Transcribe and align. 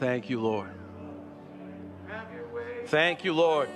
Thank 0.00 0.30
you, 0.30 0.40
Lord. 0.40 0.70
Thank 2.86 3.24
you, 3.24 3.32
Lord. 3.32 3.68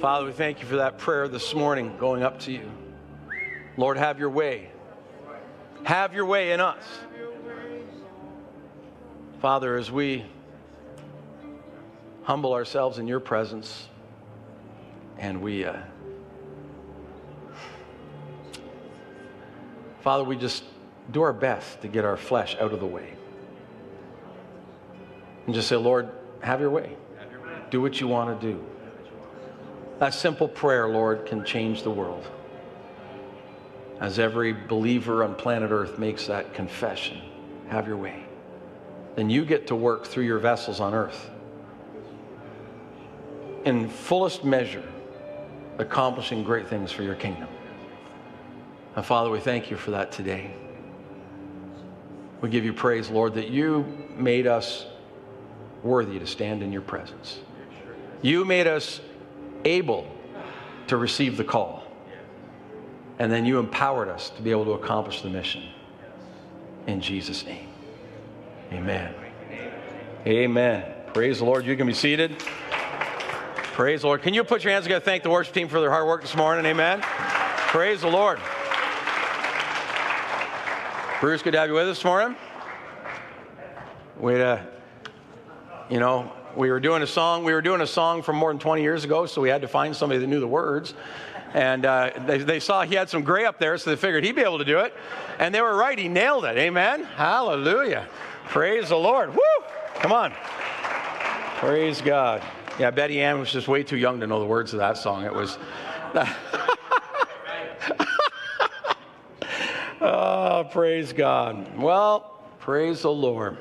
Father, 0.00 0.26
we 0.26 0.32
thank 0.32 0.60
you 0.60 0.66
for 0.66 0.76
that 0.76 0.98
prayer 0.98 1.26
this 1.26 1.52
morning 1.52 1.96
going 1.98 2.22
up 2.22 2.38
to 2.40 2.52
you. 2.52 2.70
Lord, 3.76 3.96
have 3.96 4.20
your 4.20 4.30
way. 4.30 4.70
Have 5.82 6.14
your 6.14 6.26
way 6.26 6.52
in 6.52 6.60
us. 6.60 6.84
Father, 9.42 9.76
as 9.76 9.90
we 9.90 10.24
humble 12.22 12.52
ourselves 12.52 12.98
in 12.98 13.08
your 13.08 13.20
presence 13.20 13.88
and 15.18 15.42
we, 15.42 15.64
uh, 15.64 15.76
Father, 20.02 20.22
we 20.22 20.36
just 20.36 20.62
do 21.10 21.22
our 21.22 21.32
best 21.32 21.82
to 21.82 21.88
get 21.88 22.04
our 22.04 22.16
flesh 22.16 22.56
out 22.60 22.72
of 22.72 22.78
the 22.78 22.86
way. 22.86 23.16
And 25.46 25.54
just 25.54 25.68
say, 25.68 25.76
Lord, 25.76 26.10
have 26.40 26.60
your 26.60 26.70
way. 26.70 26.96
Do 27.70 27.80
what 27.80 28.00
you 28.00 28.08
want 28.08 28.40
to 28.40 28.52
do. 28.52 28.64
That 29.98 30.12
simple 30.12 30.48
prayer, 30.48 30.88
Lord, 30.88 31.26
can 31.26 31.44
change 31.44 31.82
the 31.82 31.90
world. 31.90 32.26
As 34.00 34.18
every 34.18 34.52
believer 34.52 35.24
on 35.24 35.34
planet 35.34 35.70
Earth 35.70 35.98
makes 35.98 36.26
that 36.26 36.52
confession, 36.52 37.20
have 37.68 37.86
your 37.86 37.96
way. 37.96 38.24
Then 39.14 39.30
you 39.30 39.44
get 39.44 39.66
to 39.68 39.74
work 39.74 40.06
through 40.06 40.24
your 40.24 40.38
vessels 40.38 40.78
on 40.80 40.92
earth 40.92 41.30
in 43.64 43.88
fullest 43.88 44.44
measure, 44.44 44.84
accomplishing 45.78 46.44
great 46.44 46.68
things 46.68 46.92
for 46.92 47.02
your 47.02 47.16
kingdom. 47.16 47.48
And 48.94 49.04
Father, 49.04 49.28
we 49.28 49.40
thank 49.40 49.70
you 49.70 49.76
for 49.76 49.90
that 49.90 50.12
today. 50.12 50.54
We 52.40 52.48
give 52.48 52.64
you 52.64 52.72
praise, 52.72 53.10
Lord, 53.10 53.34
that 53.34 53.48
you 53.48 53.84
made 54.16 54.46
us 54.46 54.86
worthy 55.86 56.18
to 56.18 56.26
stand 56.26 56.62
in 56.62 56.72
your 56.72 56.82
presence. 56.82 57.38
You 58.22 58.44
made 58.44 58.66
us 58.66 59.00
able 59.64 60.06
to 60.88 60.96
receive 60.96 61.36
the 61.36 61.44
call. 61.44 61.84
And 63.18 63.32
then 63.32 63.46
you 63.46 63.58
empowered 63.58 64.08
us 64.08 64.30
to 64.30 64.42
be 64.42 64.50
able 64.50 64.66
to 64.66 64.72
accomplish 64.72 65.22
the 65.22 65.30
mission. 65.30 65.62
In 66.86 67.00
Jesus' 67.00 67.44
name. 67.46 67.68
Amen. 68.72 69.14
Amen. 70.26 70.92
Praise 71.14 71.38
the 71.38 71.44
Lord. 71.44 71.64
You 71.64 71.76
can 71.76 71.86
be 71.86 71.94
seated. 71.94 72.38
Praise 73.72 74.02
the 74.02 74.08
Lord. 74.08 74.22
Can 74.22 74.34
you 74.34 74.44
put 74.44 74.64
your 74.64 74.72
hands 74.72 74.84
together? 74.84 75.04
Thank 75.04 75.22
the 75.22 75.30
worship 75.30 75.54
team 75.54 75.68
for 75.68 75.80
their 75.80 75.90
hard 75.90 76.06
work 76.06 76.22
this 76.22 76.36
morning. 76.36 76.66
Amen. 76.66 77.00
Praise 77.02 78.00
the 78.00 78.08
Lord. 78.08 78.38
Bruce, 81.20 81.42
good 81.42 81.52
to 81.52 81.58
have 81.58 81.68
you 81.68 81.74
with 81.74 81.88
us 81.88 81.96
this 81.96 82.04
morning. 82.04 82.36
We, 84.18 84.40
uh, 84.40 84.58
you 85.88 86.00
know, 86.00 86.32
we 86.56 86.70
were 86.70 86.80
doing 86.80 87.02
a 87.02 87.06
song. 87.06 87.44
We 87.44 87.52
were 87.52 87.62
doing 87.62 87.80
a 87.80 87.86
song 87.86 88.22
from 88.22 88.36
more 88.36 88.50
than 88.50 88.58
20 88.58 88.82
years 88.82 89.04
ago, 89.04 89.26
so 89.26 89.40
we 89.40 89.48
had 89.48 89.60
to 89.62 89.68
find 89.68 89.94
somebody 89.94 90.20
that 90.20 90.26
knew 90.26 90.40
the 90.40 90.48
words. 90.48 90.94
And 91.54 91.86
uh, 91.86 92.10
they, 92.26 92.38
they 92.38 92.60
saw 92.60 92.82
he 92.82 92.94
had 92.94 93.08
some 93.08 93.22
gray 93.22 93.44
up 93.44 93.58
there, 93.58 93.78
so 93.78 93.90
they 93.90 93.96
figured 93.96 94.24
he'd 94.24 94.34
be 94.34 94.42
able 94.42 94.58
to 94.58 94.64
do 94.64 94.80
it. 94.80 94.92
And 95.38 95.54
they 95.54 95.60
were 95.60 95.76
right. 95.76 95.98
He 95.98 96.08
nailed 96.08 96.44
it. 96.44 96.56
Amen. 96.56 97.04
Hallelujah. 97.04 98.08
Praise 98.46 98.88
the 98.88 98.96
Lord. 98.96 99.30
Woo! 99.30 99.40
Come 99.96 100.12
on. 100.12 100.32
Praise 101.56 102.00
God. 102.00 102.42
Yeah, 102.78 102.90
Betty 102.90 103.22
Ann 103.22 103.38
was 103.38 103.50
just 103.50 103.68
way 103.68 103.82
too 103.82 103.96
young 103.96 104.20
to 104.20 104.26
know 104.26 104.40
the 104.40 104.46
words 104.46 104.72
of 104.72 104.80
that 104.80 104.98
song. 104.98 105.24
It 105.24 105.32
was. 105.32 105.58
oh, 110.00 110.68
praise 110.70 111.12
God. 111.12 111.78
Well, 111.78 112.40
praise 112.58 113.02
the 113.02 113.10
Lord. 113.10 113.56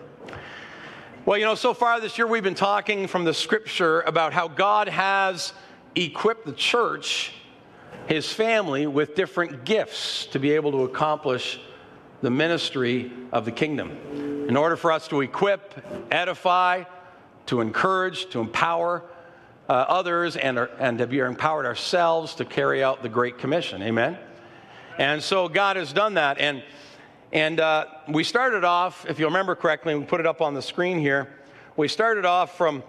Well, 1.25 1.39
you 1.39 1.45
know, 1.45 1.55
so 1.55 1.73
far 1.73 1.99
this 1.99 2.19
year 2.19 2.27
we've 2.27 2.43
been 2.43 2.53
talking 2.53 3.07
from 3.07 3.23
the 3.23 3.33
scripture 3.33 4.01
about 4.01 4.31
how 4.31 4.47
God 4.47 4.87
has 4.87 5.53
equipped 5.95 6.45
the 6.45 6.53
church, 6.53 7.33
his 8.05 8.31
family, 8.31 8.85
with 8.85 9.15
different 9.15 9.65
gifts 9.65 10.27
to 10.27 10.39
be 10.39 10.51
able 10.51 10.71
to 10.73 10.83
accomplish 10.83 11.59
the 12.21 12.29
ministry 12.29 13.11
of 13.31 13.43
the 13.43 13.51
kingdom. 13.51 13.89
In 14.47 14.55
order 14.55 14.75
for 14.75 14.91
us 14.91 15.07
to 15.07 15.21
equip, 15.21 15.83
edify, 16.11 16.83
to 17.47 17.59
encourage, 17.59 18.29
to 18.29 18.39
empower 18.39 19.01
uh, 19.67 19.71
others, 19.71 20.37
and, 20.37 20.59
and 20.77 20.99
to 20.99 21.07
be 21.07 21.17
empowered 21.17 21.65
ourselves 21.65 22.35
to 22.35 22.45
carry 22.45 22.83
out 22.83 23.01
the 23.01 23.09
Great 23.09 23.39
Commission. 23.39 23.81
Amen? 23.81 24.15
And 24.99 25.23
so 25.23 25.49
God 25.49 25.75
has 25.75 25.91
done 25.91 26.13
that. 26.13 26.37
And 26.37 26.61
and 27.31 27.59
uh, 27.59 27.85
we 28.07 28.23
started 28.23 28.63
off, 28.63 29.05
if 29.07 29.19
you 29.19 29.25
remember 29.25 29.55
correctly, 29.55 29.95
we 29.95 30.05
put 30.05 30.19
it 30.19 30.27
up 30.27 30.41
on 30.41 30.53
the 30.53 30.61
screen 30.61 30.99
here. 30.99 31.27
We 31.75 31.87
started 31.87 32.25
off 32.25 32.57
from 32.57 32.83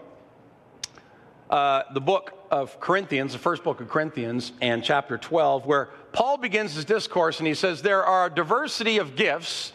uh, 1.50 1.82
the 1.94 2.00
book 2.00 2.46
of 2.50 2.78
Corinthians, 2.78 3.32
the 3.32 3.38
first 3.38 3.64
book 3.64 3.80
of 3.80 3.88
Corinthians, 3.88 4.52
and 4.60 4.84
chapter 4.84 5.18
12, 5.18 5.66
where 5.66 5.90
Paul 6.12 6.36
begins 6.36 6.74
his 6.74 6.84
discourse 6.84 7.38
and 7.38 7.46
he 7.46 7.54
says, 7.54 7.82
There 7.82 8.04
are 8.04 8.30
diversity 8.30 8.98
of 8.98 9.16
gifts, 9.16 9.72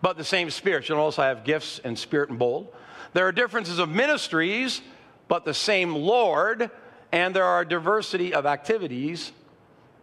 but 0.00 0.16
the 0.16 0.24
same 0.24 0.50
Spirit. 0.50 0.88
You'll 0.88 0.98
notice 0.98 1.18
I 1.18 1.28
have 1.28 1.44
gifts 1.44 1.80
and 1.82 1.98
spirit 1.98 2.30
and 2.30 2.38
bold. 2.38 2.72
There 3.12 3.26
are 3.26 3.32
differences 3.32 3.78
of 3.78 3.88
ministries, 3.88 4.80
but 5.28 5.44
the 5.44 5.54
same 5.54 5.94
Lord. 5.94 6.70
And 7.10 7.36
there 7.36 7.44
are 7.44 7.64
diversity 7.64 8.32
of 8.32 8.46
activities, 8.46 9.32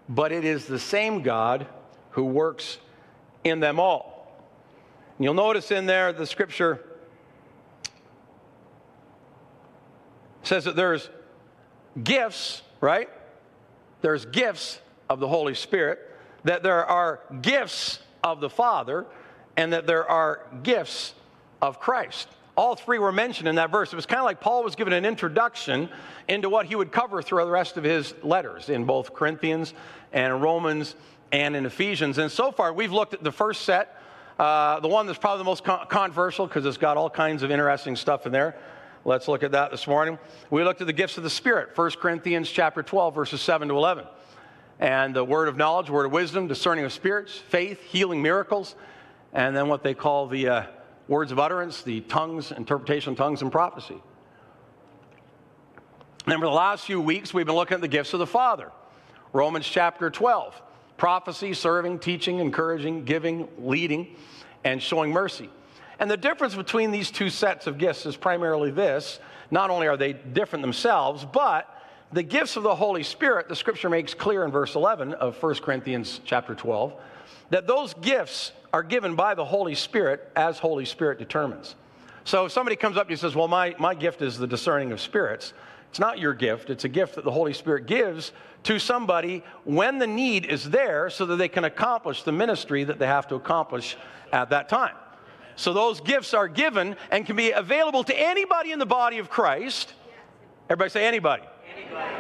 but 0.08 0.32
it 0.32 0.46
is 0.46 0.68
the 0.68 0.78
same 0.78 1.24
God 1.24 1.66
who 2.12 2.24
works 2.24 2.78
in 3.44 3.60
them 3.60 3.80
all. 3.80 4.20
And 5.18 5.26
you'll 5.26 5.34
notice 5.34 5.72
in 5.72 5.86
there 5.86 6.14
the 6.14 6.26
scripture 6.26 6.84
says 10.44 10.66
that 10.66 10.76
there's 10.76 11.10
gifts, 12.02 12.62
right? 12.82 13.10
There's 14.02 14.26
gifts 14.26 14.80
of 15.10 15.20
the 15.20 15.28
Holy 15.28 15.54
Spirit, 15.54 16.00
that 16.44 16.64
there 16.64 16.86
are 16.86 17.20
gifts 17.42 18.00
of 18.24 18.40
the 18.40 18.50
Father, 18.50 19.06
and 19.58 19.74
that 19.74 19.86
there 19.88 20.10
are 20.10 20.46
gifts 20.64 21.14
of 21.62 21.80
Christ. 21.80 22.28
All 22.56 22.76
three 22.76 23.00
were 23.00 23.12
mentioned 23.12 23.48
in 23.48 23.56
that 23.56 23.72
verse. 23.72 23.94
It 23.94 23.96
was 23.96 24.06
kind 24.06 24.20
of 24.20 24.26
like 24.26 24.42
Paul 24.42 24.64
was 24.64 24.76
given 24.76 24.94
an 24.94 25.06
introduction 25.06 25.90
into 26.28 26.50
what 26.50 26.66
he 26.66 26.76
would 26.76 26.92
cover 26.92 27.22
through 27.22 27.44
the 27.46 27.52
rest 27.52 27.78
of 27.78 27.84
his 27.84 28.14
letters 28.24 28.70
in 28.70 28.86
both 28.86 29.14
Corinthians 29.14 29.74
and 30.12 30.42
Romans 30.42 30.96
and 31.32 31.56
in 31.56 31.66
Ephesians. 31.66 32.18
And 32.18 32.32
so 32.32 32.52
far, 32.52 32.74
we've 32.74 32.92
looked 32.92 33.14
at 33.14 33.24
the 33.24 33.32
first 33.32 33.62
set, 33.62 33.96
uh, 34.38 34.80
the 34.80 34.88
one 34.88 35.06
that's 35.06 35.20
probably 35.20 35.40
the 35.40 35.46
most 35.46 35.64
con- 35.64 35.86
controversial 35.88 36.48
because 36.48 36.66
it's 36.66 36.78
got 36.78 36.98
all 36.98 37.10
kinds 37.10 37.44
of 37.44 37.52
interesting 37.52 37.96
stuff 37.96 38.26
in 38.26 38.32
there. 38.32 38.56
Let's 39.06 39.28
look 39.28 39.44
at 39.44 39.52
that 39.54 39.72
this 39.72 39.88
morning. 39.88 40.20
We 40.50 40.64
looked 40.64 40.82
at 40.82 40.88
the 40.88 40.94
gifts 40.94 41.18
of 41.18 41.24
the 41.24 41.30
Spirit, 41.30 41.70
1 41.76 41.92
Corinthians 41.92 42.50
chapter 42.50 42.84
12, 42.84 43.16
verses 43.16 43.42
7 43.42 43.68
to 43.70 43.76
11. 43.76 44.06
And 44.80 45.16
the 45.16 45.24
word 45.24 45.48
of 45.48 45.58
knowledge, 45.58 45.90
word 45.90 46.06
of 46.06 46.12
wisdom, 46.12 46.48
discerning 46.48 46.86
of 46.86 46.94
spirits, 46.94 47.38
faith, 47.38 47.82
healing 47.82 48.22
miracles, 48.22 48.76
and 49.34 49.56
then 49.56 49.68
what 49.68 49.84
they 49.84 49.94
call 49.94 50.28
the 50.28 50.48
uh, 50.48 50.64
words 51.08 51.32
of 51.32 51.40
utterance, 51.40 51.82
the 51.82 52.02
tongues, 52.02 52.52
interpretation 52.52 53.12
of 53.12 53.18
tongues, 53.18 53.42
and 53.42 53.52
prophecy. 53.52 54.02
And 56.26 56.36
for 56.36 56.46
the 56.46 56.52
last 56.52 56.86
few 56.86 57.02
weeks, 57.02 57.34
we've 57.34 57.46
been 57.46 57.56
looking 57.56 57.76
at 57.76 57.82
the 57.82 57.88
gifts 57.88 58.14
of 58.14 58.20
the 58.20 58.28
Father. 58.28 58.72
Romans 59.34 59.68
chapter 59.68 60.10
12 60.10 60.62
prophecy, 61.00 61.54
serving, 61.54 61.98
teaching, 61.98 62.38
encouraging, 62.40 63.06
giving, 63.06 63.48
leading, 63.58 64.16
and 64.64 64.84
showing 64.84 65.12
mercy. 65.12 65.50
And 65.98 66.12
the 66.12 66.18
difference 66.18 66.54
between 66.54 66.92
these 66.92 67.10
two 67.10 67.30
sets 67.30 67.66
of 67.66 67.78
gifts 67.80 68.06
is 68.06 68.16
primarily 68.16 68.70
this 68.70 69.20
not 69.50 69.72
only 69.72 69.88
are 69.88 69.98
they 69.98 70.14
different 70.14 70.62
themselves, 70.62 71.26
but 71.26 71.76
the 72.12 72.22
gifts 72.22 72.56
of 72.56 72.64
the 72.64 72.76
Holy 72.76 73.02
Spirit, 73.02 73.48
the 73.48 73.56
scripture 73.56 73.90
makes 73.90 74.14
clear 74.14 74.46
in 74.46 74.52
verse 74.52 74.76
11 74.76 75.14
of 75.14 75.42
1 75.42 75.56
Corinthians 75.56 76.22
chapter 76.24 76.54
12, 76.54 76.94
that 77.50 77.66
those 77.66 77.96
gifts 77.96 78.52
are 78.72 78.84
given 78.84 79.16
by 79.16 79.34
the 79.34 79.46
Holy 79.46 79.74
Spirit 79.74 80.32
as 80.36 80.60
Holy 80.60 80.86
Spirit 80.86 81.18
determines. 81.18 81.76
So 82.26 82.46
if 82.46 82.52
somebody 82.52 82.76
comes 82.76 82.98
up 82.98 83.08
to 83.08 83.12
you 83.12 83.14
and 83.14 83.20
says, 83.20 83.36
Well, 83.36 83.48
my, 83.48 83.76
my 83.80 83.96
gift 83.96 84.22
is 84.22 84.38
the 84.38 84.46
discerning 84.46 84.92
of 84.92 85.02
spirits, 85.02 85.54
it's 85.90 86.00
not 86.00 86.20
your 86.20 86.34
gift, 86.34 86.70
it's 86.70 86.86
a 86.86 86.90
gift 86.90 87.16
that 87.16 87.24
the 87.24 87.32
Holy 87.32 87.54
Spirit 87.54 87.86
gives 87.86 88.32
to 88.64 88.78
somebody 88.80 89.44
when 89.64 89.98
the 90.00 90.08
need 90.08 90.46
is 90.46 90.70
there 90.70 91.10
so 91.10 91.26
that 91.26 91.38
they 91.38 91.48
can 91.48 91.64
accomplish 91.64 92.24
the 92.24 92.32
ministry 92.32 92.84
that 92.84 93.00
they 93.00 93.08
have 93.08 93.28
to 93.30 93.36
accomplish 93.36 93.98
at 94.32 94.50
that 94.52 94.70
time. 94.70 94.96
So 95.56 95.74
those 95.74 96.00
gifts 96.00 96.34
are 96.34 96.48
given 96.48 96.96
and 97.12 97.26
can 97.26 97.36
be 97.36 97.52
available 97.52 98.04
to 98.06 98.18
anybody 98.18 98.72
in 98.72 98.80
the 98.80 98.86
body 98.86 99.18
of 99.18 99.30
Christ. 99.30 99.94
Everybody 100.70 100.90
say 100.90 101.06
anybody. 101.06 101.44
anybody. 101.76 102.16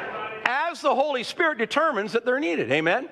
As 0.45 0.81
the 0.81 0.93
Holy 0.93 1.23
Spirit 1.23 1.57
determines 1.57 2.13
that 2.13 2.25
they're 2.25 2.39
needed. 2.39 2.71
Amen. 2.71 3.07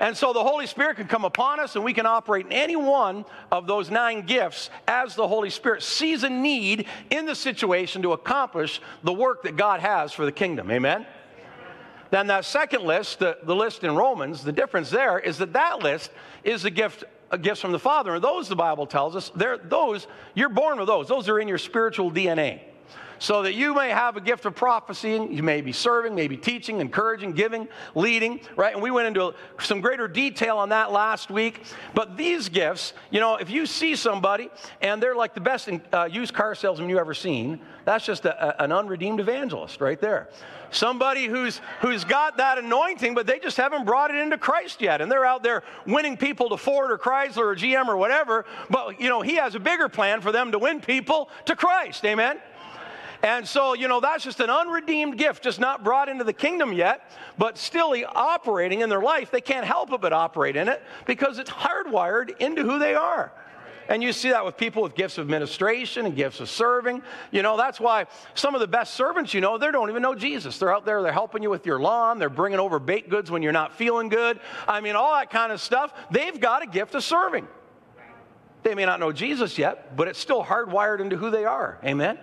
And 0.00 0.16
so 0.16 0.32
the 0.32 0.42
Holy 0.42 0.66
Spirit 0.66 0.96
can 0.96 1.08
come 1.08 1.24
upon 1.24 1.60
us 1.60 1.74
and 1.74 1.84
we 1.84 1.92
can 1.92 2.06
operate 2.06 2.46
in 2.46 2.52
any 2.52 2.76
one 2.76 3.24
of 3.50 3.66
those 3.66 3.90
nine 3.90 4.26
gifts 4.26 4.70
as 4.86 5.14
the 5.14 5.26
Holy 5.26 5.50
Spirit 5.50 5.82
sees 5.82 6.22
a 6.22 6.30
need 6.30 6.86
in 7.10 7.26
the 7.26 7.34
situation 7.34 8.02
to 8.02 8.12
accomplish 8.12 8.80
the 9.02 9.12
work 9.12 9.42
that 9.42 9.56
God 9.56 9.80
has 9.80 10.12
for 10.12 10.24
the 10.24 10.32
kingdom. 10.32 10.70
Amen? 10.70 11.06
Then 12.10 12.28
that 12.28 12.44
second 12.44 12.84
list, 12.84 13.18
the, 13.18 13.38
the 13.42 13.54
list 13.54 13.84
in 13.84 13.94
Romans, 13.94 14.42
the 14.42 14.52
difference 14.52 14.88
there 14.88 15.18
is 15.18 15.38
that 15.38 15.52
that 15.52 15.80
list 15.80 16.10
is 16.42 16.62
the 16.62 16.70
gift 16.70 17.04
gifts 17.42 17.60
from 17.60 17.72
the 17.72 17.78
Father. 17.78 18.14
And 18.14 18.24
those, 18.24 18.48
the 18.48 18.56
Bible 18.56 18.86
tells 18.86 19.14
us, 19.14 19.30
they're 19.34 19.58
those, 19.58 20.06
you're 20.34 20.48
born 20.48 20.78
with 20.78 20.86
those. 20.86 21.08
Those 21.08 21.28
are 21.28 21.38
in 21.38 21.48
your 21.48 21.58
spiritual 21.58 22.10
DNA 22.10 22.60
so 23.18 23.42
that 23.42 23.54
you 23.54 23.74
may 23.74 23.90
have 23.90 24.16
a 24.16 24.20
gift 24.20 24.46
of 24.46 24.54
prophecy. 24.54 25.26
You 25.30 25.42
may 25.42 25.60
be 25.60 25.72
serving, 25.72 26.14
maybe 26.14 26.36
teaching, 26.36 26.80
encouraging, 26.80 27.32
giving, 27.32 27.68
leading, 27.94 28.40
right? 28.56 28.74
And 28.74 28.82
we 28.82 28.90
went 28.90 29.08
into 29.08 29.34
some 29.60 29.80
greater 29.80 30.08
detail 30.08 30.58
on 30.58 30.70
that 30.70 30.92
last 30.92 31.30
week. 31.30 31.62
But 31.94 32.16
these 32.16 32.48
gifts, 32.48 32.92
you 33.10 33.20
know, 33.20 33.36
if 33.36 33.50
you 33.50 33.66
see 33.66 33.96
somebody 33.96 34.50
and 34.80 35.02
they're 35.02 35.16
like 35.16 35.34
the 35.34 35.40
best 35.40 35.68
uh, 35.92 36.08
used 36.10 36.34
car 36.34 36.54
salesman 36.54 36.88
you 36.88 36.98
ever 36.98 37.14
seen, 37.14 37.60
that's 37.84 38.04
just 38.04 38.24
a, 38.24 38.60
a, 38.60 38.64
an 38.64 38.72
unredeemed 38.72 39.20
evangelist 39.20 39.80
right 39.80 40.00
there. 40.00 40.28
Somebody 40.70 41.26
who's 41.26 41.60
who's 41.80 42.04
got 42.04 42.36
that 42.36 42.58
anointing, 42.58 43.14
but 43.14 43.26
they 43.26 43.38
just 43.38 43.56
haven't 43.56 43.86
brought 43.86 44.10
it 44.10 44.18
into 44.18 44.36
Christ 44.36 44.82
yet, 44.82 45.00
and 45.00 45.10
they're 45.10 45.24
out 45.24 45.42
there 45.42 45.62
winning 45.86 46.18
people 46.18 46.50
to 46.50 46.58
Ford 46.58 46.90
or 46.90 46.98
Chrysler 46.98 47.38
or 47.38 47.56
GM 47.56 47.88
or 47.88 47.96
whatever. 47.96 48.44
But 48.68 49.00
you 49.00 49.08
know, 49.08 49.22
he 49.22 49.36
has 49.36 49.54
a 49.54 49.60
bigger 49.60 49.88
plan 49.88 50.20
for 50.20 50.30
them 50.30 50.52
to 50.52 50.58
win 50.58 50.80
people 50.80 51.30
to 51.46 51.56
Christ. 51.56 52.04
Amen. 52.04 52.38
And 53.22 53.46
so, 53.46 53.74
you 53.74 53.88
know, 53.88 54.00
that's 54.00 54.22
just 54.22 54.40
an 54.40 54.50
unredeemed 54.50 55.18
gift, 55.18 55.42
just 55.42 55.58
not 55.58 55.82
brought 55.82 56.08
into 56.08 56.24
the 56.24 56.32
kingdom 56.32 56.72
yet, 56.72 57.10
but 57.36 57.58
still 57.58 57.94
operating 58.14 58.80
in 58.80 58.88
their 58.88 59.02
life. 59.02 59.30
They 59.30 59.40
can't 59.40 59.66
help 59.66 59.90
but 60.00 60.12
operate 60.12 60.56
in 60.56 60.68
it 60.68 60.82
because 61.06 61.38
it's 61.38 61.50
hardwired 61.50 62.38
into 62.38 62.62
who 62.62 62.78
they 62.78 62.94
are. 62.94 63.32
And 63.88 64.02
you 64.02 64.12
see 64.12 64.30
that 64.30 64.44
with 64.44 64.58
people 64.58 64.82
with 64.82 64.94
gifts 64.94 65.16
of 65.16 65.22
administration 65.22 66.04
and 66.04 66.14
gifts 66.14 66.40
of 66.40 66.50
serving. 66.50 67.02
You 67.30 67.42
know, 67.42 67.56
that's 67.56 67.80
why 67.80 68.04
some 68.34 68.54
of 68.54 68.60
the 68.60 68.66
best 68.68 68.94
servants, 68.94 69.32
you 69.32 69.40
know, 69.40 69.56
they 69.56 69.70
don't 69.70 69.88
even 69.88 70.02
know 70.02 70.14
Jesus. 70.14 70.58
They're 70.58 70.74
out 70.74 70.84
there, 70.84 71.02
they're 71.02 71.10
helping 71.10 71.42
you 71.42 71.48
with 71.48 71.64
your 71.64 71.80
lawn, 71.80 72.18
they're 72.18 72.28
bringing 72.28 72.60
over 72.60 72.78
baked 72.78 73.08
goods 73.08 73.30
when 73.30 73.42
you're 73.42 73.50
not 73.50 73.74
feeling 73.74 74.10
good. 74.10 74.40
I 74.68 74.82
mean, 74.82 74.94
all 74.94 75.14
that 75.14 75.30
kind 75.30 75.52
of 75.52 75.60
stuff. 75.60 75.94
They've 76.10 76.38
got 76.38 76.62
a 76.62 76.66
gift 76.66 76.94
of 76.94 77.02
serving. 77.02 77.48
They 78.62 78.74
may 78.74 78.84
not 78.84 79.00
know 79.00 79.10
Jesus 79.10 79.56
yet, 79.56 79.96
but 79.96 80.06
it's 80.06 80.18
still 80.18 80.44
hardwired 80.44 81.00
into 81.00 81.16
who 81.16 81.30
they 81.30 81.46
are. 81.46 81.78
Amen? 81.82 82.18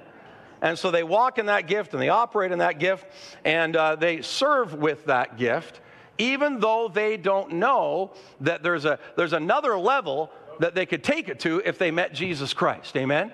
And 0.65 0.79
so 0.79 0.89
they 0.89 1.03
walk 1.03 1.37
in 1.37 1.45
that 1.45 1.67
gift 1.67 1.93
and 1.93 2.01
they 2.01 2.09
operate 2.09 2.51
in 2.51 2.57
that 2.57 2.79
gift 2.79 3.05
and 3.45 3.75
uh, 3.75 3.97
they 3.97 4.23
serve 4.23 4.73
with 4.73 5.05
that 5.05 5.37
gift, 5.37 5.79
even 6.17 6.59
though 6.59 6.89
they 6.91 7.17
don't 7.17 7.53
know 7.53 8.13
that 8.41 8.63
there's, 8.63 8.83
a, 8.83 8.97
there's 9.15 9.33
another 9.33 9.77
level 9.77 10.31
that 10.59 10.73
they 10.73 10.87
could 10.87 11.03
take 11.03 11.29
it 11.29 11.39
to 11.41 11.61
if 11.63 11.77
they 11.77 11.91
met 11.91 12.15
Jesus 12.15 12.51
Christ. 12.51 12.97
Amen? 12.97 13.31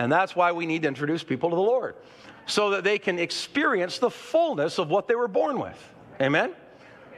And 0.00 0.10
that's 0.10 0.34
why 0.34 0.50
we 0.50 0.66
need 0.66 0.82
to 0.82 0.88
introduce 0.88 1.22
people 1.22 1.48
to 1.50 1.54
the 1.54 1.62
Lord 1.62 1.94
so 2.46 2.70
that 2.70 2.82
they 2.82 2.98
can 2.98 3.20
experience 3.20 3.98
the 3.98 4.10
fullness 4.10 4.78
of 4.78 4.90
what 4.90 5.06
they 5.06 5.14
were 5.14 5.28
born 5.28 5.60
with. 5.60 5.94
Amen? 6.20 6.54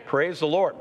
Praise 0.04 0.40
the 0.40 0.48
Lord. 0.48 0.76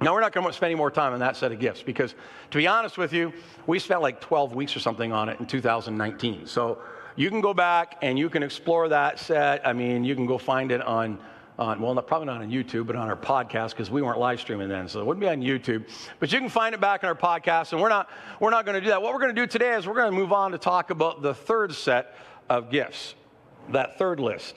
Now, 0.00 0.12
we're 0.12 0.22
not 0.22 0.32
going 0.32 0.44
to 0.44 0.52
spend 0.52 0.72
any 0.72 0.78
more 0.78 0.90
time 0.90 1.12
on 1.12 1.20
that 1.20 1.36
set 1.36 1.52
of 1.52 1.60
gifts 1.60 1.84
because, 1.84 2.16
to 2.50 2.58
be 2.58 2.66
honest 2.66 2.98
with 2.98 3.12
you, 3.12 3.32
we 3.68 3.78
spent 3.78 4.02
like 4.02 4.20
12 4.20 4.56
weeks 4.56 4.74
or 4.74 4.80
something 4.80 5.12
on 5.12 5.28
it 5.28 5.38
in 5.38 5.46
2019. 5.46 6.48
So, 6.48 6.78
you 7.16 7.30
can 7.30 7.40
go 7.40 7.54
back 7.54 7.98
and 8.02 8.18
you 8.18 8.28
can 8.28 8.42
explore 8.42 8.88
that 8.88 9.18
set. 9.18 9.66
I 9.66 9.72
mean, 9.72 10.04
you 10.04 10.14
can 10.14 10.26
go 10.26 10.38
find 10.38 10.72
it 10.72 10.82
on, 10.82 11.18
on 11.58 11.80
well, 11.80 11.94
not, 11.94 12.06
probably 12.06 12.26
not 12.26 12.42
on 12.42 12.50
YouTube, 12.50 12.86
but 12.86 12.96
on 12.96 13.08
our 13.08 13.16
podcast 13.16 13.70
because 13.70 13.90
we 13.90 14.02
weren't 14.02 14.18
live 14.18 14.40
streaming 14.40 14.68
then, 14.68 14.88
so 14.88 15.00
it 15.00 15.06
wouldn't 15.06 15.20
be 15.20 15.28
on 15.28 15.40
YouTube. 15.40 15.88
But 16.18 16.32
you 16.32 16.40
can 16.40 16.48
find 16.48 16.74
it 16.74 16.80
back 16.80 17.02
in 17.02 17.08
our 17.08 17.14
podcast, 17.14 17.72
and 17.72 17.80
we're 17.80 17.88
not 17.88 18.10
we're 18.40 18.50
not 18.50 18.64
going 18.64 18.74
to 18.74 18.80
do 18.80 18.88
that. 18.88 19.00
What 19.00 19.12
we're 19.12 19.20
going 19.20 19.34
to 19.34 19.40
do 19.40 19.46
today 19.46 19.74
is 19.74 19.86
we're 19.86 19.94
going 19.94 20.12
to 20.12 20.18
move 20.18 20.32
on 20.32 20.52
to 20.52 20.58
talk 20.58 20.90
about 20.90 21.22
the 21.22 21.34
third 21.34 21.72
set 21.74 22.14
of 22.48 22.70
gifts, 22.70 23.14
that 23.70 23.98
third 23.98 24.18
list, 24.18 24.56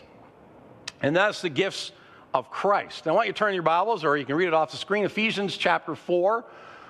and 1.01 1.15
that's 1.15 1.41
the 1.41 1.49
gifts 1.49 1.91
of 2.33 2.49
Christ. 2.49 3.05
Now, 3.05 3.13
I 3.13 3.15
want 3.15 3.27
you 3.27 3.33
to 3.33 3.39
turn 3.39 3.53
your 3.53 3.63
Bibles, 3.63 4.03
or 4.03 4.17
you 4.17 4.25
can 4.25 4.35
read 4.35 4.47
it 4.47 4.53
off 4.53 4.71
the 4.71 4.77
screen. 4.77 5.05
Ephesians 5.05 5.55
chapter 5.55 5.95
four 5.95 6.45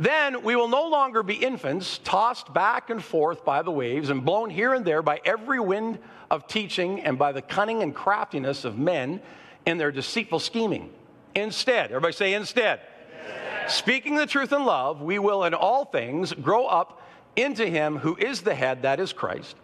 Then 0.00 0.42
we 0.42 0.56
will 0.56 0.68
no 0.68 0.88
longer 0.88 1.22
be 1.22 1.34
infants, 1.34 1.98
tossed 1.98 2.54
back 2.54 2.88
and 2.88 3.04
forth 3.04 3.44
by 3.44 3.60
the 3.60 3.70
waves 3.70 4.08
and 4.08 4.24
blown 4.24 4.48
here 4.48 4.72
and 4.72 4.82
there 4.82 5.02
by 5.02 5.20
every 5.26 5.60
wind 5.60 5.98
of 6.30 6.46
teaching 6.46 7.00
and 7.00 7.18
by 7.18 7.32
the 7.32 7.42
cunning 7.42 7.82
and 7.82 7.94
craftiness 7.94 8.64
of 8.64 8.78
men 8.78 9.20
in 9.66 9.76
their 9.76 9.92
deceitful 9.92 10.38
scheming. 10.38 10.88
Instead, 11.34 11.90
everybody 11.90 12.14
say, 12.14 12.32
instead. 12.32 12.80
Speaking 13.68 14.14
the 14.14 14.24
truth 14.24 14.54
in 14.54 14.64
love, 14.64 15.02
we 15.02 15.18
will 15.18 15.44
in 15.44 15.52
all 15.52 15.84
things 15.84 16.32
grow 16.32 16.64
up 16.64 17.02
into 17.36 17.66
him 17.66 17.98
who 17.98 18.16
is 18.16 18.40
the 18.40 18.54
head, 18.54 18.80
that 18.82 19.00
is 19.00 19.12
Christ. 19.12 19.54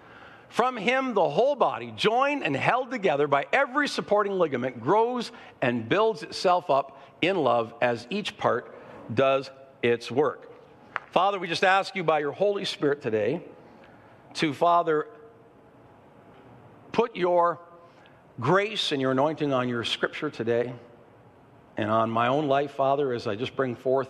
From 0.50 0.76
him, 0.76 1.14
the 1.14 1.30
whole 1.30 1.56
body, 1.56 1.94
joined 1.96 2.44
and 2.44 2.54
held 2.54 2.90
together 2.90 3.26
by 3.26 3.46
every 3.54 3.88
supporting 3.88 4.34
ligament, 4.34 4.82
grows 4.82 5.32
and 5.62 5.88
builds 5.88 6.22
itself 6.22 6.68
up 6.68 7.00
in 7.22 7.38
love 7.38 7.72
as 7.80 8.06
each 8.10 8.36
part 8.36 8.74
does 9.14 9.50
its 9.82 10.10
work. 10.10 10.50
Father, 11.12 11.38
we 11.38 11.48
just 11.48 11.64
ask 11.64 11.94
you 11.96 12.04
by 12.04 12.18
your 12.18 12.32
Holy 12.32 12.64
Spirit 12.64 13.00
today 13.00 13.42
to, 14.34 14.52
Father, 14.52 15.06
put 16.92 17.16
your 17.16 17.60
grace 18.40 18.92
and 18.92 19.00
your 19.00 19.12
anointing 19.12 19.52
on 19.52 19.68
your 19.68 19.84
scripture 19.84 20.30
today 20.30 20.72
and 21.76 21.90
on 21.90 22.10
my 22.10 22.28
own 22.28 22.48
life, 22.48 22.72
Father, 22.72 23.12
as 23.12 23.26
I 23.26 23.34
just 23.34 23.56
bring 23.56 23.76
forth 23.76 24.08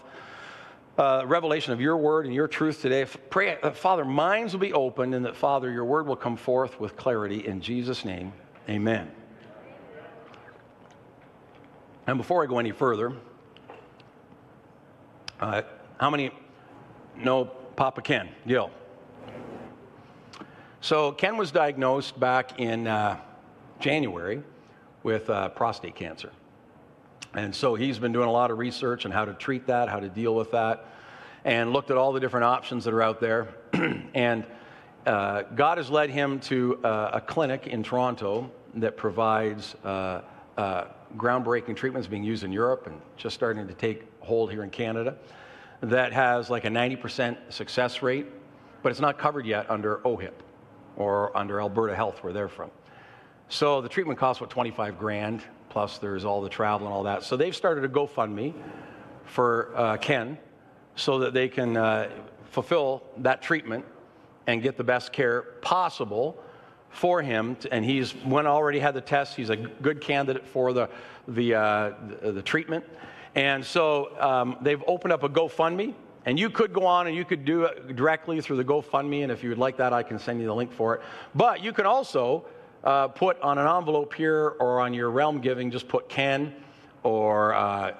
uh, 0.98 1.24
revelation 1.26 1.72
of 1.72 1.80
your 1.80 1.96
word 1.96 2.24
and 2.26 2.34
your 2.34 2.48
truth 2.48 2.80
today. 2.80 3.04
Pray, 3.04 3.60
uh, 3.60 3.70
Father, 3.70 4.04
minds 4.04 4.52
will 4.52 4.60
be 4.60 4.72
opened 4.72 5.14
and 5.14 5.24
that, 5.24 5.36
Father, 5.36 5.70
your 5.70 5.84
word 5.84 6.06
will 6.06 6.16
come 6.16 6.36
forth 6.36 6.80
with 6.80 6.96
clarity 6.96 7.46
in 7.46 7.60
Jesus' 7.60 8.04
name. 8.04 8.32
Amen. 8.68 9.10
And 12.06 12.18
before 12.18 12.42
I 12.42 12.46
go 12.46 12.58
any 12.58 12.70
further, 12.70 13.12
uh, 15.40 15.62
how 15.98 16.10
many 16.10 16.30
know 17.16 17.44
Papa 17.44 18.02
Ken 18.02 18.28
Gill? 18.46 18.70
So, 20.80 21.12
Ken 21.12 21.36
was 21.36 21.50
diagnosed 21.50 22.18
back 22.18 22.60
in 22.60 22.86
uh, 22.86 23.18
January 23.80 24.42
with 25.02 25.28
uh, 25.30 25.48
prostate 25.50 25.94
cancer. 25.94 26.30
And 27.34 27.54
so 27.54 27.74
he's 27.74 27.98
been 27.98 28.12
doing 28.12 28.28
a 28.28 28.32
lot 28.32 28.50
of 28.50 28.58
research 28.58 29.04
on 29.04 29.12
how 29.12 29.24
to 29.24 29.34
treat 29.34 29.66
that, 29.66 29.88
how 29.88 30.00
to 30.00 30.08
deal 30.08 30.34
with 30.34 30.52
that, 30.52 30.86
and 31.44 31.72
looked 31.72 31.90
at 31.90 31.96
all 31.96 32.12
the 32.12 32.20
different 32.20 32.44
options 32.44 32.84
that 32.84 32.94
are 32.94 33.02
out 33.02 33.20
there. 33.20 33.48
and 34.14 34.46
uh, 35.06 35.42
God 35.54 35.78
has 35.78 35.90
led 35.90 36.10
him 36.10 36.40
to 36.40 36.78
uh, 36.84 37.10
a 37.14 37.20
clinic 37.20 37.66
in 37.66 37.82
Toronto 37.82 38.50
that 38.74 38.96
provides 38.96 39.74
uh, 39.84 40.22
groundbreaking 41.16 41.76
treatments 41.76 42.08
being 42.08 42.24
used 42.24 42.42
in 42.42 42.52
Europe 42.52 42.86
and 42.86 43.00
just 43.16 43.34
starting 43.34 43.66
to 43.66 43.74
take 43.74 44.04
hold 44.26 44.50
here 44.50 44.62
in 44.62 44.70
Canada 44.70 45.16
that 45.80 46.12
has 46.12 46.50
like 46.50 46.64
a 46.64 46.68
90% 46.68 47.36
success 47.52 48.02
rate, 48.02 48.26
but 48.82 48.90
it's 48.90 49.00
not 49.00 49.18
covered 49.18 49.46
yet 49.46 49.70
under 49.70 49.98
OHIP 49.98 50.34
or 50.96 51.36
under 51.36 51.60
Alberta 51.60 51.94
Health, 51.94 52.22
where 52.22 52.32
they're 52.32 52.48
from. 52.48 52.70
So 53.48 53.80
the 53.80 53.88
treatment 53.88 54.18
costs 54.18 54.40
what 54.40 54.50
25 54.50 54.98
grand, 54.98 55.42
plus 55.68 55.98
there's 55.98 56.24
all 56.24 56.40
the 56.40 56.48
travel 56.48 56.86
and 56.86 56.94
all 56.94 57.04
that. 57.04 57.22
So 57.22 57.36
they've 57.36 57.54
started 57.54 57.84
a 57.84 57.88
GoFundMe 57.88 58.54
for 59.24 59.72
uh, 59.76 59.96
Ken 59.98 60.38
so 60.96 61.18
that 61.20 61.34
they 61.34 61.48
can 61.48 61.76
uh, 61.76 62.10
fulfill 62.50 63.02
that 63.18 63.42
treatment 63.42 63.84
and 64.46 64.62
get 64.62 64.76
the 64.76 64.84
best 64.84 65.12
care 65.12 65.42
possible 65.60 66.42
for 66.88 67.20
him. 67.20 67.56
And 67.70 67.84
he's 67.84 68.12
when 68.12 68.46
already 68.46 68.78
had 68.78 68.94
the 68.94 69.00
test. 69.00 69.36
He's 69.36 69.50
a 69.50 69.56
good 69.56 70.00
candidate 70.00 70.46
for 70.46 70.72
the 70.72 70.88
the, 71.28 71.54
uh, 71.54 71.92
the, 72.22 72.32
the 72.32 72.42
treatment. 72.42 72.84
And 73.36 73.62
so 73.64 74.18
um, 74.18 74.56
they've 74.62 74.82
opened 74.86 75.12
up 75.12 75.22
a 75.22 75.28
GoFundMe, 75.28 75.94
and 76.24 76.38
you 76.38 76.48
could 76.48 76.72
go 76.72 76.86
on 76.86 77.06
and 77.06 77.14
you 77.14 77.24
could 77.24 77.44
do 77.44 77.64
it 77.64 77.94
directly 77.94 78.40
through 78.40 78.56
the 78.56 78.64
GoFundMe. 78.64 79.22
And 79.22 79.30
if 79.30 79.42
you 79.42 79.50
would 79.50 79.58
like 79.58 79.76
that, 79.76 79.92
I 79.92 80.02
can 80.02 80.18
send 80.18 80.40
you 80.40 80.46
the 80.46 80.54
link 80.54 80.72
for 80.72 80.96
it. 80.96 81.02
But 81.34 81.62
you 81.62 81.74
can 81.74 81.84
also 81.84 82.46
uh, 82.82 83.08
put 83.08 83.38
on 83.42 83.58
an 83.58 83.66
envelope 83.68 84.14
here 84.14 84.56
or 84.58 84.80
on 84.80 84.94
your 84.94 85.10
realm 85.10 85.40
giving, 85.40 85.70
just 85.70 85.86
put 85.86 86.08
Ken 86.08 86.54
or 87.02 87.54
uh, 87.54 87.92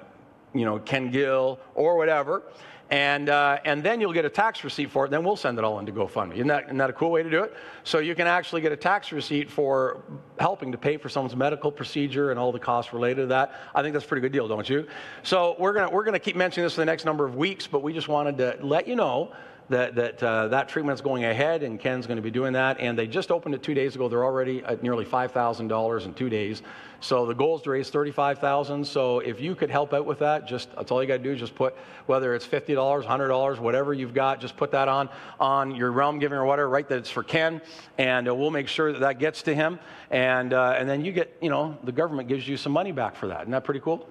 you 0.53 0.65
know 0.65 0.79
Ken 0.79 1.11
Gill 1.11 1.59
or 1.75 1.97
whatever 1.97 2.41
and, 2.89 3.29
uh, 3.29 3.59
and 3.65 3.83
then 3.83 3.99
you'll 3.99 4.13
get 4.13 4.25
a 4.25 4.29
tax 4.29 4.63
receipt 4.63 4.89
for 4.89 5.05
it. 5.05 5.11
Then 5.11 5.23
we'll 5.23 5.35
send 5.35 5.57
it 5.57 5.63
all 5.63 5.79
into 5.79 5.91
GoFundMe. 5.91 6.35
Isn't 6.35 6.47
that, 6.47 6.65
isn't 6.65 6.77
that 6.77 6.89
a 6.89 6.93
cool 6.93 7.11
way 7.11 7.23
to 7.23 7.29
do 7.29 7.43
it? 7.43 7.53
So 7.83 7.99
you 7.99 8.15
can 8.15 8.27
actually 8.27 8.61
get 8.61 8.71
a 8.71 8.77
tax 8.77 9.11
receipt 9.11 9.49
for 9.49 10.03
helping 10.39 10.71
to 10.71 10.77
pay 10.77 10.97
for 10.97 11.09
someone's 11.09 11.35
medical 11.35 11.71
procedure 11.71 12.31
and 12.31 12.39
all 12.39 12.51
the 12.51 12.59
costs 12.59 12.93
related 12.93 13.21
to 13.21 13.27
that. 13.27 13.55
I 13.75 13.81
think 13.81 13.93
that's 13.93 14.05
a 14.05 14.07
pretty 14.07 14.21
good 14.21 14.31
deal, 14.31 14.47
don't 14.47 14.69
you? 14.69 14.87
So 15.23 15.55
we're 15.59 15.73
going 15.73 15.91
we're 15.91 16.03
gonna 16.03 16.19
keep 16.19 16.35
mentioning 16.35 16.65
this 16.65 16.75
for 16.75 16.81
the 16.81 16.85
next 16.85 17.05
number 17.05 17.25
of 17.25 17.35
weeks, 17.35 17.67
but 17.67 17.83
we 17.83 17.93
just 17.93 18.07
wanted 18.07 18.37
to 18.37 18.57
let 18.61 18.87
you 18.87 18.95
know 18.95 19.33
that 19.69 19.95
that, 19.95 20.23
uh, 20.23 20.47
that 20.49 20.69
treatment's 20.69 21.01
going 21.01 21.25
ahead, 21.25 21.63
and 21.63 21.79
Ken's 21.79 22.07
going 22.07 22.17
to 22.17 22.21
be 22.21 22.31
doing 22.31 22.53
that. 22.53 22.79
And 22.79 22.97
they 22.97 23.07
just 23.07 23.31
opened 23.31 23.55
it 23.55 23.63
two 23.63 23.73
days 23.73 23.95
ago. 23.95 24.07
They're 24.07 24.23
already 24.23 24.63
at 24.63 24.81
nearly 24.83 25.05
$5,000 25.05 26.05
in 26.05 26.13
two 26.13 26.29
days. 26.29 26.61
So 26.99 27.25
the 27.25 27.33
goal 27.33 27.57
is 27.57 27.61
to 27.63 27.71
raise 27.71 27.89
35000 27.89 28.85
So 28.85 29.19
if 29.19 29.39
you 29.39 29.53
could 29.55 29.69
help 29.69 29.93
out 29.93 30.05
with 30.05 30.19
that, 30.19 30.47
just 30.47 30.73
that's 30.75 30.89
all 30.91 31.01
you 31.01 31.07
got 31.07 31.17
to 31.17 31.23
do 31.23 31.33
is 31.33 31.39
just 31.39 31.53
put, 31.53 31.75
whether 32.07 32.33
it's 32.33 32.47
$50, 32.47 32.75
$100, 32.75 33.59
whatever 33.59 33.93
you've 33.93 34.13
got, 34.13 34.41
just 34.41 34.57
put 34.57 34.71
that 34.71 34.87
on, 34.87 35.09
on 35.39 35.75
your 35.75 35.91
realm 35.91 36.17
giving 36.17 36.37
or 36.37 36.45
whatever, 36.45 36.69
write 36.69 36.89
that 36.89 36.97
it's 36.97 37.09
for 37.09 37.23
Ken, 37.23 37.61
and 37.97 38.27
uh, 38.27 38.33
we'll 38.33 38.51
make 38.51 38.67
sure 38.67 38.91
that 38.91 38.99
that 38.99 39.19
gets 39.19 39.43
to 39.43 39.53
him. 39.53 39.79
And, 40.09 40.53
uh, 40.53 40.75
and 40.77 40.89
then 40.89 41.05
you 41.05 41.11
get, 41.11 41.37
you 41.41 41.49
know, 41.49 41.77
the 41.83 41.91
government 41.91 42.29
gives 42.29 42.47
you 42.47 42.57
some 42.57 42.71
money 42.71 42.91
back 42.91 43.15
for 43.15 43.27
that. 43.27 43.41
Isn't 43.41 43.51
that 43.51 43.63
pretty 43.63 43.81
cool? 43.81 44.07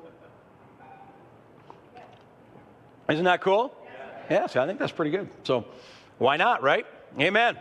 Isn't 3.09 3.25
that 3.25 3.41
cool? 3.41 3.76
Yeah, 4.31 4.47
see, 4.47 4.59
I 4.59 4.67
think 4.67 4.79
that's 4.79 4.93
pretty 4.93 5.11
good. 5.11 5.29
So 5.45 5.67
why 6.19 6.37
not, 6.37 6.63
right? 6.63 6.87
Amen. 7.21 7.57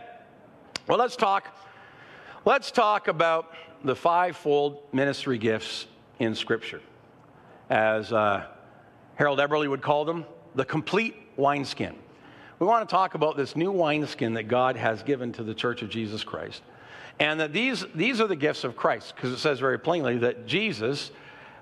Well, 0.88 0.98
let's 0.98 1.16
talk. 1.16 1.56
Let's 2.44 2.70
talk 2.70 3.08
about 3.08 3.52
the 3.84 3.96
fivefold 3.96 4.82
ministry 4.92 5.38
gifts 5.38 5.86
in 6.18 6.34
Scripture. 6.34 6.80
As 7.68 8.12
uh, 8.12 8.46
Harold 9.16 9.38
Eberle 9.38 9.68
would 9.68 9.82
call 9.82 10.04
them, 10.04 10.24
the 10.54 10.64
complete 10.64 11.16
wineskin. 11.36 11.94
We 12.58 12.66
want 12.66 12.88
to 12.88 12.92
talk 12.92 13.14
about 13.14 13.36
this 13.36 13.54
new 13.54 13.70
wineskin 13.70 14.34
that 14.34 14.44
God 14.44 14.76
has 14.76 15.02
given 15.02 15.32
to 15.32 15.42
the 15.42 15.54
Church 15.54 15.82
of 15.82 15.90
Jesus 15.90 16.24
Christ. 16.24 16.62
And 17.18 17.40
that 17.40 17.52
these, 17.52 17.84
these 17.94 18.20
are 18.20 18.26
the 18.26 18.36
gifts 18.36 18.64
of 18.64 18.76
Christ, 18.76 19.14
because 19.14 19.32
it 19.32 19.38
says 19.38 19.58
very 19.58 19.78
plainly 19.78 20.18
that 20.18 20.46
Jesus, 20.46 21.10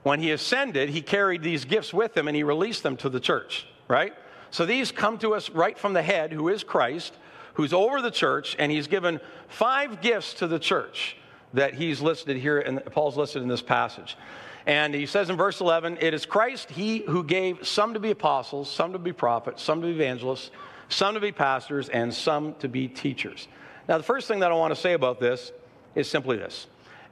when 0.02 0.20
he 0.20 0.32
ascended, 0.32 0.90
he 0.90 1.00
carried 1.00 1.42
these 1.42 1.64
gifts 1.64 1.92
with 1.92 2.16
him 2.16 2.28
and 2.28 2.37
he 2.37 2.42
released 2.42 2.82
them 2.82 2.96
to 2.99 3.08
the 3.08 3.20
church, 3.20 3.66
right? 3.88 4.14
So 4.54 4.64
these 4.64 4.92
come 4.92 5.18
to 5.18 5.34
us 5.34 5.50
right 5.50 5.76
from 5.76 5.94
the 5.94 6.02
head, 6.02 6.32
who 6.32 6.49
is 6.49 6.62
Christ, 6.62 7.12
who's 7.54 7.73
over 7.73 8.00
the 8.00 8.12
church, 8.12 8.54
and 8.56 8.70
he's 8.70 8.87
given 8.87 9.18
five 9.49 10.00
gifts 10.00 10.34
to 10.34 10.46
the 10.46 10.61
church 10.61 11.16
that 11.54 11.75
he's 11.75 12.00
listed 12.00 12.37
here, 12.37 12.61
and 12.61 12.80
Paul's 12.84 13.16
listed 13.16 13.42
in 13.42 13.49
this 13.49 13.62
passage. 13.62 14.16
And 14.64 14.94
he 14.94 15.06
says 15.06 15.28
in 15.28 15.37
verse 15.37 15.61
11, 15.61 15.99
It 16.00 16.14
is 16.14 16.25
Christ, 16.25 16.70
he 16.70 16.99
who 16.99 17.25
gave 17.25 17.66
some 17.66 17.94
to 17.94 17.99
be 17.99 18.12
apostles, 18.12 18.70
some 18.70 18.92
to 18.92 18.99
be 19.00 19.12
prophets, 19.12 19.61
some 19.61 19.80
to 19.80 19.88
be 19.88 19.92
evangelists, 19.92 20.52
some 20.88 21.14
to 21.14 21.20
be 21.20 21.32
pastors, 21.32 21.88
and 21.88 22.14
some 22.14 22.54
to 22.61 22.68
be 22.68 22.87
teachers. 22.87 23.49
Now, 23.88 23.99
the 23.99 24.04
first 24.04 24.28
thing 24.28 24.38
that 24.38 24.52
I 24.52 24.54
want 24.54 24.73
to 24.73 24.80
say 24.80 24.92
about 24.92 25.18
this 25.18 25.50
is 25.96 26.08
simply 26.08 26.37
this 26.37 26.68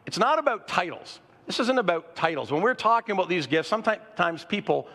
it's 0.06 0.16
not 0.16 0.38
about 0.38 0.68
titles. 0.68 1.18
This 1.48 1.58
isn't 1.58 1.78
about 1.80 2.14
titles. 2.14 2.52
When 2.52 2.62
we're 2.62 2.74
talking 2.74 3.14
about 3.14 3.28
these 3.28 3.48
gifts, 3.48 3.68
sometimes 3.68 4.44
people 4.44 4.86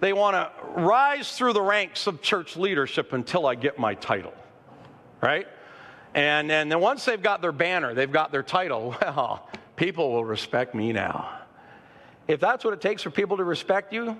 they 0.00 0.12
want 0.12 0.34
to 0.34 0.50
rise 0.80 1.32
through 1.36 1.52
the 1.52 1.62
ranks 1.62 2.06
of 2.06 2.22
church 2.22 2.56
leadership 2.56 3.12
until 3.12 3.46
I 3.46 3.54
get 3.54 3.78
my 3.78 3.94
title, 3.94 4.34
right? 5.20 5.46
And, 6.14 6.50
and 6.50 6.70
then 6.70 6.80
once 6.80 7.04
they've 7.04 7.22
got 7.22 7.42
their 7.42 7.52
banner, 7.52 7.94
they've 7.94 8.10
got 8.10 8.30
their 8.30 8.42
title, 8.42 8.96
well, 9.02 9.48
people 9.76 10.12
will 10.12 10.24
respect 10.24 10.74
me 10.74 10.92
now. 10.92 11.30
If 12.28 12.40
that's 12.40 12.64
what 12.64 12.74
it 12.74 12.80
takes 12.80 13.02
for 13.02 13.10
people 13.10 13.38
to 13.38 13.44
respect 13.44 13.92
you, 13.92 14.18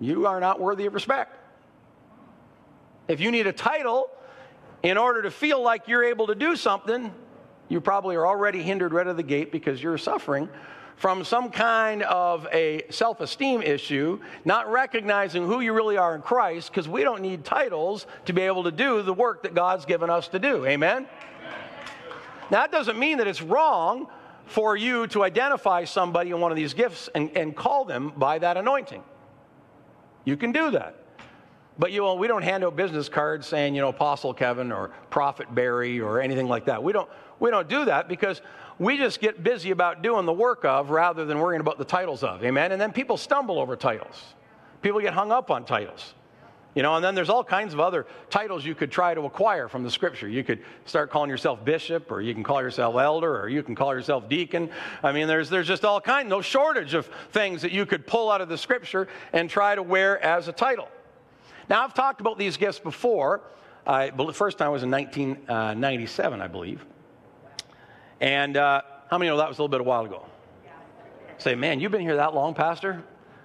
you 0.00 0.26
are 0.26 0.40
not 0.40 0.60
worthy 0.60 0.86
of 0.86 0.94
respect. 0.94 1.36
If 3.08 3.20
you 3.20 3.30
need 3.30 3.46
a 3.46 3.52
title 3.52 4.10
in 4.82 4.96
order 4.96 5.22
to 5.22 5.30
feel 5.30 5.60
like 5.60 5.88
you're 5.88 6.04
able 6.04 6.28
to 6.28 6.34
do 6.34 6.54
something, 6.54 7.12
you 7.68 7.80
probably 7.80 8.16
are 8.16 8.26
already 8.26 8.62
hindered 8.62 8.92
right 8.92 9.06
out 9.06 9.10
of 9.10 9.16
the 9.16 9.22
gate 9.22 9.50
because 9.50 9.82
you're 9.82 9.98
suffering 9.98 10.48
from 10.98 11.22
some 11.24 11.50
kind 11.50 12.02
of 12.02 12.46
a 12.52 12.82
self 12.90 13.20
esteem 13.20 13.62
issue, 13.62 14.20
not 14.44 14.70
recognizing 14.70 15.46
who 15.46 15.60
you 15.60 15.72
really 15.72 15.96
are 15.96 16.14
in 16.14 16.22
Christ, 16.22 16.70
because 16.70 16.88
we 16.88 17.04
don't 17.04 17.22
need 17.22 17.44
titles 17.44 18.06
to 18.26 18.32
be 18.32 18.42
able 18.42 18.64
to 18.64 18.72
do 18.72 19.02
the 19.02 19.14
work 19.14 19.44
that 19.44 19.54
God's 19.54 19.84
given 19.84 20.10
us 20.10 20.28
to 20.28 20.38
do. 20.40 20.66
Amen? 20.66 21.06
Now, 22.50 22.62
that 22.62 22.72
doesn't 22.72 22.98
mean 22.98 23.18
that 23.18 23.28
it's 23.28 23.42
wrong 23.42 24.08
for 24.46 24.76
you 24.76 25.06
to 25.08 25.22
identify 25.22 25.84
somebody 25.84 26.30
in 26.30 26.40
one 26.40 26.50
of 26.50 26.56
these 26.56 26.74
gifts 26.74 27.08
and, 27.14 27.30
and 27.36 27.54
call 27.54 27.84
them 27.84 28.12
by 28.16 28.38
that 28.38 28.56
anointing. 28.56 29.04
You 30.24 30.36
can 30.36 30.50
do 30.50 30.72
that. 30.72 30.96
But 31.78 31.92
you 31.92 32.00
know, 32.00 32.14
we 32.14 32.26
don't 32.26 32.42
hand 32.42 32.64
out 32.64 32.74
business 32.74 33.08
cards 33.08 33.46
saying, 33.46 33.76
you 33.76 33.80
know, 33.80 33.90
Apostle 33.90 34.34
Kevin 34.34 34.72
or 34.72 34.90
Prophet 35.10 35.54
Barry 35.54 36.00
or 36.00 36.20
anything 36.20 36.48
like 36.48 36.64
that. 36.64 36.82
We 36.82 36.92
don't, 36.92 37.08
we 37.38 37.50
don't 37.50 37.68
do 37.68 37.84
that 37.84 38.08
because 38.08 38.42
we 38.78 38.96
just 38.96 39.20
get 39.20 39.42
busy 39.42 39.70
about 39.70 40.02
doing 40.02 40.26
the 40.26 40.32
work 40.32 40.64
of 40.64 40.90
rather 40.90 41.24
than 41.24 41.38
worrying 41.38 41.60
about 41.60 41.78
the 41.78 41.84
titles 41.84 42.22
of. 42.22 42.44
Amen? 42.44 42.72
And 42.72 42.80
then 42.80 42.92
people 42.92 43.16
stumble 43.16 43.58
over 43.58 43.76
titles. 43.76 44.34
People 44.82 45.00
get 45.00 45.14
hung 45.14 45.32
up 45.32 45.50
on 45.50 45.64
titles. 45.64 46.14
You 46.74 46.82
know, 46.82 46.94
and 46.94 47.04
then 47.04 47.16
there's 47.16 47.30
all 47.30 47.42
kinds 47.42 47.74
of 47.74 47.80
other 47.80 48.06
titles 48.30 48.64
you 48.64 48.74
could 48.74 48.92
try 48.92 49.14
to 49.14 49.22
acquire 49.22 49.66
from 49.66 49.82
the 49.82 49.90
scripture. 49.90 50.28
You 50.28 50.44
could 50.44 50.62
start 50.84 51.10
calling 51.10 51.28
yourself 51.28 51.64
bishop, 51.64 52.12
or 52.12 52.20
you 52.20 52.34
can 52.34 52.44
call 52.44 52.62
yourself 52.62 52.94
elder, 52.94 53.40
or 53.40 53.48
you 53.48 53.64
can 53.64 53.74
call 53.74 53.92
yourself 53.92 54.28
deacon. 54.28 54.70
I 55.02 55.10
mean, 55.10 55.26
there's, 55.26 55.50
there's 55.50 55.66
just 55.66 55.84
all 55.84 56.00
kinds, 56.00 56.28
no 56.28 56.40
shortage 56.40 56.94
of 56.94 57.06
things 57.32 57.62
that 57.62 57.72
you 57.72 57.84
could 57.84 58.06
pull 58.06 58.30
out 58.30 58.40
of 58.40 58.48
the 58.48 58.58
scripture 58.58 59.08
and 59.32 59.50
try 59.50 59.74
to 59.74 59.82
wear 59.82 60.22
as 60.24 60.46
a 60.46 60.52
title. 60.52 60.88
Now, 61.68 61.82
I've 61.82 61.94
talked 61.94 62.20
about 62.20 62.38
these 62.38 62.56
gifts 62.56 62.78
before. 62.78 63.40
I, 63.84 64.10
the 64.10 64.32
first 64.32 64.58
time 64.58 64.70
was 64.70 64.82
in 64.82 64.90
1997, 64.90 66.40
uh, 66.40 66.44
I 66.44 66.46
believe. 66.46 66.84
And 68.20 68.56
uh, 68.56 68.82
how 69.10 69.18
many 69.18 69.28
know 69.30 69.36
that 69.36 69.48
was 69.48 69.58
a 69.58 69.62
little 69.62 69.70
bit 69.70 69.80
a 69.80 69.84
while 69.84 70.04
ago? 70.04 70.26
Say, 71.38 71.54
man, 71.54 71.78
you've 71.78 71.92
been 71.92 72.00
here 72.00 72.16
that 72.16 72.34
long, 72.34 72.54
Pastor? 72.54 73.04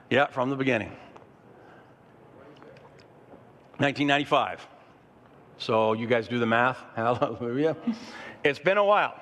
Yeah, 0.09 0.27
from 0.27 0.49
the 0.49 0.55
beginning. 0.55 0.89
1995. 3.77 4.65
So 5.57 5.93
you 5.93 6.07
guys 6.07 6.27
do 6.27 6.39
the 6.39 6.45
math. 6.45 6.77
Hallelujah. 6.95 7.75
It's 8.43 8.59
been 8.59 8.77
a 8.77 8.83
while. 8.83 9.15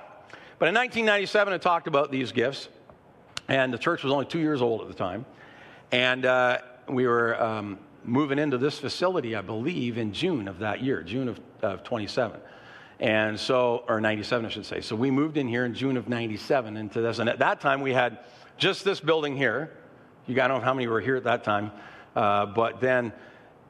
But 0.58 0.68
in 0.68 0.74
1997, 0.74 1.52
I 1.52 1.58
talked 1.58 1.86
about 1.86 2.10
these 2.10 2.32
gifts, 2.32 2.68
and 3.48 3.72
the 3.72 3.78
church 3.78 4.02
was 4.04 4.12
only 4.12 4.26
two 4.26 4.38
years 4.38 4.62
old 4.62 4.80
at 4.80 4.88
the 4.88 4.94
time. 4.94 5.26
And 5.90 6.24
uh, 6.24 6.58
we 6.88 7.06
were 7.06 7.40
um, 7.42 7.78
moving 8.04 8.38
into 8.38 8.58
this 8.58 8.78
facility, 8.78 9.36
I 9.36 9.42
believe, 9.42 9.98
in 9.98 10.12
June 10.12 10.48
of 10.48 10.60
that 10.60 10.82
year, 10.82 11.02
June 11.02 11.28
of, 11.28 11.40
of 11.62 11.82
27. 11.82 12.40
And 13.02 13.38
so, 13.38 13.82
or 13.88 14.00
97, 14.00 14.46
I 14.46 14.48
should 14.48 14.64
say. 14.64 14.80
So 14.80 14.94
we 14.94 15.10
moved 15.10 15.36
in 15.36 15.48
here 15.48 15.64
in 15.64 15.74
June 15.74 15.96
of 15.96 16.08
97 16.08 16.76
into 16.76 17.00
this. 17.00 17.18
And 17.18 17.28
at 17.28 17.40
that 17.40 17.60
time, 17.60 17.80
we 17.80 17.92
had 17.92 18.20
just 18.58 18.84
this 18.84 19.00
building 19.00 19.36
here. 19.36 19.72
You 20.28 20.36
got 20.36 20.46
to 20.46 20.54
know 20.54 20.60
how 20.60 20.72
many 20.72 20.86
were 20.86 21.00
here 21.00 21.16
at 21.16 21.24
that 21.24 21.42
time. 21.42 21.72
Uh, 22.14 22.46
but 22.46 22.80
then 22.80 23.12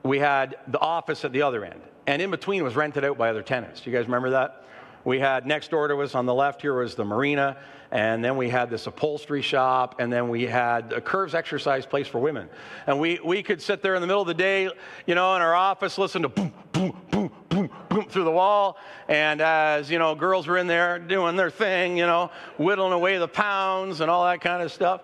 we 0.02 0.18
had 0.18 0.56
the 0.68 0.78
office 0.78 1.24
at 1.24 1.32
the 1.32 1.40
other 1.40 1.64
end. 1.64 1.80
And 2.06 2.20
in 2.20 2.30
between 2.30 2.62
was 2.62 2.76
rented 2.76 3.06
out 3.06 3.16
by 3.16 3.30
other 3.30 3.42
tenants. 3.42 3.80
Do 3.80 3.90
you 3.90 3.96
guys 3.96 4.04
remember 4.04 4.28
that? 4.30 4.66
We 5.04 5.18
had 5.18 5.46
next 5.46 5.70
door 5.70 5.88
to 5.88 5.96
us 6.02 6.14
on 6.14 6.26
the 6.26 6.34
left 6.34 6.60
here 6.60 6.74
was 6.74 6.94
the 6.94 7.04
marina, 7.04 7.56
and 7.90 8.24
then 8.24 8.36
we 8.36 8.48
had 8.48 8.70
this 8.70 8.86
upholstery 8.86 9.42
shop, 9.42 9.96
and 9.98 10.12
then 10.12 10.28
we 10.28 10.46
had 10.46 10.92
a 10.92 11.00
curves 11.00 11.34
exercise 11.34 11.86
place 11.86 12.06
for 12.06 12.20
women. 12.20 12.48
And 12.86 13.00
we, 13.00 13.18
we 13.24 13.42
could 13.42 13.60
sit 13.60 13.82
there 13.82 13.94
in 13.94 14.00
the 14.00 14.06
middle 14.06 14.22
of 14.22 14.28
the 14.28 14.34
day, 14.34 14.70
you 15.06 15.14
know, 15.14 15.34
in 15.34 15.42
our 15.42 15.54
office, 15.54 15.98
listen 15.98 16.22
to 16.22 16.28
boom, 16.28 16.52
boom, 16.70 16.96
boom, 17.10 17.32
boom, 17.52 17.70
boom 17.88 18.06
through 18.06 18.24
the 18.24 18.30
wall. 18.30 18.76
And 19.08 19.40
as, 19.40 19.90
you 19.90 19.98
know, 19.98 20.14
girls 20.14 20.46
were 20.46 20.58
in 20.58 20.66
there 20.66 20.98
doing 20.98 21.36
their 21.36 21.50
thing, 21.50 21.96
you 21.96 22.06
know, 22.06 22.30
whittling 22.56 22.92
away 22.92 23.18
the 23.18 23.28
pounds 23.28 24.00
and 24.00 24.10
all 24.10 24.24
that 24.24 24.40
kind 24.40 24.62
of 24.62 24.72
stuff. 24.72 25.02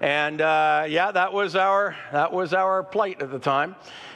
And 0.00 0.40
uh, 0.40 0.84
yeah, 0.88 1.10
that 1.10 1.32
was 1.32 1.56
our 1.56 1.96
that 2.12 2.32
was 2.32 2.54
our 2.54 2.84
plight 2.84 3.20
at 3.20 3.30
the 3.30 3.38
time. 3.38 3.74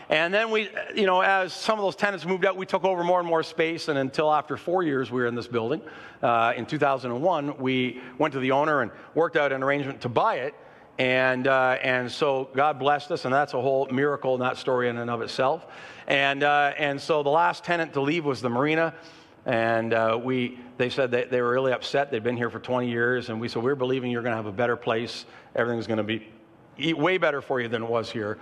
And 0.09 0.33
then 0.33 0.51
we, 0.51 0.69
you 0.95 1.07
know, 1.07 1.23
as 1.23 1.55
some 1.55 1.79
of 1.79 1.85
those 1.85 1.97
tenants 1.97 2.27
moved 2.27 2.45
out, 2.45 2.57
we 2.57 2.67
took 2.67 2.85
over 2.85 3.03
more 3.03 3.19
and 3.19 3.27
more 3.27 3.43
space. 3.43 3.89
And 3.89 3.99
until 3.99 4.31
after 4.31 4.59
four 4.59 4.83
years, 4.83 5.11
we 5.11 5.23
were 5.23 5.27
in 5.27 5.35
this 5.35 5.47
building. 5.47 5.81
Uh, 6.23 6.53
in 6.55 6.67
2001, 6.67 7.57
we 7.57 8.01
went 8.19 8.35
to 8.35 8.41
the 8.41 8.51
owner 8.51 8.83
and 8.83 8.91
worked 9.15 9.37
out 9.37 9.53
an 9.53 9.63
arrangement 9.63 10.03
to 10.03 10.11
buy 10.11 10.37
it. 10.37 10.55
And, 10.99 11.47
uh, 11.47 11.79
and 11.83 12.11
so 12.11 12.51
God 12.55 12.79
blessed 12.79 13.11
us, 13.11 13.25
and 13.25 13.33
that's 13.33 13.55
a 13.55 13.61
whole 13.61 13.87
miracle 13.91 14.37
not 14.39 14.59
story 14.59 14.89
in 14.89 14.99
and 14.99 15.11
of 15.11 15.23
itself. 15.23 15.67
And, 16.07 16.43
uh, 16.43 16.73
and 16.77 17.01
so 17.01 17.23
the 17.23 17.31
last 17.31 17.65
tenant 17.65 17.95
to 17.95 18.01
leave 18.01 18.25
was 18.25 18.43
the 18.43 18.51
marina. 18.51 18.95
And 19.45 19.93
uh, 19.93 20.21
we, 20.23 20.59
they 20.77 20.91
said 20.91 21.11
that 21.13 21.31
they 21.31 21.41
were 21.41 21.51
really 21.51 21.73
upset. 21.73 22.11
They'd 22.11 22.23
been 22.23 22.37
here 22.37 22.51
for 22.51 22.61
20 22.61 22.89
years. 22.89 23.29
And 23.29 23.41
we 23.41 23.49
said, 23.49 23.63
We're 23.63 23.75
believing 23.75 24.11
you're 24.11 24.23
going 24.23 24.33
to 24.33 24.37
have 24.37 24.47
a 24.47 24.53
better 24.53 24.77
place. 24.77 25.25
Everything's 25.57 25.87
going 25.87 26.05
to 26.05 26.05
be 26.05 26.93
way 26.93 27.19
better 27.19 27.41
for 27.41 27.61
you 27.61 27.69
than 27.69 27.83
it 27.83 27.89
was 27.89 28.11
here. 28.11 28.39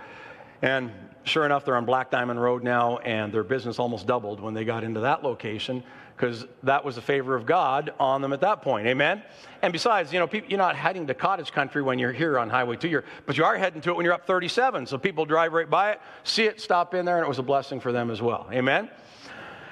And 0.61 0.91
sure 1.23 1.45
enough, 1.45 1.65
they're 1.65 1.75
on 1.75 1.85
Black 1.85 2.11
Diamond 2.11 2.41
Road 2.41 2.63
now, 2.63 2.97
and 2.99 3.33
their 3.33 3.43
business 3.43 3.79
almost 3.79 4.05
doubled 4.05 4.39
when 4.39 4.53
they 4.53 4.63
got 4.63 4.83
into 4.83 4.99
that 4.99 5.23
location 5.23 5.83
because 6.21 6.45
that 6.61 6.85
was 6.85 6.93
the 6.93 7.01
favor 7.01 7.35
of 7.35 7.47
God 7.47 7.95
on 7.99 8.21
them 8.21 8.31
at 8.31 8.41
that 8.41 8.61
point. 8.61 8.85
Amen? 8.85 9.23
And 9.63 9.73
besides, 9.73 10.13
you 10.13 10.19
know, 10.19 10.27
people, 10.27 10.51
you're 10.51 10.59
not 10.59 10.75
heading 10.75 11.07
to 11.07 11.15
cottage 11.15 11.51
country 11.51 11.81
when 11.81 11.97
you're 11.97 12.11
here 12.11 12.37
on 12.37 12.47
Highway 12.47 12.75
2, 12.75 12.87
you're, 12.87 13.03
but 13.25 13.39
you 13.39 13.43
are 13.43 13.57
heading 13.57 13.81
to 13.81 13.89
it 13.89 13.95
when 13.95 14.05
you're 14.05 14.13
up 14.13 14.27
37. 14.27 14.85
So 14.85 14.99
people 14.99 15.25
drive 15.25 15.51
right 15.51 15.67
by 15.67 15.93
it, 15.93 16.01
see 16.23 16.43
it, 16.43 16.61
stop 16.61 16.93
in 16.93 17.05
there, 17.05 17.17
and 17.17 17.25
it 17.25 17.27
was 17.27 17.39
a 17.39 17.43
blessing 17.43 17.79
for 17.79 17.91
them 17.91 18.11
as 18.11 18.21
well. 18.21 18.47
Amen? 18.51 18.87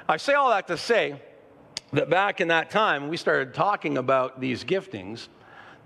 I 0.07 0.17
say 0.17 0.33
all 0.33 0.49
that 0.49 0.65
to 0.69 0.77
say 0.77 1.21
that 1.93 2.09
back 2.09 2.41
in 2.41 2.47
that 2.47 2.71
time, 2.71 3.09
we 3.09 3.17
started 3.17 3.53
talking 3.53 3.99
about 3.99 4.41
these 4.41 4.63
giftings. 4.63 5.27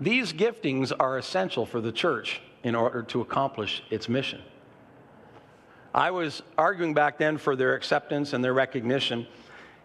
These 0.00 0.32
giftings 0.32 0.92
are 0.98 1.18
essential 1.18 1.66
for 1.66 1.82
the 1.82 1.92
church 1.92 2.40
in 2.62 2.74
order 2.74 3.02
to 3.02 3.20
accomplish 3.20 3.82
its 3.90 4.08
mission. 4.08 4.40
I 5.92 6.10
was 6.10 6.42
arguing 6.56 6.94
back 6.94 7.18
then 7.18 7.36
for 7.36 7.54
their 7.54 7.74
acceptance 7.74 8.32
and 8.32 8.42
their 8.42 8.54
recognition 8.54 9.26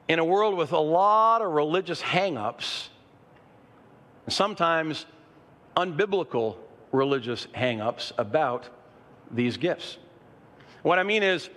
in 0.09 0.17
a 0.17 0.25
world 0.25 0.57
with 0.57 0.71
a 0.71 0.79
lot 0.79 1.41
of 1.43 1.51
religious 1.51 2.01
hang 2.01 2.35
ups, 2.35 2.89
sometimes 4.27 5.05
unbiblical 5.77 6.57
religious 6.91 7.47
hang 7.53 7.79
ups 7.79 8.11
about 8.17 8.67
these 9.31 9.55
gifts. 9.55 9.99
What 10.81 10.97
I 10.97 11.03
mean 11.03 11.21
is, 11.21 11.49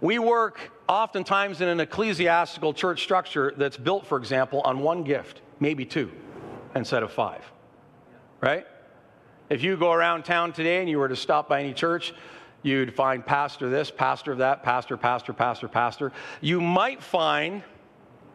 we 0.00 0.18
work 0.18 0.72
oftentimes 0.88 1.60
in 1.60 1.68
an 1.68 1.78
ecclesiastical 1.78 2.74
church 2.74 3.04
structure 3.04 3.54
that's 3.56 3.76
built, 3.76 4.04
for 4.04 4.18
example, 4.18 4.60
on 4.62 4.80
one 4.80 5.04
gift, 5.04 5.40
maybe 5.60 5.84
two, 5.84 6.10
instead 6.74 7.04
of 7.04 7.12
five. 7.12 7.44
Right? 8.40 8.66
If 9.48 9.62
you 9.62 9.76
go 9.76 9.92
around 9.92 10.24
town 10.24 10.52
today 10.52 10.80
and 10.80 10.90
you 10.90 10.98
were 10.98 11.08
to 11.08 11.14
stop 11.14 11.48
by 11.48 11.60
any 11.60 11.72
church, 11.72 12.12
you'd 12.64 12.94
find 12.94 13.24
pastor 13.24 13.68
this, 13.70 13.92
pastor 13.92 14.34
that, 14.36 14.64
pastor, 14.64 14.96
pastor, 14.96 15.32
pastor, 15.32 15.68
pastor. 15.68 16.12
You 16.40 16.60
might 16.60 17.00
find 17.00 17.62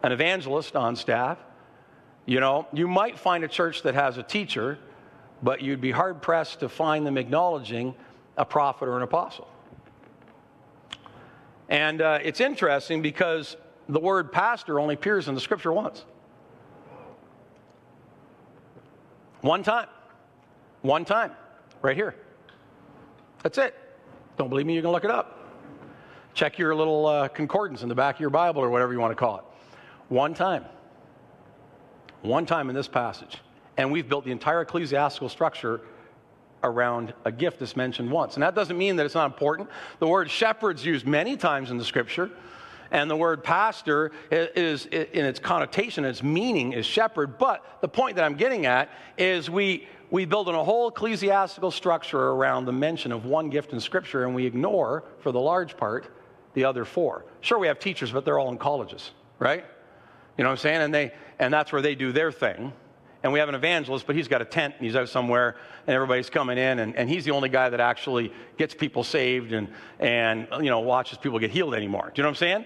an 0.03 0.11
evangelist 0.11 0.75
on 0.75 0.95
staff. 0.95 1.37
You 2.25 2.39
know, 2.39 2.67
you 2.73 2.87
might 2.87 3.17
find 3.17 3.43
a 3.43 3.47
church 3.47 3.83
that 3.83 3.95
has 3.95 4.17
a 4.17 4.23
teacher, 4.23 4.77
but 5.41 5.61
you'd 5.61 5.81
be 5.81 5.91
hard 5.91 6.21
pressed 6.21 6.59
to 6.59 6.69
find 6.69 7.05
them 7.05 7.17
acknowledging 7.17 7.95
a 8.37 8.45
prophet 8.45 8.87
or 8.87 8.97
an 8.97 9.03
apostle. 9.03 9.47
And 11.69 12.01
uh, 12.01 12.19
it's 12.23 12.39
interesting 12.39 13.01
because 13.01 13.57
the 13.89 13.99
word 13.99 14.31
pastor 14.31 14.79
only 14.79 14.95
appears 14.95 15.27
in 15.27 15.35
the 15.35 15.41
scripture 15.41 15.71
once. 15.73 16.05
One 19.41 19.63
time. 19.63 19.87
One 20.81 21.05
time. 21.05 21.31
Right 21.81 21.95
here. 21.95 22.15
That's 23.43 23.57
it. 23.57 23.75
Don't 24.37 24.49
believe 24.49 24.65
me? 24.65 24.75
You 24.75 24.81
can 24.81 24.91
look 24.91 25.03
it 25.03 25.11
up. 25.11 25.33
Check 26.33 26.57
your 26.57 26.75
little 26.75 27.05
uh, 27.05 27.27
concordance 27.29 27.81
in 27.81 27.89
the 27.89 27.95
back 27.95 28.15
of 28.15 28.21
your 28.21 28.29
Bible 28.29 28.61
or 28.61 28.69
whatever 28.69 28.93
you 28.93 28.99
want 28.99 29.11
to 29.11 29.15
call 29.15 29.37
it. 29.37 29.43
One 30.09 30.33
time. 30.33 30.65
One 32.21 32.45
time 32.45 32.69
in 32.69 32.75
this 32.75 32.87
passage. 32.87 33.37
And 33.77 33.91
we've 33.91 34.07
built 34.07 34.25
the 34.25 34.31
entire 34.31 34.61
ecclesiastical 34.61 35.29
structure 35.29 35.81
around 36.63 37.13
a 37.25 37.31
gift 37.31 37.59
that's 37.59 37.75
mentioned 37.75 38.09
once. 38.09 38.35
And 38.35 38.43
that 38.43 38.55
doesn't 38.55 38.77
mean 38.77 38.95
that 38.95 39.05
it's 39.05 39.15
not 39.15 39.27
important. 39.27 39.69
The 39.99 40.07
word 40.07 40.29
shepherd's 40.29 40.83
used 40.85 41.05
many 41.05 41.37
times 41.37 41.69
in 41.69 41.77
the 41.77 41.85
scripture. 41.85 42.31
And 42.89 43.11
the 43.11 43.15
word 43.15 43.43
pastor 43.43 44.11
is, 44.31 44.85
in 44.85 45.25
its 45.25 45.39
connotation, 45.39 46.05
its 46.05 46.23
meaning 46.23 46.73
is 46.73 46.85
shepherd. 46.85 47.37
But 47.37 47.81
the 47.81 47.87
point 47.87 48.15
that 48.15 48.25
I'm 48.25 48.35
getting 48.35 48.65
at 48.65 48.89
is 49.17 49.49
we, 49.49 49.87
we 50.09 50.25
build 50.25 50.47
in 50.47 50.55
a 50.55 50.63
whole 50.63 50.87
ecclesiastical 50.87 51.69
structure 51.69 52.29
around 52.29 52.65
the 52.65 52.71
mention 52.71 53.11
of 53.11 53.25
one 53.25 53.49
gift 53.49 53.73
in 53.73 53.81
Scripture, 53.81 54.23
and 54.23 54.33
we 54.33 54.45
ignore, 54.45 55.03
for 55.19 55.33
the 55.33 55.39
large 55.39 55.75
part, 55.75 56.07
the 56.53 56.63
other 56.63 56.85
four. 56.85 57.25
Sure, 57.41 57.59
we 57.59 57.67
have 57.67 57.77
teachers, 57.77 58.11
but 58.11 58.23
they're 58.23 58.39
all 58.39 58.49
in 58.49 58.57
colleges, 58.57 59.11
right? 59.37 59.65
You 60.37 60.43
know 60.43 60.49
what 60.49 60.59
I'm 60.59 60.61
saying? 60.61 60.81
And, 60.81 60.93
they, 60.93 61.13
and 61.39 61.53
that's 61.53 61.71
where 61.71 61.81
they 61.81 61.95
do 61.95 62.11
their 62.11 62.31
thing 62.31 62.73
and 63.23 63.33
we 63.33 63.39
have 63.39 63.49
an 63.49 63.55
evangelist, 63.55 64.05
but 64.05 64.15
he's 64.15 64.27
got 64.27 64.41
a 64.41 64.45
tent 64.45 64.75
and 64.77 64.85
he's 64.85 64.95
out 64.95 65.09
somewhere 65.09 65.57
and 65.85 65.93
everybody's 65.93 66.29
coming 66.29 66.57
in 66.57 66.79
and, 66.79 66.95
and 66.95 67.09
he's 67.09 67.25
the 67.25 67.31
only 67.31 67.49
guy 67.49 67.69
that 67.69 67.79
actually 67.79 68.31
gets 68.57 68.73
people 68.73 69.03
saved 69.03 69.53
and, 69.53 69.67
and, 69.99 70.47
you 70.61 70.69
know, 70.69 70.79
watches 70.79 71.17
people 71.17 71.39
get 71.39 71.51
healed 71.51 71.73
anymore. 71.73 72.11
Do 72.13 72.21
you 72.21 72.23
know 72.23 72.29
what 72.29 72.37
I'm 72.37 72.39
saying? 72.39 72.65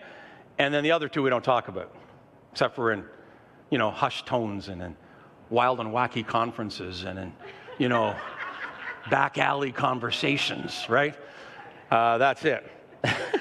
And 0.60 0.74
then 0.74 0.84
the 0.84 0.92
other 0.92 1.08
two 1.08 1.24
we 1.24 1.30
don't 1.30 1.44
talk 1.44 1.68
about, 1.68 1.96
except 2.52 2.76
for 2.76 2.92
in, 2.92 3.04
you 3.70 3.78
know, 3.78 3.90
hushed 3.90 4.26
tones 4.26 4.68
and 4.68 4.82
in 4.82 4.96
wild 5.50 5.80
and 5.80 5.90
wacky 5.90 6.26
conferences 6.26 7.04
and 7.06 7.18
in, 7.18 7.34
you 7.80 7.90
know, 7.90 8.16
back 9.10 9.38
alley 9.38 9.72
conversations, 9.72 10.86
right? 10.90 11.16
Uh, 11.90 12.18
that's 12.18 12.46
it. 12.46 12.70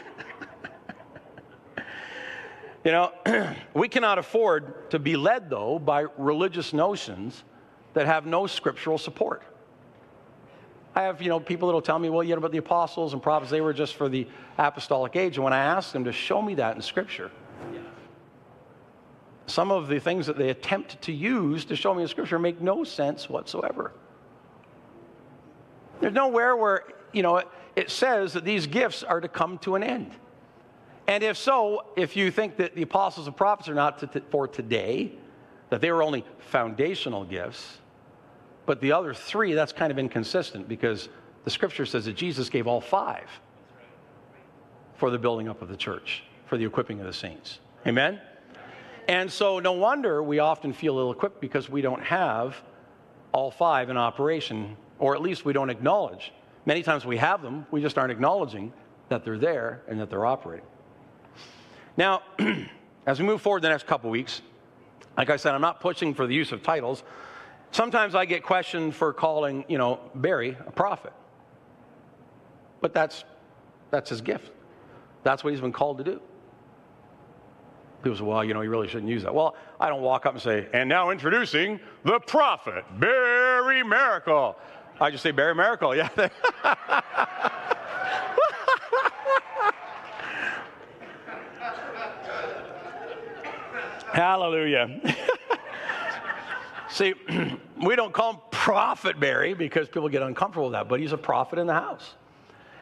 You 2.84 2.92
know, 2.92 3.12
we 3.74 3.88
cannot 3.88 4.18
afford 4.18 4.90
to 4.90 4.98
be 4.98 5.16
led, 5.16 5.50
though, 5.50 5.78
by 5.78 6.06
religious 6.16 6.72
notions 6.72 7.44
that 7.92 8.06
have 8.06 8.26
no 8.26 8.46
scriptural 8.46 8.98
support. 8.98 9.42
I 10.94 11.02
have, 11.02 11.22
you 11.22 11.28
know, 11.28 11.38
people 11.38 11.68
that'll 11.68 11.82
tell 11.82 11.98
me, 11.98 12.08
well, 12.08 12.22
you 12.22 12.30
know, 12.30 12.38
about 12.38 12.52
the 12.52 12.58
apostles 12.58 13.12
and 13.12 13.22
prophets, 13.22 13.50
they 13.50 13.60
were 13.60 13.72
just 13.72 13.94
for 13.94 14.08
the 14.08 14.26
apostolic 14.58 15.14
age. 15.14 15.36
And 15.36 15.44
when 15.44 15.52
I 15.52 15.58
ask 15.58 15.92
them 15.92 16.04
to 16.04 16.12
show 16.12 16.42
me 16.42 16.54
that 16.56 16.74
in 16.74 16.82
Scripture, 16.82 17.30
some 19.46 19.70
of 19.70 19.88
the 19.88 20.00
things 20.00 20.26
that 20.26 20.38
they 20.38 20.50
attempt 20.50 21.02
to 21.02 21.12
use 21.12 21.64
to 21.66 21.76
show 21.76 21.92
me 21.94 22.02
in 22.02 22.08
Scripture 22.08 22.38
make 22.38 22.60
no 22.60 22.84
sense 22.84 23.28
whatsoever. 23.28 23.92
There's 26.00 26.14
nowhere 26.14 26.56
where, 26.56 26.84
you 27.12 27.22
know, 27.22 27.36
it, 27.36 27.48
it 27.76 27.90
says 27.90 28.32
that 28.32 28.44
these 28.44 28.66
gifts 28.66 29.02
are 29.02 29.20
to 29.20 29.28
come 29.28 29.58
to 29.58 29.74
an 29.74 29.82
end. 29.82 30.12
And 31.10 31.24
if 31.24 31.36
so, 31.36 31.86
if 31.96 32.16
you 32.16 32.30
think 32.30 32.56
that 32.58 32.76
the 32.76 32.82
apostles 32.82 33.26
and 33.26 33.36
prophets 33.36 33.68
are 33.68 33.74
not 33.74 33.98
to, 33.98 34.22
for 34.30 34.46
today, 34.46 35.10
that 35.68 35.80
they 35.80 35.90
were 35.90 36.04
only 36.04 36.24
foundational 36.38 37.24
gifts, 37.24 37.78
but 38.64 38.80
the 38.80 38.92
other 38.92 39.12
three, 39.12 39.52
that's 39.52 39.72
kind 39.72 39.90
of 39.90 39.98
inconsistent 39.98 40.68
because 40.68 41.08
the 41.42 41.50
scripture 41.50 41.84
says 41.84 42.04
that 42.04 42.12
Jesus 42.12 42.48
gave 42.48 42.68
all 42.68 42.80
five 42.80 43.28
for 44.94 45.10
the 45.10 45.18
building 45.18 45.48
up 45.48 45.62
of 45.62 45.68
the 45.68 45.76
church, 45.76 46.22
for 46.46 46.56
the 46.56 46.64
equipping 46.64 47.00
of 47.00 47.06
the 47.06 47.12
saints. 47.12 47.58
Amen? 47.88 48.20
And 49.08 49.28
so, 49.32 49.58
no 49.58 49.72
wonder 49.72 50.22
we 50.22 50.38
often 50.38 50.72
feel 50.72 50.96
ill 50.96 51.10
equipped 51.10 51.40
because 51.40 51.68
we 51.68 51.82
don't 51.82 52.04
have 52.04 52.56
all 53.32 53.50
five 53.50 53.90
in 53.90 53.96
operation, 53.96 54.76
or 55.00 55.16
at 55.16 55.22
least 55.22 55.44
we 55.44 55.52
don't 55.52 55.70
acknowledge. 55.70 56.32
Many 56.66 56.84
times 56.84 57.04
we 57.04 57.16
have 57.16 57.42
them, 57.42 57.66
we 57.72 57.82
just 57.82 57.98
aren't 57.98 58.12
acknowledging 58.12 58.72
that 59.08 59.24
they're 59.24 59.38
there 59.38 59.82
and 59.88 59.98
that 59.98 60.08
they're 60.08 60.24
operating. 60.24 60.66
Now, 61.96 62.22
as 63.06 63.18
we 63.18 63.26
move 63.26 63.40
forward 63.42 63.62
the 63.62 63.68
next 63.68 63.86
couple 63.86 64.10
weeks, 64.10 64.42
like 65.16 65.30
I 65.30 65.36
said, 65.36 65.54
I'm 65.54 65.60
not 65.60 65.80
pushing 65.80 66.14
for 66.14 66.26
the 66.26 66.34
use 66.34 66.52
of 66.52 66.62
titles. 66.62 67.02
Sometimes 67.72 68.14
I 68.14 68.24
get 68.24 68.42
questioned 68.42 68.94
for 68.94 69.12
calling, 69.12 69.64
you 69.68 69.78
know, 69.78 70.00
Barry 70.14 70.56
a 70.66 70.70
prophet. 70.70 71.12
But 72.80 72.94
that's, 72.94 73.24
that's 73.90 74.10
his 74.10 74.20
gift. 74.20 74.50
That's 75.22 75.44
what 75.44 75.52
he's 75.52 75.60
been 75.60 75.72
called 75.72 75.98
to 75.98 76.04
do. 76.04 76.20
People 78.02 78.16
say, 78.16 78.24
well, 78.24 78.42
you 78.42 78.54
know, 78.54 78.62
you 78.62 78.70
really 78.70 78.88
shouldn't 78.88 79.10
use 79.10 79.22
that. 79.24 79.34
Well, 79.34 79.54
I 79.78 79.88
don't 79.88 80.00
walk 80.00 80.24
up 80.24 80.32
and 80.32 80.42
say, 80.42 80.68
and 80.72 80.88
now 80.88 81.10
introducing 81.10 81.78
the 82.04 82.18
prophet, 82.20 82.84
Barry 82.98 83.82
Maracle. 83.82 84.54
I 84.98 85.10
just 85.10 85.22
say, 85.22 85.30
Barry 85.32 85.54
Maracle, 85.54 85.96
yeah. 85.96 86.08
Hallelujah. 94.12 95.16
See, 96.88 97.14
we 97.84 97.96
don't 97.96 98.12
call 98.12 98.34
him 98.34 98.40
Prophet 98.50 99.20
Barry 99.20 99.54
because 99.54 99.88
people 99.88 100.08
get 100.08 100.22
uncomfortable 100.22 100.66
with 100.66 100.72
that, 100.72 100.88
but 100.88 101.00
he's 101.00 101.12
a 101.12 101.18
prophet 101.18 101.58
in 101.58 101.66
the 101.66 101.74
house. 101.74 102.14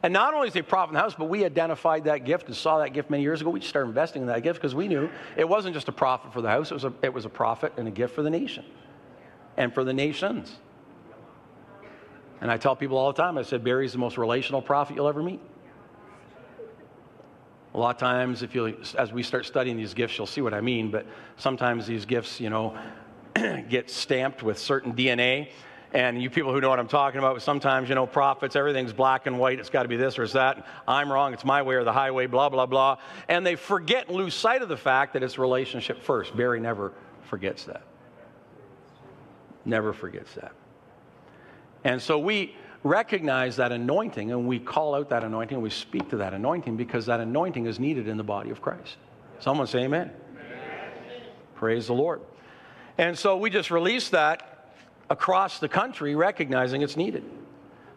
And 0.02 0.12
not 0.12 0.32
only 0.32 0.48
is 0.48 0.54
he 0.54 0.60
a 0.60 0.64
prophet 0.64 0.90
in 0.90 0.94
the 0.94 1.00
house, 1.00 1.14
but 1.14 1.26
we 1.26 1.44
identified 1.44 2.04
that 2.04 2.24
gift 2.24 2.46
and 2.46 2.56
saw 2.56 2.78
that 2.78 2.92
gift 2.92 3.10
many 3.10 3.22
years 3.22 3.40
ago. 3.40 3.50
We 3.50 3.60
just 3.60 3.70
started 3.70 3.88
investing 3.88 4.22
in 4.22 4.28
that 4.28 4.42
gift 4.42 4.60
because 4.60 4.74
we 4.74 4.88
knew 4.88 5.10
it 5.36 5.48
wasn't 5.48 5.74
just 5.74 5.88
a 5.88 5.92
prophet 5.92 6.32
for 6.32 6.40
the 6.40 6.48
house, 6.48 6.70
it 6.70 6.74
was 6.74 6.84
a, 6.84 6.92
it 7.02 7.12
was 7.12 7.24
a 7.24 7.28
prophet 7.28 7.72
and 7.76 7.88
a 7.88 7.90
gift 7.90 8.14
for 8.14 8.22
the 8.22 8.30
nation 8.30 8.64
and 9.56 9.74
for 9.74 9.84
the 9.84 9.92
nations. 9.92 10.56
And 12.40 12.50
I 12.50 12.56
tell 12.56 12.76
people 12.76 12.96
all 12.96 13.12
the 13.12 13.20
time, 13.20 13.36
I 13.36 13.42
said, 13.42 13.64
Barry's 13.64 13.92
the 13.92 13.98
most 13.98 14.16
relational 14.16 14.62
prophet 14.62 14.94
you'll 14.94 15.08
ever 15.08 15.22
meet. 15.22 15.40
A 17.74 17.78
lot 17.78 17.94
of 17.94 18.00
times, 18.00 18.42
if 18.42 18.54
you, 18.54 18.76
as 18.96 19.12
we 19.12 19.22
start 19.22 19.44
studying 19.44 19.76
these 19.76 19.94
gifts, 19.94 20.16
you'll 20.16 20.26
see 20.26 20.40
what 20.40 20.54
I 20.54 20.60
mean. 20.60 20.90
But 20.90 21.06
sometimes 21.36 21.86
these 21.86 22.06
gifts, 22.06 22.40
you 22.40 22.50
know, 22.50 22.76
get 23.68 23.90
stamped 23.90 24.42
with 24.42 24.58
certain 24.58 24.94
DNA. 24.94 25.50
And 25.92 26.22
you 26.22 26.28
people 26.28 26.52
who 26.52 26.60
know 26.60 26.68
what 26.68 26.78
I'm 26.78 26.88
talking 26.88 27.18
about, 27.18 27.40
sometimes, 27.40 27.88
you 27.88 27.94
know, 27.94 28.06
prophets, 28.06 28.56
everything's 28.56 28.92
black 28.92 29.26
and 29.26 29.38
white. 29.38 29.58
It's 29.58 29.70
got 29.70 29.84
to 29.84 29.88
be 29.88 29.96
this 29.96 30.18
or 30.18 30.24
it's 30.24 30.34
that. 30.34 30.66
I'm 30.86 31.10
wrong. 31.10 31.32
It's 31.32 31.46
my 31.46 31.62
way 31.62 31.76
or 31.76 31.84
the 31.84 31.92
highway, 31.92 32.26
blah, 32.26 32.50
blah, 32.50 32.66
blah. 32.66 32.98
And 33.26 33.46
they 33.46 33.56
forget 33.56 34.08
and 34.08 34.16
lose 34.16 34.34
sight 34.34 34.60
of 34.60 34.68
the 34.68 34.76
fact 34.76 35.14
that 35.14 35.22
it's 35.22 35.38
relationship 35.38 36.02
first. 36.02 36.36
Barry 36.36 36.60
never 36.60 36.92
forgets 37.22 37.64
that. 37.64 37.82
Never 39.64 39.94
forgets 39.94 40.34
that. 40.34 40.52
And 41.84 42.02
so 42.02 42.18
we, 42.18 42.54
recognize 42.88 43.56
that 43.56 43.72
anointing 43.72 44.32
and 44.32 44.46
we 44.46 44.58
call 44.58 44.94
out 44.94 45.08
that 45.10 45.22
anointing 45.24 45.56
and 45.56 45.62
we 45.62 45.70
speak 45.70 46.08
to 46.10 46.16
that 46.16 46.34
anointing 46.34 46.76
because 46.76 47.06
that 47.06 47.20
anointing 47.20 47.66
is 47.66 47.78
needed 47.78 48.08
in 48.08 48.16
the 48.16 48.24
body 48.24 48.50
of 48.50 48.60
Christ. 48.60 48.96
Someone 49.40 49.66
say 49.66 49.84
amen. 49.84 50.10
amen. 50.34 51.22
Praise 51.54 51.86
the 51.86 51.94
Lord. 51.94 52.20
And 52.96 53.16
so 53.16 53.36
we 53.36 53.50
just 53.50 53.70
release 53.70 54.08
that 54.10 54.72
across 55.10 55.60
the 55.60 55.68
country, 55.68 56.14
recognizing 56.14 56.82
it's 56.82 56.96
needed. 56.96 57.24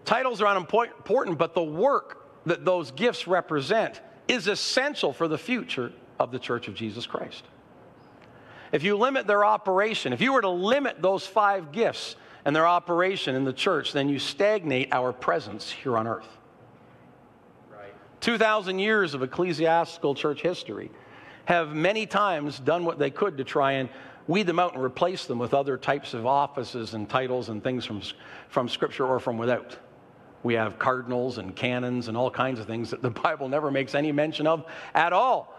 Titles 0.06 0.42
are 0.42 0.48
unimportant, 0.48 1.38
but 1.38 1.54
the 1.54 1.64
work 1.64 2.46
that 2.46 2.66
those 2.66 2.92
gifts 2.92 3.28
represent 3.28 4.02
is 4.28 4.48
essential 4.48 5.14
for 5.14 5.28
the 5.28 5.38
future 5.38 5.92
of 6.20 6.32
the 6.32 6.40
Church 6.40 6.68
of 6.68 6.76
Jesus 6.76 7.06
Christ. 7.06 7.44
If 8.72 8.84
you 8.84 8.98
limit 8.98 9.28
their 9.28 9.44
operation, 9.44 10.14
if 10.14 10.22
you 10.22 10.34
were 10.34 10.42
to 10.42 10.50
limit 10.50 11.02
those 11.02 11.28
five 11.28 11.72
gifts 11.72 12.16
and 12.46 12.56
their 12.56 12.68
operation 12.68 13.36
in 13.36 13.44
the 13.44 13.54
church, 13.54 13.94
then 13.94 14.10
you 14.10 14.20
stagnate 14.20 14.90
our 14.92 15.14
presence 15.14 15.70
here 15.70 15.98
on 15.98 16.08
earth. 16.08 16.28
Right. 17.72 17.94
2,000 18.22 18.80
years 18.80 19.14
of 19.14 19.24
ecclesiastical 19.24 20.16
church 20.16 20.42
history 20.42 20.92
have 21.46 21.76
many 21.76 22.06
times 22.06 22.60
done 22.60 22.86
what 22.86 23.00
they 23.00 23.10
could 23.10 23.38
to 23.38 23.44
try 23.44 23.74
and 23.74 23.90
weed 24.28 24.48
them 24.48 24.60
out 24.60 24.74
and 24.74 24.84
replace 24.84 25.26
them 25.26 25.40
with 25.40 25.54
other 25.54 25.78
types 25.78 26.14
of 26.14 26.26
offices 26.26 26.94
and 26.94 27.10
titles 27.10 27.50
and 27.50 27.64
things 27.64 27.86
from, 27.86 28.02
from 28.50 28.70
Scripture 28.70 29.06
or 29.06 29.20
from 29.20 29.38
without. 29.38 29.78
We 30.44 30.54
have 30.56 30.80
cardinals 30.80 31.38
and 31.38 31.56
canons 31.56 32.08
and 32.08 32.18
all 32.18 32.32
kinds 32.32 32.60
of 32.60 32.66
things 32.66 32.90
that 32.92 33.02
the 33.02 33.10
Bible 33.24 33.50
never 33.50 33.72
makes 33.72 33.96
any 33.96 34.12
mention 34.12 34.48
of 34.48 34.66
at 34.94 35.14
all. 35.14 35.56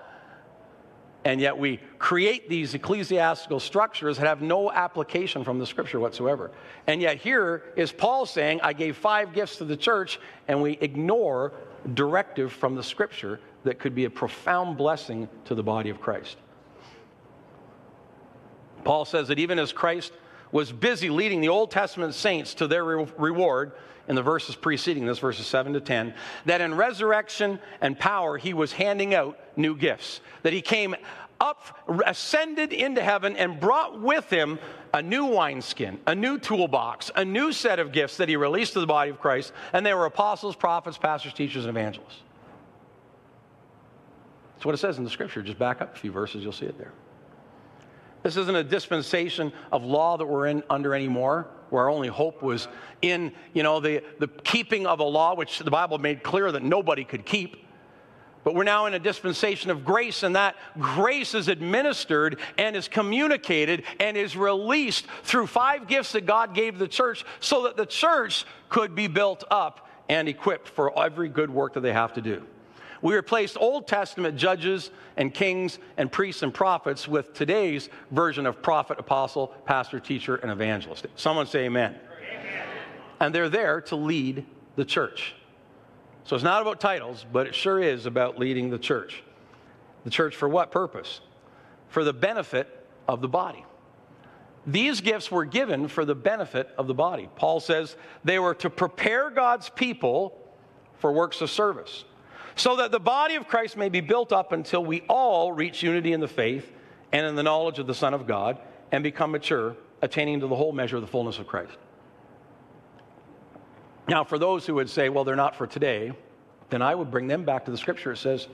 And 1.24 1.40
yet 1.40 1.56
we 1.56 1.78
create 1.98 2.48
these 2.48 2.74
ecclesiastical 2.74 3.60
structures 3.60 4.18
that 4.18 4.26
have 4.26 4.42
no 4.42 4.72
application 4.72 5.44
from 5.44 5.58
the 5.58 5.66
scripture 5.66 6.00
whatsoever. 6.00 6.50
And 6.86 7.00
yet 7.00 7.18
here 7.18 7.62
is 7.76 7.92
Paul 7.92 8.26
saying, 8.26 8.60
I 8.62 8.72
gave 8.72 8.96
five 8.96 9.32
gifts 9.32 9.56
to 9.56 9.64
the 9.64 9.76
church, 9.76 10.18
and 10.48 10.60
we 10.60 10.78
ignore 10.80 11.52
directive 11.94 12.52
from 12.52 12.74
the 12.74 12.82
scripture 12.82 13.38
that 13.64 13.78
could 13.78 13.94
be 13.94 14.04
a 14.04 14.10
profound 14.10 14.76
blessing 14.76 15.28
to 15.44 15.54
the 15.54 15.62
body 15.62 15.90
of 15.90 16.00
Christ. 16.00 16.36
Paul 18.84 19.04
says 19.04 19.28
that 19.28 19.38
even 19.38 19.60
as 19.60 19.72
Christ 19.72 20.12
was 20.50 20.72
busy 20.72 21.08
leading 21.08 21.40
the 21.40 21.48
Old 21.48 21.70
Testament 21.70 22.14
saints 22.14 22.54
to 22.54 22.66
their 22.66 22.84
re- 22.84 23.06
reward, 23.16 23.72
in 24.08 24.16
the 24.16 24.22
verses 24.22 24.56
preceding 24.56 25.06
this, 25.06 25.18
verses 25.18 25.46
7 25.46 25.72
to 25.74 25.80
10, 25.80 26.14
that 26.46 26.60
in 26.60 26.74
resurrection 26.74 27.58
and 27.80 27.98
power 27.98 28.36
he 28.36 28.52
was 28.52 28.72
handing 28.72 29.14
out 29.14 29.38
new 29.56 29.76
gifts. 29.76 30.20
That 30.42 30.52
he 30.52 30.60
came 30.60 30.94
up, 31.40 31.78
ascended 32.06 32.72
into 32.72 33.02
heaven, 33.02 33.36
and 33.36 33.58
brought 33.58 34.00
with 34.00 34.30
him 34.30 34.58
a 34.94 35.02
new 35.02 35.26
wineskin, 35.26 36.00
a 36.06 36.14
new 36.14 36.38
toolbox, 36.38 37.10
a 37.16 37.24
new 37.24 37.52
set 37.52 37.78
of 37.78 37.92
gifts 37.92 38.16
that 38.18 38.28
he 38.28 38.36
released 38.36 38.74
to 38.74 38.80
the 38.80 38.86
body 38.86 39.10
of 39.10 39.18
Christ. 39.18 39.52
And 39.72 39.84
they 39.84 39.94
were 39.94 40.06
apostles, 40.06 40.54
prophets, 40.54 40.98
pastors, 40.98 41.32
teachers, 41.32 41.64
and 41.64 41.70
evangelists. 41.76 42.20
That's 44.54 44.66
what 44.66 44.74
it 44.74 44.78
says 44.78 44.98
in 44.98 45.04
the 45.04 45.10
scripture. 45.10 45.42
Just 45.42 45.58
back 45.58 45.80
up 45.80 45.96
a 45.96 45.98
few 45.98 46.12
verses, 46.12 46.42
you'll 46.42 46.52
see 46.52 46.66
it 46.66 46.78
there. 46.78 46.92
This 48.22 48.36
isn't 48.36 48.54
a 48.54 48.64
dispensation 48.64 49.52
of 49.72 49.84
law 49.84 50.16
that 50.16 50.26
we're 50.26 50.46
in 50.46 50.62
under 50.70 50.94
anymore, 50.94 51.48
where 51.70 51.84
our 51.84 51.90
only 51.90 52.08
hope 52.08 52.42
was 52.42 52.68
in, 53.00 53.32
you 53.52 53.62
know, 53.62 53.80
the, 53.80 54.02
the 54.18 54.28
keeping 54.28 54.86
of 54.86 55.00
a 55.00 55.04
law, 55.04 55.34
which 55.34 55.58
the 55.58 55.70
Bible 55.70 55.98
made 55.98 56.22
clear 56.22 56.52
that 56.52 56.62
nobody 56.62 57.04
could 57.04 57.24
keep. 57.24 57.56
But 58.44 58.54
we're 58.54 58.64
now 58.64 58.86
in 58.86 58.94
a 58.94 58.98
dispensation 58.98 59.70
of 59.70 59.84
grace, 59.84 60.22
and 60.22 60.34
that 60.34 60.56
grace 60.78 61.34
is 61.34 61.48
administered 61.48 62.38
and 62.58 62.74
is 62.74 62.88
communicated 62.88 63.84
and 64.00 64.16
is 64.16 64.36
released 64.36 65.06
through 65.22 65.46
five 65.46 65.86
gifts 65.86 66.12
that 66.12 66.26
God 66.26 66.54
gave 66.54 66.78
the 66.78 66.88
church 66.88 67.24
so 67.40 67.64
that 67.64 67.76
the 67.76 67.86
church 67.86 68.44
could 68.68 68.94
be 68.94 69.06
built 69.06 69.44
up 69.50 69.88
and 70.08 70.28
equipped 70.28 70.68
for 70.68 70.96
every 70.98 71.28
good 71.28 71.50
work 71.50 71.74
that 71.74 71.80
they 71.80 71.92
have 71.92 72.12
to 72.14 72.20
do. 72.20 72.42
We 73.02 73.16
replaced 73.16 73.56
Old 73.60 73.88
Testament 73.88 74.36
judges 74.36 74.92
and 75.16 75.34
kings 75.34 75.80
and 75.96 76.10
priests 76.10 76.44
and 76.44 76.54
prophets 76.54 77.08
with 77.08 77.34
today's 77.34 77.90
version 78.12 78.46
of 78.46 78.62
prophet, 78.62 78.98
apostle, 79.00 79.48
pastor, 79.66 79.98
teacher, 79.98 80.36
and 80.36 80.52
evangelist. 80.52 81.06
Someone 81.16 81.46
say 81.46 81.64
amen. 81.64 81.96
amen. 82.30 82.66
And 83.18 83.34
they're 83.34 83.48
there 83.48 83.80
to 83.82 83.96
lead 83.96 84.46
the 84.76 84.84
church. 84.84 85.34
So 86.24 86.36
it's 86.36 86.44
not 86.44 86.62
about 86.62 86.78
titles, 86.80 87.26
but 87.32 87.48
it 87.48 87.56
sure 87.56 87.80
is 87.80 88.06
about 88.06 88.38
leading 88.38 88.70
the 88.70 88.78
church. 88.78 89.24
The 90.04 90.10
church 90.10 90.36
for 90.36 90.48
what 90.48 90.70
purpose? 90.70 91.20
For 91.88 92.04
the 92.04 92.12
benefit 92.12 92.86
of 93.08 93.20
the 93.20 93.28
body. 93.28 93.64
These 94.64 95.00
gifts 95.00 95.28
were 95.28 95.44
given 95.44 95.88
for 95.88 96.04
the 96.04 96.14
benefit 96.14 96.70
of 96.78 96.86
the 96.86 96.94
body. 96.94 97.28
Paul 97.34 97.58
says 97.58 97.96
they 98.22 98.38
were 98.38 98.54
to 98.56 98.70
prepare 98.70 99.28
God's 99.28 99.68
people 99.68 100.38
for 100.98 101.10
works 101.12 101.40
of 101.40 101.50
service 101.50 102.04
so 102.56 102.76
that 102.76 102.90
the 102.90 103.00
body 103.00 103.34
of 103.34 103.48
Christ 103.48 103.76
may 103.76 103.88
be 103.88 104.00
built 104.00 104.32
up 104.32 104.52
until 104.52 104.84
we 104.84 105.02
all 105.08 105.52
reach 105.52 105.82
unity 105.82 106.12
in 106.12 106.20
the 106.20 106.28
faith 106.28 106.70
and 107.12 107.26
in 107.26 107.34
the 107.34 107.42
knowledge 107.42 107.78
of 107.78 107.86
the 107.86 107.94
Son 107.94 108.14
of 108.14 108.26
God 108.26 108.58
and 108.90 109.02
become 109.02 109.32
mature, 109.32 109.76
attaining 110.02 110.40
to 110.40 110.46
the 110.46 110.56
whole 110.56 110.72
measure 110.72 110.96
of 110.96 111.02
the 111.02 111.08
fullness 111.08 111.38
of 111.38 111.46
Christ. 111.46 111.76
Now, 114.08 114.24
for 114.24 114.38
those 114.38 114.66
who 114.66 114.74
would 114.74 114.90
say, 114.90 115.08
well, 115.08 115.24
they're 115.24 115.36
not 115.36 115.54
for 115.56 115.66
today, 115.66 116.12
then 116.70 116.82
I 116.82 116.94
would 116.94 117.10
bring 117.10 117.28
them 117.28 117.44
back 117.44 117.64
to 117.66 117.70
the 117.70 117.78
scripture. 117.78 118.12
It 118.12 118.18
says, 118.18 118.48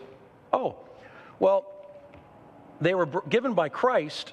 oh, 0.52 0.76
well, 1.38 1.66
they 2.80 2.94
were 2.94 3.06
given 3.28 3.54
by 3.54 3.68
Christ, 3.68 4.32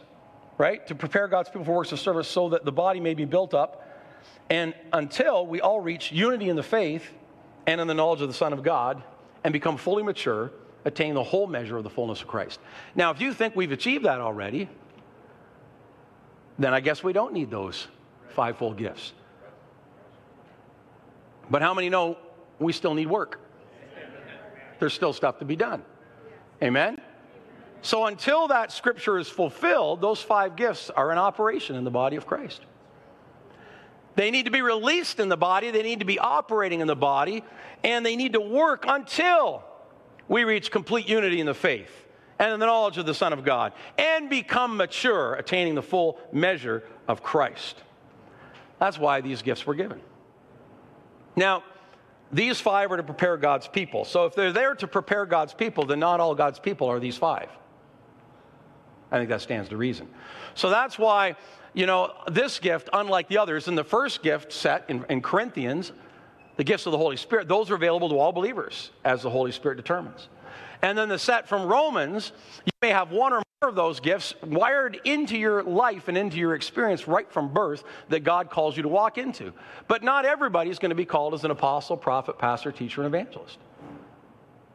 right, 0.57 0.85
to 0.87 0.95
prepare 0.95 1.27
God's 1.27 1.49
people 1.49 1.65
for 1.65 1.75
works 1.75 1.91
of 1.91 1.99
service 1.99 2.27
so 2.27 2.49
that 2.49 2.65
the 2.65 2.71
body 2.71 2.99
may 2.99 3.13
be 3.13 3.25
built 3.25 3.53
up 3.53 3.81
and 4.49 4.73
until 4.93 5.45
we 5.45 5.61
all 5.61 5.79
reach 5.79 6.11
unity 6.11 6.49
in 6.49 6.55
the 6.55 6.63
faith 6.63 7.09
and 7.65 7.81
in 7.81 7.87
the 7.87 7.93
knowledge 7.93 8.21
of 8.21 8.27
the 8.27 8.33
Son 8.33 8.53
of 8.53 8.61
God 8.61 9.01
and 9.45 9.53
become 9.53 9.77
fully 9.77 10.01
mature, 10.01 10.51
attain 10.85 11.13
the 11.13 11.23
whole 11.23 11.45
measure 11.45 11.77
of 11.77 11.83
the 11.83 11.89
fullness 11.89 12.19
of 12.19 12.27
Christ. 12.27 12.59
Now, 12.95 13.11
if 13.11 13.21
you 13.21 13.31
think 13.31 13.55
we've 13.55 13.71
achieved 13.71 14.03
that 14.05 14.19
already, 14.19 14.67
then 16.57 16.73
I 16.73 16.79
guess 16.79 17.03
we 17.03 17.13
don't 17.13 17.31
need 17.31 17.51
those 17.51 17.87
fivefold 18.29 18.75
gifts. 18.75 19.13
But 21.47 21.61
how 21.61 21.75
many 21.75 21.89
know 21.89 22.17
we 22.57 22.73
still 22.73 22.95
need 22.95 23.05
work? 23.05 23.39
There's 24.79 24.95
still 24.95 25.13
stuff 25.13 25.37
to 25.39 25.45
be 25.45 25.55
done. 25.55 25.83
Amen? 26.63 26.99
So 27.83 28.07
until 28.07 28.47
that 28.47 28.71
scripture 28.71 29.19
is 29.19 29.29
fulfilled, 29.29 30.01
those 30.01 30.23
five 30.23 30.55
gifts 30.55 30.89
are 30.89 31.11
in 31.11 31.19
operation 31.19 31.75
in 31.75 31.83
the 31.83 31.91
body 31.91 32.15
of 32.15 32.25
Christ. 32.25 32.61
They 34.15 34.31
need 34.31 34.45
to 34.45 34.51
be 34.51 34.61
released 34.61 35.19
in 35.19 35.29
the 35.29 35.37
body, 35.37 35.71
they 35.71 35.83
need 35.83 35.99
to 35.99 36.05
be 36.05 36.19
operating 36.19 36.79
in 36.79 36.87
the 36.87 36.95
body, 36.95 37.43
and 37.83 38.05
they 38.05 38.15
need 38.15 38.33
to 38.33 38.41
work 38.41 38.85
until 38.87 39.63
we 40.27 40.43
reach 40.43 40.71
complete 40.71 41.07
unity 41.07 41.39
in 41.39 41.45
the 41.45 41.53
faith 41.53 41.91
and 42.39 42.53
in 42.53 42.59
the 42.59 42.65
knowledge 42.65 42.97
of 42.97 43.05
the 43.05 43.13
Son 43.13 43.33
of 43.33 43.43
God 43.43 43.73
and 43.97 44.29
become 44.29 44.77
mature, 44.77 45.35
attaining 45.35 45.75
the 45.75 45.83
full 45.83 46.19
measure 46.31 46.83
of 47.07 47.21
Christ. 47.21 47.83
That's 48.79 48.97
why 48.97 49.21
these 49.21 49.41
gifts 49.41 49.65
were 49.65 49.75
given. 49.75 50.01
Now, 51.35 51.63
these 52.31 52.59
five 52.59 52.91
are 52.91 52.97
to 52.97 53.03
prepare 53.03 53.37
God's 53.37 53.67
people. 53.67 54.03
So 54.03 54.25
if 54.25 54.35
they're 54.35 54.51
there 54.51 54.75
to 54.75 54.87
prepare 54.87 55.25
God's 55.25 55.53
people, 55.53 55.85
then 55.85 55.99
not 55.99 56.19
all 56.19 56.35
God's 56.35 56.59
people 56.59 56.89
are 56.89 56.99
these 56.99 57.17
five. 57.17 57.49
I 59.11 59.17
think 59.17 59.29
that 59.29 59.41
stands 59.41 59.69
to 59.69 59.77
reason. 59.77 60.09
So 60.55 60.69
that's 60.69 60.97
why 60.97 61.35
you 61.75 61.85
know, 61.85 62.13
this 62.31 62.57
gift, 62.57 62.89
unlike 62.93 63.27
the 63.27 63.37
others, 63.37 63.67
in 63.67 63.75
the 63.75 63.83
first 63.83 64.23
gift 64.23 64.51
set 64.51 64.85
in, 64.87 65.05
in 65.09 65.21
Corinthians, 65.21 65.91
the 66.55 66.63
gifts 66.63 66.85
of 66.85 66.93
the 66.93 66.97
Holy 66.97 67.17
Spirit, 67.17 67.47
those 67.47 67.69
are 67.69 67.75
available 67.75 68.09
to 68.09 68.17
all 68.17 68.31
believers 68.31 68.91
as 69.03 69.21
the 69.21 69.29
Holy 69.29 69.51
Spirit 69.51 69.75
determines. 69.75 70.29
And 70.81 70.97
then 70.97 71.09
the 71.09 71.19
set 71.19 71.47
from 71.47 71.67
Romans, 71.67 72.31
you 72.65 72.71
may 72.81 72.89
have 72.89 73.11
one 73.11 73.33
or 73.33 73.43
more 73.61 73.69
of 73.69 73.75
those 73.75 73.99
gifts 73.99 74.35
wired 74.41 74.99
into 75.03 75.37
your 75.37 75.63
life 75.63 76.07
and 76.07 76.17
into 76.17 76.37
your 76.37 76.55
experience 76.55 77.07
right 77.07 77.29
from 77.29 77.53
birth 77.53 77.83
that 78.07 78.23
God 78.23 78.49
calls 78.49 78.77
you 78.77 78.83
to 78.83 78.89
walk 78.89 79.17
into. 79.17 79.51
But 79.87 80.01
not 80.01 80.23
everybody 80.23 80.69
is 80.69 80.79
going 80.79 80.89
to 80.89 80.95
be 80.95 81.05
called 81.05 81.33
as 81.33 81.43
an 81.43 81.51
apostle, 81.51 81.97
prophet, 81.97 82.37
pastor, 82.37 82.71
teacher, 82.71 83.01
and 83.03 83.13
evangelist. 83.13 83.57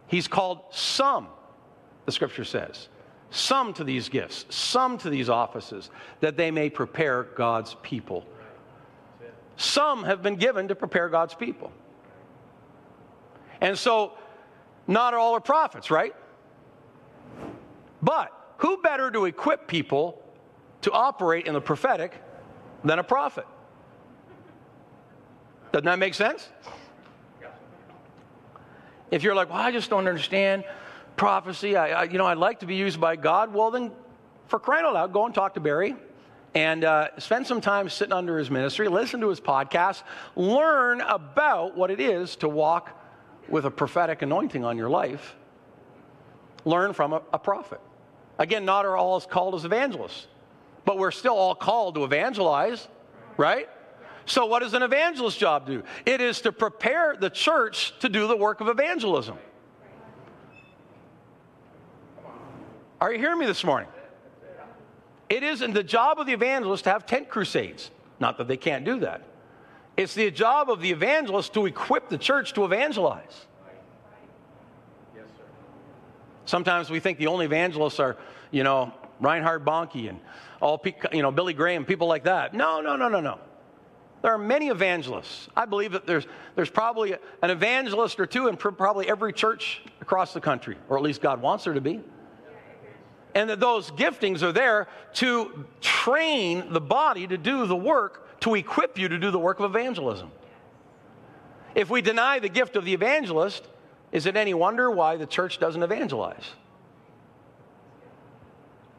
He's 0.07 0.29
called 0.29 0.61
some, 0.71 1.29
the 2.05 2.13
scripture 2.13 2.45
says 2.45 2.89
some 3.31 3.73
to 3.75 3.85
these 3.85 4.09
gifts, 4.09 4.45
some 4.51 4.99
to 4.99 5.11
these 5.11 5.29
offices, 5.29 5.91
that 6.21 6.37
they 6.37 6.51
may 6.51 6.69
prepare 6.69 7.23
God's 7.23 7.77
people. 7.83 8.27
Some 9.57 10.05
have 10.05 10.23
been 10.23 10.37
given 10.37 10.69
to 10.69 10.75
prepare 10.75 11.09
God's 11.09 11.35
people. 11.35 11.73
And 13.61 13.79
so, 13.79 14.13
not 14.87 15.15
all 15.15 15.35
are 15.35 15.41
prophets, 15.41 15.91
right? 15.91 16.15
But 18.03 18.33
who 18.59 18.79
better 18.83 19.11
to 19.11 19.27
equip 19.27 19.69
people 19.69 20.23
to 20.83 20.91
operate 20.93 21.47
in 21.47 21.55
the 21.55 21.61
prophetic 21.61 22.15
than 22.85 22.99
a 22.99 23.05
prophet? 23.05 23.47
Doesn't 25.73 25.85
that 25.85 25.99
make 25.99 26.15
sense? 26.15 26.49
If 29.11 29.23
you're 29.23 29.35
like, 29.35 29.51
well, 29.51 29.59
I 29.59 29.73
just 29.73 29.91
don't 29.91 30.07
understand 30.07 30.65
prophecy. 31.21 31.77
I, 31.77 31.91
I, 31.91 32.05
you 32.05 32.17
know, 32.17 32.25
I'd 32.25 32.39
like 32.39 32.61
to 32.61 32.67
be 32.67 32.77
used 32.77 32.99
by 32.99 33.15
God. 33.15 33.53
Well, 33.53 33.71
then, 33.71 33.93
for 34.49 34.59
crying 34.59 34.87
out 34.87 34.95
loud, 34.95 35.13
go 35.13 35.27
and 35.27 35.35
talk 35.35 35.53
to 35.53 35.61
Barry 35.61 35.95
and 36.55 36.83
uh, 36.83 37.09
spend 37.19 37.47
some 37.47 37.61
time 37.61 37.91
sitting 37.91 38.15
under 38.15 38.39
his 38.39 38.51
ministry, 38.51 38.89
listen 38.89 39.21
to 39.21 39.29
his 39.29 39.39
podcast, 39.39 40.03
learn 40.35 41.03
about 41.03 41.77
what 41.77 41.91
it 41.91 42.01
is 42.01 42.37
to 42.37 42.49
walk 42.49 42.99
with 43.51 43.67
a 43.67 43.71
prophetic 43.71 44.23
anointing 44.23 44.65
on 44.65 44.79
your 44.79 44.89
life. 44.89 45.37
Learn 46.65 46.95
from 46.95 47.13
a, 47.13 47.21
a 47.35 47.39
prophet. 47.39 47.83
Again, 48.39 48.65
not 48.65 48.87
are 48.87 48.97
all 48.97 49.21
called 49.21 49.55
as 49.55 49.67
evangelists, 49.67 50.27
but 50.87 50.97
we're 50.97 51.11
still 51.11 51.35
all 51.35 51.55
called 51.55 51.97
to 51.97 52.05
evangelize, 52.05 52.89
right? 53.37 53.69
So, 54.25 54.47
what 54.47 54.61
does 54.61 54.73
an 54.73 54.83
evangelist's 54.83 55.39
job 55.39 55.67
do? 55.67 55.83
It 56.07 56.23
is 56.23 56.41
to 56.41 56.51
prepare 56.51 57.15
the 57.15 57.29
church 57.29 57.93
to 57.99 58.09
do 58.09 58.27
the 58.27 58.37
work 58.37 58.63
of 58.63 58.69
evangelism. 58.69 59.37
Are 63.01 63.13
you 63.13 63.19
hearing 63.19 63.39
me 63.39 63.47
this 63.47 63.65
morning? 63.65 63.89
It 65.29 65.43
isn't 65.43 65.73
the 65.73 65.83
job 65.83 66.19
of 66.19 66.27
the 66.27 66.33
evangelist 66.33 66.85
to 66.85 66.91
have 66.91 67.07
tent 67.07 67.29
crusades. 67.29 67.91
Not 68.19 68.37
that 68.39 68.49
they 68.49 68.57
can't 68.57 68.85
do 68.85 69.01
that. 69.01 69.23
It's 69.97 70.15
the 70.15 70.31
job 70.31 70.71
of 70.71 70.81
the 70.81 70.91
evangelist 70.91 71.55
to 71.55 71.67
equip 71.67 72.09
the 72.09 72.19
church 72.19 72.53
to 72.55 72.65
evangelize. 72.65 73.47
Yes, 75.15 75.25
sir. 75.37 75.45
Sometimes 76.47 76.91
we 76.91 77.01
think 77.01 77.19
the 77.19 77.29
only 77.29 77.47
evangelists 77.47 78.01
are, 78.01 78.17
you 78.51 78.65
know, 78.65 78.93
Reinhard 79.21 79.65
Bonnke 79.65 80.09
and 80.09 80.21
all, 80.61 80.83
you 81.13 81.23
know, 81.23 81.31
Billy 81.31 81.55
Graham, 81.55 81.85
people 81.85 82.09
like 82.09 82.25
that. 82.25 82.55
No, 82.55 82.81
no, 82.81 82.97
no, 82.97 83.09
no, 83.09 83.21
no. 83.21 83.39
There 84.23 84.33
are 84.33 84.39
many 84.39 84.69
evangelists. 84.69 85.49
I 85.57 85.65
believe 85.65 85.93
that 85.93 86.07
there's, 86.07 86.27
there's 86.55 86.71
probably 86.71 87.15
an 87.43 87.51
evangelist 87.51 88.21
or 88.21 88.27
two 88.27 88.49
in 88.49 88.57
probably 88.57 89.09
every 89.09 89.33
church 89.33 89.83
across 90.01 90.35
the 90.35 90.41
country, 90.41 90.77
or 90.89 90.97
at 90.99 91.03
least 91.03 91.23
God 91.23 91.41
wants 91.41 91.65
there 91.65 91.73
to 91.73 91.81
be. 91.81 92.01
And 93.35 93.51
that 93.51 93.61
those 93.61 93.91
giftings 93.93 94.43
are 94.43 94.53
there 94.53 94.89
to 95.15 95.67
train 95.81 96.73
the 96.73 96.81
body 96.81 97.27
to 97.27 97.39
do 97.39 97.67
the 97.67 97.77
work, 97.77 98.41
to 98.41 98.55
equip 98.55 98.99
you 98.99 99.09
to 99.09 99.19
do 99.19 99.31
the 99.31 99.39
work 99.39 99.61
of 99.61 99.71
evangelism. 99.71 100.31
If 101.75 101.91
we 101.91 102.03
deny 102.03 102.41
the 102.41 102.49
gift 102.49 102.77
of 102.77 102.85
the 102.85 102.93
evangelist, 102.93 103.69
is 104.11 104.27
it 104.27 104.37
any 104.37 104.55
wonder 104.55 104.91
why 104.91 105.17
the 105.17 105.27
church 105.27 105.59
doesn't 105.59 105.83
evangelize? 105.83 106.45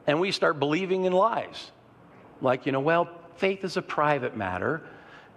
And 0.07 0.19
we 0.19 0.31
start 0.31 0.59
believing 0.59 1.05
in 1.05 1.13
lies. 1.13 1.71
Like, 2.41 2.65
you 2.65 2.71
know, 2.71 2.79
well, 2.79 3.09
faith 3.35 3.63
is 3.63 3.77
a 3.77 3.81
private 3.81 4.35
matter. 4.35 4.81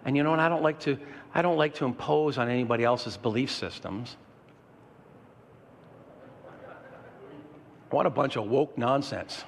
And 0.05 0.17
you 0.17 0.23
know 0.23 0.31
what? 0.31 0.41
I 0.41 0.49
don't 0.49 0.63
like 0.63 0.81
to, 0.81 0.99
I 1.35 1.43
don't 1.43 1.57
like 1.57 1.75
to 1.75 1.85
impose 1.85 2.39
on 2.39 2.49
anybody 2.49 2.85
else's 2.85 3.17
belief 3.17 3.51
systems. 3.51 4.17
What 7.95 8.07
a 8.07 8.11
bunch 8.11 8.35
of 8.35 8.47
woke 8.47 8.77
nonsense. 8.77 9.45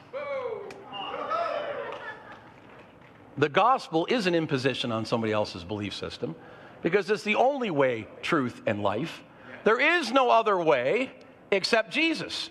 The 3.36 3.48
gospel 3.48 4.06
is 4.06 4.28
an 4.28 4.36
imposition 4.36 4.92
on 4.92 5.04
somebody 5.04 5.32
else's 5.32 5.64
belief 5.64 5.92
system 5.92 6.36
because 6.80 7.10
it's 7.10 7.24
the 7.24 7.34
only 7.34 7.70
way, 7.70 8.06
truth, 8.22 8.62
and 8.64 8.84
life. 8.84 9.24
There 9.64 9.80
is 9.80 10.12
no 10.12 10.30
other 10.30 10.56
way 10.62 11.10
except 11.50 11.90
Jesus. 11.90 12.48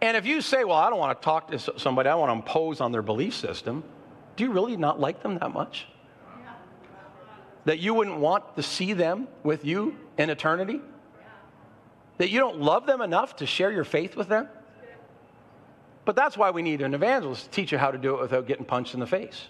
And 0.00 0.16
if 0.16 0.26
you 0.26 0.42
say, 0.42 0.62
Well, 0.62 0.76
I 0.76 0.90
don't 0.90 1.00
want 1.00 1.20
to 1.20 1.24
talk 1.24 1.50
to 1.50 1.58
somebody, 1.80 2.08
I 2.08 2.14
want 2.14 2.28
to 2.28 2.34
impose 2.34 2.80
on 2.80 2.92
their 2.92 3.02
belief 3.02 3.34
system, 3.34 3.82
do 4.36 4.44
you 4.44 4.52
really 4.52 4.76
not 4.76 5.00
like 5.00 5.24
them 5.24 5.38
that 5.38 5.52
much? 5.52 5.88
That 7.64 7.80
you 7.80 7.94
wouldn't 7.94 8.20
want 8.20 8.54
to 8.54 8.62
see 8.62 8.92
them 8.92 9.26
with 9.42 9.64
you 9.64 9.96
in 10.18 10.30
eternity? 10.30 10.82
That 12.18 12.30
you 12.30 12.38
don't 12.38 12.60
love 12.60 12.86
them 12.86 13.00
enough 13.00 13.36
to 13.36 13.46
share 13.46 13.72
your 13.72 13.84
faith 13.84 14.16
with 14.16 14.28
them? 14.28 14.48
But 16.04 16.16
that's 16.16 16.36
why 16.36 16.50
we 16.50 16.62
need 16.62 16.82
an 16.82 16.94
evangelist 16.94 17.44
to 17.44 17.50
teach 17.50 17.72
you 17.72 17.78
how 17.78 17.90
to 17.90 17.98
do 17.98 18.14
it 18.14 18.20
without 18.20 18.46
getting 18.46 18.64
punched 18.64 18.94
in 18.94 19.00
the 19.00 19.06
face. 19.06 19.46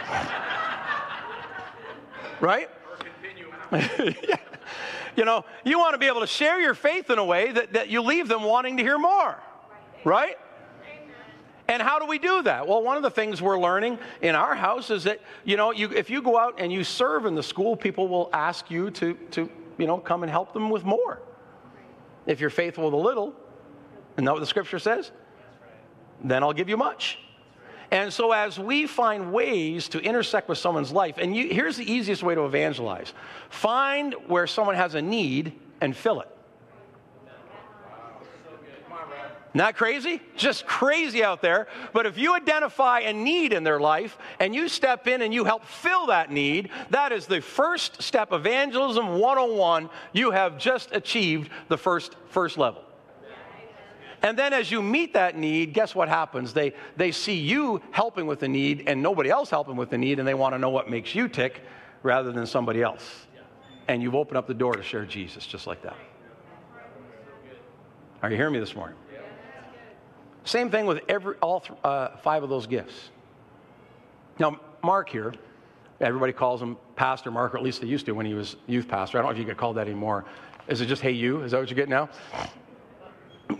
right? 2.40 2.68
You 5.18 5.24
know, 5.24 5.44
you 5.64 5.80
want 5.80 5.94
to 5.94 5.98
be 5.98 6.06
able 6.06 6.20
to 6.20 6.28
share 6.28 6.60
your 6.60 6.74
faith 6.74 7.10
in 7.10 7.18
a 7.18 7.24
way 7.24 7.50
that, 7.50 7.72
that 7.72 7.88
you 7.88 8.02
leave 8.02 8.28
them 8.28 8.44
wanting 8.44 8.76
to 8.76 8.84
hear 8.84 8.98
more. 8.98 9.36
Right? 10.04 10.36
And 11.66 11.82
how 11.82 11.98
do 11.98 12.06
we 12.06 12.20
do 12.20 12.42
that? 12.42 12.68
Well, 12.68 12.84
one 12.84 12.96
of 12.96 13.02
the 13.02 13.10
things 13.10 13.42
we're 13.42 13.58
learning 13.58 13.98
in 14.22 14.36
our 14.36 14.54
house 14.54 14.90
is 14.90 15.04
that, 15.04 15.20
you 15.44 15.56
know, 15.56 15.72
you, 15.72 15.90
if 15.90 16.08
you 16.08 16.22
go 16.22 16.38
out 16.38 16.54
and 16.58 16.72
you 16.72 16.84
serve 16.84 17.26
in 17.26 17.34
the 17.34 17.42
school, 17.42 17.76
people 17.76 18.06
will 18.06 18.30
ask 18.32 18.70
you 18.70 18.92
to, 18.92 19.14
to, 19.32 19.50
you 19.76 19.88
know, 19.88 19.98
come 19.98 20.22
and 20.22 20.30
help 20.30 20.52
them 20.52 20.70
with 20.70 20.84
more. 20.84 21.20
If 22.28 22.40
you're 22.40 22.50
faithful 22.50 22.84
with 22.84 22.94
a 22.94 22.96
little, 22.96 23.34
and 24.16 24.24
know 24.24 24.34
what 24.34 24.40
the 24.40 24.46
scripture 24.46 24.78
says? 24.78 25.10
Then 26.22 26.44
I'll 26.44 26.52
give 26.52 26.68
you 26.68 26.76
much. 26.76 27.18
And 27.90 28.12
so, 28.12 28.32
as 28.32 28.58
we 28.58 28.86
find 28.86 29.32
ways 29.32 29.88
to 29.88 29.98
intersect 29.98 30.48
with 30.48 30.58
someone's 30.58 30.92
life, 30.92 31.16
and 31.16 31.34
you, 31.34 31.48
here's 31.48 31.78
the 31.78 31.90
easiest 31.90 32.22
way 32.22 32.34
to 32.34 32.44
evangelize 32.44 33.14
find 33.48 34.14
where 34.26 34.46
someone 34.46 34.76
has 34.76 34.94
a 34.94 35.00
need 35.02 35.58
and 35.80 35.96
fill 35.96 36.20
it. 36.20 36.28
Not 39.58 39.74
crazy? 39.74 40.22
Just 40.36 40.68
crazy 40.68 41.24
out 41.24 41.42
there. 41.42 41.66
But 41.92 42.06
if 42.06 42.16
you 42.16 42.32
identify 42.32 43.00
a 43.00 43.12
need 43.12 43.52
in 43.52 43.64
their 43.64 43.80
life 43.80 44.16
and 44.38 44.54
you 44.54 44.68
step 44.68 45.08
in 45.08 45.20
and 45.20 45.34
you 45.34 45.42
help 45.42 45.64
fill 45.64 46.06
that 46.06 46.30
need, 46.30 46.70
that 46.90 47.10
is 47.10 47.26
the 47.26 47.40
first 47.40 48.00
step. 48.00 48.32
Evangelism 48.32 49.18
101, 49.18 49.90
you 50.12 50.30
have 50.30 50.58
just 50.58 50.90
achieved 50.94 51.50
the 51.66 51.76
first, 51.76 52.14
first 52.28 52.56
level. 52.56 52.84
And 54.22 54.38
then 54.38 54.52
as 54.52 54.70
you 54.70 54.80
meet 54.80 55.14
that 55.14 55.36
need, 55.36 55.74
guess 55.74 55.92
what 55.92 56.08
happens? 56.08 56.52
They, 56.52 56.72
they 56.96 57.10
see 57.10 57.34
you 57.34 57.82
helping 57.90 58.28
with 58.28 58.38
the 58.38 58.48
need 58.48 58.84
and 58.86 59.02
nobody 59.02 59.28
else 59.28 59.50
helping 59.50 59.74
with 59.74 59.90
the 59.90 59.98
need, 59.98 60.20
and 60.20 60.28
they 60.28 60.34
want 60.34 60.54
to 60.54 60.60
know 60.60 60.70
what 60.70 60.88
makes 60.88 61.16
you 61.16 61.26
tick 61.26 61.62
rather 62.04 62.30
than 62.30 62.46
somebody 62.46 62.80
else. 62.80 63.26
And 63.88 64.04
you've 64.04 64.14
opened 64.14 64.36
up 64.36 64.46
the 64.46 64.54
door 64.54 64.74
to 64.74 64.84
share 64.84 65.04
Jesus 65.04 65.44
just 65.46 65.66
like 65.66 65.82
that. 65.82 65.96
Are 68.22 68.30
you 68.30 68.36
hearing 68.36 68.52
me 68.52 68.60
this 68.60 68.76
morning? 68.76 68.96
Same 70.48 70.70
thing 70.70 70.86
with 70.86 71.00
every, 71.10 71.36
all 71.42 71.60
th- 71.60 71.78
uh, 71.84 72.16
five 72.22 72.42
of 72.42 72.48
those 72.48 72.66
gifts. 72.66 73.10
Now, 74.38 74.58
Mark 74.82 75.10
here, 75.10 75.34
everybody 76.00 76.32
calls 76.32 76.62
him 76.62 76.78
Pastor 76.96 77.30
Mark, 77.30 77.52
or 77.52 77.58
at 77.58 77.62
least 77.62 77.82
they 77.82 77.86
used 77.86 78.06
to 78.06 78.12
when 78.12 78.24
he 78.24 78.32
was 78.32 78.56
youth 78.66 78.88
pastor. 78.88 79.18
I 79.18 79.20
don't 79.20 79.28
know 79.28 79.32
if 79.32 79.38
you 79.38 79.44
get 79.44 79.58
called 79.58 79.76
that 79.76 79.86
anymore. 79.86 80.24
Is 80.66 80.80
it 80.80 80.86
just 80.86 81.02
Hey 81.02 81.10
You? 81.10 81.42
Is 81.42 81.50
that 81.50 81.60
what 81.60 81.68
you 81.68 81.76
get 81.76 81.90
now? 81.90 82.08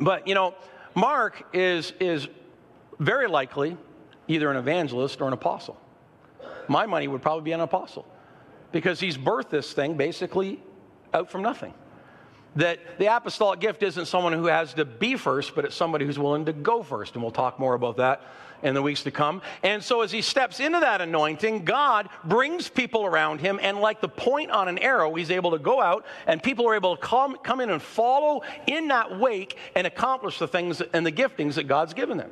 But, 0.00 0.26
you 0.26 0.34
know, 0.34 0.54
Mark 0.94 1.44
is, 1.52 1.92
is 2.00 2.26
very 2.98 3.28
likely 3.28 3.76
either 4.26 4.50
an 4.50 4.56
evangelist 4.56 5.20
or 5.20 5.26
an 5.26 5.34
apostle. 5.34 5.78
My 6.68 6.86
money 6.86 7.06
would 7.06 7.20
probably 7.20 7.44
be 7.44 7.52
an 7.52 7.60
apostle 7.60 8.06
because 8.72 8.98
he's 8.98 9.18
birthed 9.18 9.50
this 9.50 9.74
thing 9.74 9.98
basically 9.98 10.62
out 11.12 11.30
from 11.30 11.42
nothing 11.42 11.74
that 12.58 12.80
the 12.98 13.06
apostolic 13.06 13.60
gift 13.60 13.82
isn't 13.82 14.06
someone 14.06 14.32
who 14.32 14.46
has 14.46 14.74
to 14.74 14.84
be 14.84 15.16
first, 15.16 15.54
but 15.54 15.64
it's 15.64 15.76
somebody 15.76 16.04
who's 16.04 16.18
willing 16.18 16.44
to 16.44 16.52
go 16.52 16.82
first. 16.82 17.14
And 17.14 17.22
we'll 17.22 17.30
talk 17.30 17.58
more 17.58 17.74
about 17.74 17.96
that 17.98 18.20
in 18.64 18.74
the 18.74 18.82
weeks 18.82 19.04
to 19.04 19.12
come. 19.12 19.40
And 19.62 19.82
so 19.82 20.02
as 20.02 20.10
he 20.10 20.20
steps 20.20 20.58
into 20.58 20.80
that 20.80 21.00
anointing, 21.00 21.64
God 21.64 22.08
brings 22.24 22.68
people 22.68 23.06
around 23.06 23.40
him, 23.40 23.60
and 23.62 23.80
like 23.80 24.00
the 24.00 24.08
point 24.08 24.50
on 24.50 24.66
an 24.66 24.78
arrow, 24.78 25.14
he's 25.14 25.30
able 25.30 25.52
to 25.52 25.58
go 25.58 25.80
out, 25.80 26.04
and 26.26 26.42
people 26.42 26.68
are 26.68 26.74
able 26.74 26.96
to 26.96 27.00
come, 27.00 27.36
come 27.44 27.60
in 27.60 27.70
and 27.70 27.80
follow 27.80 28.42
in 28.66 28.88
that 28.88 29.16
wake 29.18 29.56
and 29.76 29.86
accomplish 29.86 30.40
the 30.40 30.48
things 30.48 30.80
and 30.80 31.06
the 31.06 31.12
giftings 31.12 31.54
that 31.54 31.68
God's 31.68 31.94
given 31.94 32.18
them. 32.18 32.30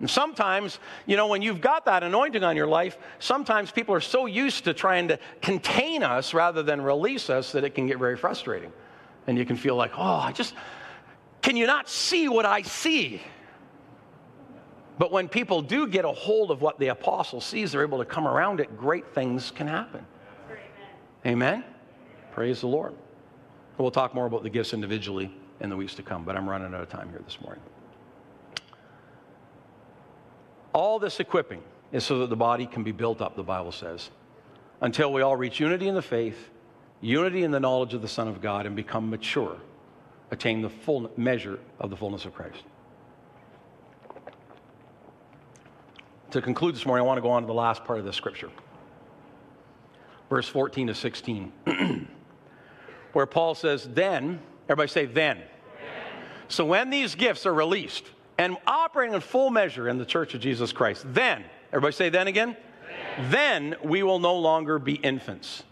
And 0.00 0.08
sometimes, 0.08 0.78
you 1.06 1.16
know, 1.16 1.26
when 1.26 1.42
you've 1.42 1.60
got 1.60 1.84
that 1.86 2.02
anointing 2.02 2.44
on 2.44 2.56
your 2.56 2.68
life, 2.68 2.98
sometimes 3.18 3.72
people 3.72 3.94
are 3.94 4.00
so 4.00 4.26
used 4.26 4.64
to 4.64 4.74
trying 4.74 5.08
to 5.08 5.18
contain 5.42 6.02
us 6.02 6.32
rather 6.32 6.62
than 6.62 6.80
release 6.80 7.30
us 7.30 7.52
that 7.52 7.64
it 7.64 7.74
can 7.74 7.86
get 7.86 7.98
very 7.98 8.16
frustrating. 8.16 8.72
And 9.26 9.36
you 9.36 9.44
can 9.44 9.56
feel 9.56 9.74
like, 9.74 9.92
oh, 9.96 10.02
I 10.02 10.32
just, 10.32 10.54
can 11.42 11.56
you 11.56 11.66
not 11.66 11.88
see 11.88 12.28
what 12.28 12.46
I 12.46 12.62
see? 12.62 13.20
But 14.98 15.12
when 15.12 15.28
people 15.28 15.62
do 15.62 15.86
get 15.86 16.04
a 16.04 16.12
hold 16.12 16.50
of 16.50 16.60
what 16.60 16.78
the 16.78 16.88
apostle 16.88 17.40
sees, 17.40 17.72
they're 17.72 17.82
able 17.82 17.98
to 17.98 18.04
come 18.04 18.26
around 18.26 18.60
it, 18.60 18.76
great 18.76 19.14
things 19.14 19.50
can 19.50 19.66
happen. 19.66 20.04
Amen? 21.26 21.54
Amen? 21.54 21.64
Praise 22.32 22.60
the 22.60 22.68
Lord. 22.68 22.94
We'll 23.78 23.90
talk 23.92 24.14
more 24.14 24.26
about 24.26 24.42
the 24.42 24.50
gifts 24.50 24.74
individually 24.74 25.32
in 25.60 25.70
the 25.70 25.76
weeks 25.76 25.94
to 25.96 26.02
come, 26.02 26.24
but 26.24 26.36
I'm 26.36 26.48
running 26.48 26.74
out 26.74 26.80
of 26.80 26.88
time 26.88 27.10
here 27.10 27.20
this 27.24 27.40
morning. 27.40 27.62
All 30.78 31.00
this 31.00 31.18
equipping 31.18 31.60
is 31.90 32.04
so 32.04 32.20
that 32.20 32.30
the 32.30 32.36
body 32.36 32.64
can 32.64 32.84
be 32.84 32.92
built 32.92 33.20
up, 33.20 33.34
the 33.34 33.42
Bible 33.42 33.72
says, 33.72 34.10
until 34.80 35.12
we 35.12 35.22
all 35.22 35.34
reach 35.34 35.58
unity 35.58 35.88
in 35.88 35.96
the 35.96 36.02
faith, 36.02 36.50
unity 37.00 37.42
in 37.42 37.50
the 37.50 37.58
knowledge 37.58 37.94
of 37.94 38.00
the 38.00 38.06
Son 38.06 38.28
of 38.28 38.40
God, 38.40 38.64
and 38.64 38.76
become 38.76 39.10
mature, 39.10 39.56
attain 40.30 40.62
the 40.62 40.70
full 40.70 41.10
measure 41.16 41.58
of 41.80 41.90
the 41.90 41.96
fullness 41.96 42.26
of 42.26 42.32
Christ. 42.32 42.62
To 46.30 46.40
conclude 46.40 46.76
this 46.76 46.86
morning, 46.86 47.04
I 47.04 47.06
want 47.08 47.18
to 47.18 47.22
go 47.22 47.30
on 47.30 47.42
to 47.42 47.48
the 47.48 47.54
last 47.54 47.84
part 47.84 47.98
of 47.98 48.04
the 48.04 48.12
scripture. 48.12 48.50
Verse 50.30 50.48
14 50.48 50.86
to 50.86 50.94
16, 50.94 51.52
where 53.14 53.26
Paul 53.26 53.56
says, 53.56 53.88
Then, 53.92 54.38
everybody 54.66 54.90
say, 54.90 55.06
then. 55.06 55.38
then. 55.38 55.46
So 56.46 56.64
when 56.64 56.90
these 56.90 57.16
gifts 57.16 57.46
are 57.46 57.54
released, 57.54 58.04
and 58.38 58.56
operating 58.66 59.14
in 59.14 59.20
full 59.20 59.50
measure 59.50 59.88
in 59.88 59.98
the 59.98 60.06
church 60.06 60.32
of 60.34 60.40
Jesus 60.40 60.72
Christ. 60.72 61.04
Then, 61.12 61.44
everybody 61.72 61.92
say 61.92 62.08
then 62.08 62.28
again? 62.28 62.56
Then, 63.28 63.74
we 63.82 64.04
will 64.04 64.20
no 64.20 64.36
longer 64.36 64.78
be 64.78 64.94
infants. 64.94 65.64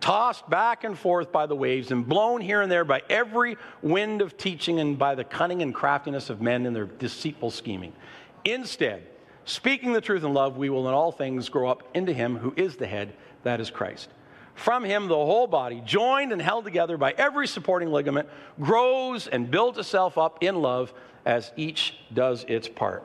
Tossed 0.00 0.48
back 0.50 0.84
and 0.84 0.98
forth 0.98 1.32
by 1.32 1.46
the 1.46 1.56
waves 1.56 1.90
and 1.90 2.06
blown 2.06 2.40
here 2.40 2.60
and 2.60 2.70
there 2.70 2.84
by 2.84 3.02
every 3.08 3.56
wind 3.82 4.20
of 4.20 4.36
teaching 4.36 4.78
and 4.78 4.98
by 4.98 5.14
the 5.14 5.24
cunning 5.24 5.62
and 5.62 5.74
craftiness 5.74 6.28
of 6.28 6.40
men 6.40 6.66
in 6.66 6.74
their 6.74 6.84
deceitful 6.84 7.50
scheming. 7.50 7.92
Instead, 8.44 9.04
speaking 9.44 9.92
the 9.92 10.00
truth 10.00 10.22
in 10.22 10.34
love, 10.34 10.56
we 10.56 10.70
will 10.70 10.88
in 10.88 10.94
all 10.94 11.12
things 11.12 11.48
grow 11.48 11.68
up 11.68 11.82
into 11.94 12.12
Him 12.12 12.36
who 12.36 12.52
is 12.56 12.76
the 12.76 12.86
head, 12.86 13.14
that 13.42 13.60
is 13.60 13.70
Christ. 13.70 14.08
From 14.56 14.84
him, 14.84 15.06
the 15.06 15.14
whole 15.14 15.46
body, 15.46 15.82
joined 15.84 16.32
and 16.32 16.40
held 16.40 16.64
together 16.64 16.96
by 16.96 17.12
every 17.12 17.46
supporting 17.46 17.90
ligament, 17.92 18.28
grows 18.58 19.28
and 19.28 19.50
builds 19.50 19.78
itself 19.78 20.16
up 20.16 20.42
in 20.42 20.56
love 20.56 20.92
as 21.26 21.52
each 21.56 21.94
does 22.12 22.44
its 22.48 22.66
part. 22.66 23.04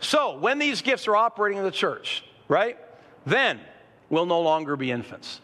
So, 0.00 0.38
when 0.38 0.58
these 0.58 0.82
gifts 0.82 1.06
are 1.06 1.14
operating 1.14 1.58
in 1.58 1.64
the 1.64 1.70
church, 1.70 2.24
right, 2.48 2.76
then 3.24 3.60
we'll 4.10 4.26
no 4.26 4.40
longer 4.40 4.76
be 4.76 4.90
infants. 4.90 5.40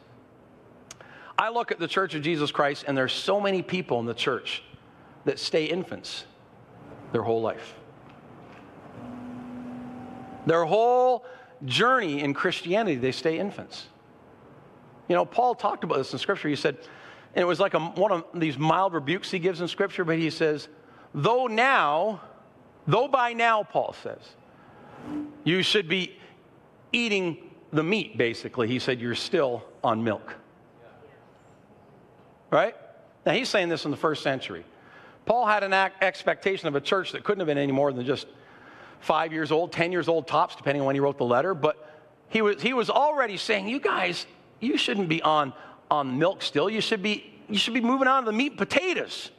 I 1.38 1.50
look 1.50 1.70
at 1.70 1.78
the 1.78 1.88
Church 1.88 2.14
of 2.14 2.22
Jesus 2.22 2.50
Christ, 2.50 2.84
and 2.86 2.96
there's 2.96 3.12
so 3.12 3.40
many 3.40 3.62
people 3.62 4.00
in 4.00 4.06
the 4.06 4.14
church 4.14 4.62
that 5.24 5.38
stay 5.38 5.66
infants 5.66 6.24
their 7.12 7.22
whole 7.22 7.42
life. 7.42 7.74
Their 10.46 10.64
whole 10.64 11.24
journey 11.64 12.20
in 12.20 12.34
Christianity, 12.34 12.96
they 12.96 13.12
stay 13.12 13.38
infants. 13.38 13.86
You 15.08 15.14
know, 15.14 15.24
Paul 15.24 15.54
talked 15.54 15.84
about 15.84 15.98
this 15.98 16.12
in 16.12 16.18
Scripture. 16.18 16.48
He 16.48 16.56
said, 16.56 16.78
and 17.34 17.42
it 17.42 17.46
was 17.46 17.60
like 17.60 17.74
a, 17.74 17.80
one 17.80 18.12
of 18.12 18.24
these 18.34 18.56
mild 18.56 18.94
rebukes 18.94 19.30
he 19.30 19.38
gives 19.38 19.60
in 19.60 19.68
Scripture, 19.68 20.04
but 20.04 20.18
he 20.18 20.30
says, 20.30 20.68
though 21.14 21.46
now, 21.46 22.20
though 22.86 23.08
by 23.08 23.32
now, 23.32 23.62
Paul 23.62 23.94
says, 24.02 24.20
you 25.42 25.62
should 25.62 25.88
be 25.88 26.16
eating 26.92 27.50
the 27.72 27.82
meat, 27.82 28.16
basically. 28.16 28.68
He 28.68 28.78
said, 28.78 29.00
you're 29.00 29.14
still 29.14 29.64
on 29.82 30.02
milk. 30.04 30.34
Right? 32.50 32.76
Now, 33.26 33.32
he's 33.32 33.48
saying 33.48 33.68
this 33.68 33.84
in 33.84 33.90
the 33.90 33.96
first 33.96 34.22
century. 34.22 34.64
Paul 35.26 35.46
had 35.46 35.64
an 35.64 35.72
expectation 35.72 36.68
of 36.68 36.76
a 36.76 36.80
church 36.80 37.12
that 37.12 37.24
couldn't 37.24 37.40
have 37.40 37.46
been 37.46 37.58
any 37.58 37.72
more 37.72 37.92
than 37.92 38.06
just 38.06 38.26
five 39.00 39.32
years 39.32 39.50
old, 39.50 39.72
10 39.72 39.90
years 39.92 40.08
old 40.08 40.26
tops, 40.26 40.54
depending 40.54 40.82
on 40.82 40.86
when 40.86 40.94
he 40.94 41.00
wrote 41.00 41.18
the 41.18 41.24
letter. 41.24 41.54
But 41.54 41.76
he 42.28 42.42
was, 42.42 42.62
he 42.62 42.72
was 42.72 42.90
already 42.90 43.36
saying, 43.36 43.68
you 43.68 43.80
guys, 43.80 44.26
you 44.60 44.76
shouldn't 44.76 45.08
be 45.08 45.22
on, 45.22 45.52
on 45.90 46.18
milk 46.18 46.42
still. 46.42 46.68
You 46.70 46.80
should, 46.80 47.02
be, 47.02 47.32
you 47.48 47.58
should 47.58 47.74
be 47.74 47.80
moving 47.80 48.08
on 48.08 48.24
to 48.24 48.30
the 48.30 48.36
meat 48.36 48.52
and 48.52 48.58
potatoes. 48.58 49.30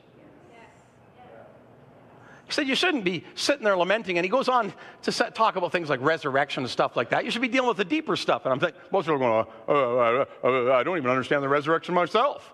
He 2.45 2.51
said 2.51 2.67
you 2.67 2.75
shouldn't 2.75 3.03
be 3.03 3.23
sitting 3.33 3.63
there 3.63 3.75
lamenting. 3.75 4.17
And 4.17 4.25
he 4.25 4.29
goes 4.29 4.47
on 4.47 4.71
to 5.01 5.11
set, 5.11 5.33
talk 5.33 5.55
about 5.55 5.71
things 5.71 5.89
like 5.89 5.99
resurrection 6.01 6.63
and 6.63 6.69
stuff 6.69 6.95
like 6.95 7.09
that. 7.09 7.25
You 7.25 7.31
should 7.31 7.41
be 7.41 7.47
dealing 7.47 7.67
with 7.67 7.77
the 7.77 7.85
deeper 7.85 8.15
stuff. 8.15 8.45
And 8.45 8.53
I'm 8.53 8.59
thinking, 8.59 8.79
most 8.91 9.05
people 9.05 9.23
are 9.23 9.45
going, 9.45 9.47
uh, 9.67 9.71
uh, 9.71 10.25
uh, 10.43 10.73
I 10.73 10.83
don't 10.83 10.97
even 10.97 11.09
understand 11.09 11.41
the 11.41 11.49
resurrection 11.49 11.95
myself. 11.95 12.53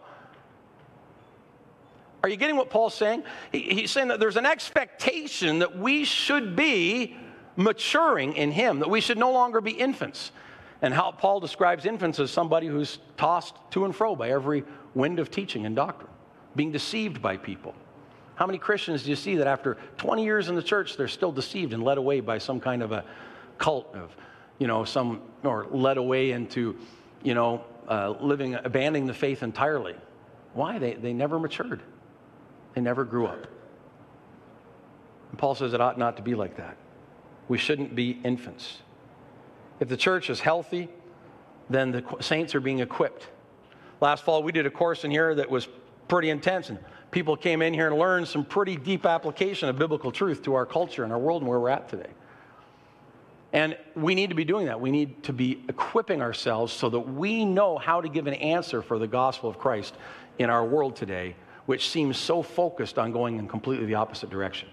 Are 2.23 2.29
you 2.29 2.37
getting 2.37 2.55
what 2.55 2.69
Paul's 2.69 2.93
saying? 2.93 3.23
He, 3.51 3.61
he's 3.61 3.91
saying 3.91 4.09
that 4.09 4.19
there's 4.19 4.37
an 4.37 4.45
expectation 4.45 5.59
that 5.59 5.77
we 5.77 6.05
should 6.05 6.55
be 6.55 7.17
maturing 7.57 8.33
in 8.33 8.51
Him, 8.51 8.79
that 8.79 8.89
we 8.89 9.01
should 9.01 9.17
no 9.17 9.31
longer 9.31 9.59
be 9.59 9.71
infants. 9.71 10.31
And 10.81 10.93
how 10.93 11.11
Paul 11.11 11.39
describes 11.39 11.85
infants 11.85 12.19
as 12.19 12.31
somebody 12.31 12.67
who's 12.67 12.99
tossed 13.17 13.55
to 13.71 13.85
and 13.85 13.95
fro 13.95 14.15
by 14.15 14.29
every 14.29 14.63
wind 14.95 15.19
of 15.19 15.29
teaching 15.29 15.65
and 15.65 15.75
doctrine, 15.75 16.09
being 16.55 16.71
deceived 16.71 17.21
by 17.21 17.37
people. 17.37 17.75
How 18.35 18.47
many 18.47 18.57
Christians 18.57 19.03
do 19.03 19.11
you 19.11 19.15
see 19.15 19.35
that 19.35 19.47
after 19.47 19.77
20 19.97 20.23
years 20.23 20.49
in 20.49 20.55
the 20.55 20.63
church, 20.63 20.97
they're 20.97 21.07
still 21.07 21.31
deceived 21.31 21.73
and 21.73 21.83
led 21.83 21.99
away 21.99 22.19
by 22.19 22.39
some 22.39 22.59
kind 22.59 22.81
of 22.81 22.91
a 22.91 23.05
cult 23.59 23.93
of, 23.95 24.15
you 24.57 24.65
know, 24.65 24.83
some, 24.83 25.21
or 25.43 25.67
led 25.69 25.97
away 25.97 26.31
into, 26.31 26.75
you 27.21 27.35
know, 27.35 27.63
uh, 27.87 28.15
living, 28.19 28.55
abandoning 28.55 29.05
the 29.05 29.13
faith 29.13 29.43
entirely? 29.43 29.95
Why? 30.53 30.79
They, 30.79 30.95
they 30.95 31.13
never 31.13 31.37
matured. 31.37 31.83
They 32.73 32.81
never 32.81 33.05
grew 33.05 33.27
up. 33.27 33.45
And 35.29 35.37
Paul 35.37 35.53
says 35.53 35.73
it 35.73 35.81
ought 35.81 35.99
not 35.99 36.17
to 36.17 36.23
be 36.23 36.33
like 36.33 36.57
that. 36.57 36.77
We 37.47 37.57
shouldn't 37.57 37.95
be 37.95 38.19
infants. 38.23 38.79
If 39.81 39.89
the 39.89 39.97
church 39.97 40.29
is 40.29 40.39
healthy, 40.39 40.87
then 41.69 41.91
the 41.91 42.03
saints 42.21 42.55
are 42.55 42.61
being 42.61 42.79
equipped. 42.79 43.27
Last 43.99 44.23
fall, 44.23 44.41
we 44.41 44.53
did 44.53 44.65
a 44.65 44.71
course 44.71 45.03
in 45.03 45.11
here 45.11 45.35
that 45.35 45.49
was 45.49 45.67
pretty 46.07 46.29
intense, 46.29 46.69
and 46.69 46.79
people 47.11 47.35
came 47.35 47.61
in 47.61 47.73
here 47.73 47.87
and 47.87 47.97
learned 47.97 48.29
some 48.29 48.45
pretty 48.45 48.77
deep 48.77 49.05
application 49.05 49.67
of 49.67 49.77
biblical 49.77 50.13
truth 50.13 50.41
to 50.43 50.53
our 50.53 50.65
culture 50.65 51.03
and 51.03 51.11
our 51.11 51.19
world 51.19 51.41
and 51.41 51.49
where 51.49 51.59
we're 51.59 51.69
at 51.69 51.89
today. 51.89 52.09
And 53.51 53.77
we 53.95 54.15
need 54.15 54.29
to 54.29 54.35
be 54.35 54.45
doing 54.45 54.67
that. 54.67 54.79
We 54.79 54.91
need 54.91 55.23
to 55.23 55.33
be 55.33 55.61
equipping 55.67 56.21
ourselves 56.21 56.71
so 56.71 56.89
that 56.89 57.01
we 57.01 57.43
know 57.43 57.77
how 57.77 57.99
to 57.99 58.07
give 58.07 58.27
an 58.27 58.35
answer 58.35 58.81
for 58.81 58.97
the 58.97 59.07
gospel 59.07 59.49
of 59.49 59.59
Christ 59.59 59.95
in 60.39 60.49
our 60.49 60.63
world 60.63 60.95
today 60.95 61.35
which 61.65 61.89
seems 61.89 62.17
so 62.17 62.41
focused 62.41 62.97
on 62.97 63.11
going 63.11 63.37
in 63.37 63.47
completely 63.47 63.85
the 63.85 63.95
opposite 63.95 64.29
direction. 64.29 64.67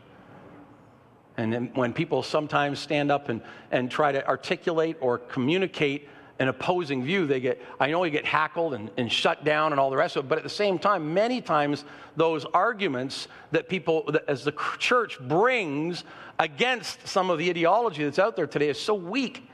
And 1.39 1.75
when 1.77 1.93
people 1.93 2.25
sometimes 2.25 2.81
stand 2.81 3.13
up 3.13 3.29
and, 3.29 3.41
and 3.71 3.89
try 3.89 4.11
to 4.11 4.27
articulate 4.27 4.97
or 5.01 5.19
communicate 5.19 6.09
an 6.41 6.49
opposing 6.49 7.05
view, 7.05 7.27
they 7.27 7.39
get, 7.39 7.63
I 7.79 7.91
know 7.91 8.03
they 8.03 8.11
get 8.11 8.25
hackled 8.25 8.75
and, 8.75 8.91
and 8.97 9.11
shut 9.11 9.45
down 9.45 9.73
and 9.73 9.81
all 9.81 9.89
the 9.89 9.97
rest 9.97 10.17
of 10.17 10.25
it, 10.25 10.29
but 10.29 10.39
at 10.39 10.45
the 10.45 10.51
same 10.51 10.81
time, 10.81 11.15
many 11.15 11.41
times 11.41 11.85
those 12.17 12.45
arguments 12.45 13.29
that 13.53 13.69
people, 13.69 14.05
that 14.11 14.25
as 14.29 14.45
the 14.45 14.53
church 14.79 15.19
brings 15.21 16.03
against 16.41 17.07
some 17.07 17.31
of 17.31 17.39
the 17.39 17.49
ideology 17.51 18.03
that's 18.03 18.19
out 18.19 18.35
there 18.35 18.47
today 18.47 18.69
is 18.69 18.81
so 18.81 18.95
weak, 18.95 19.49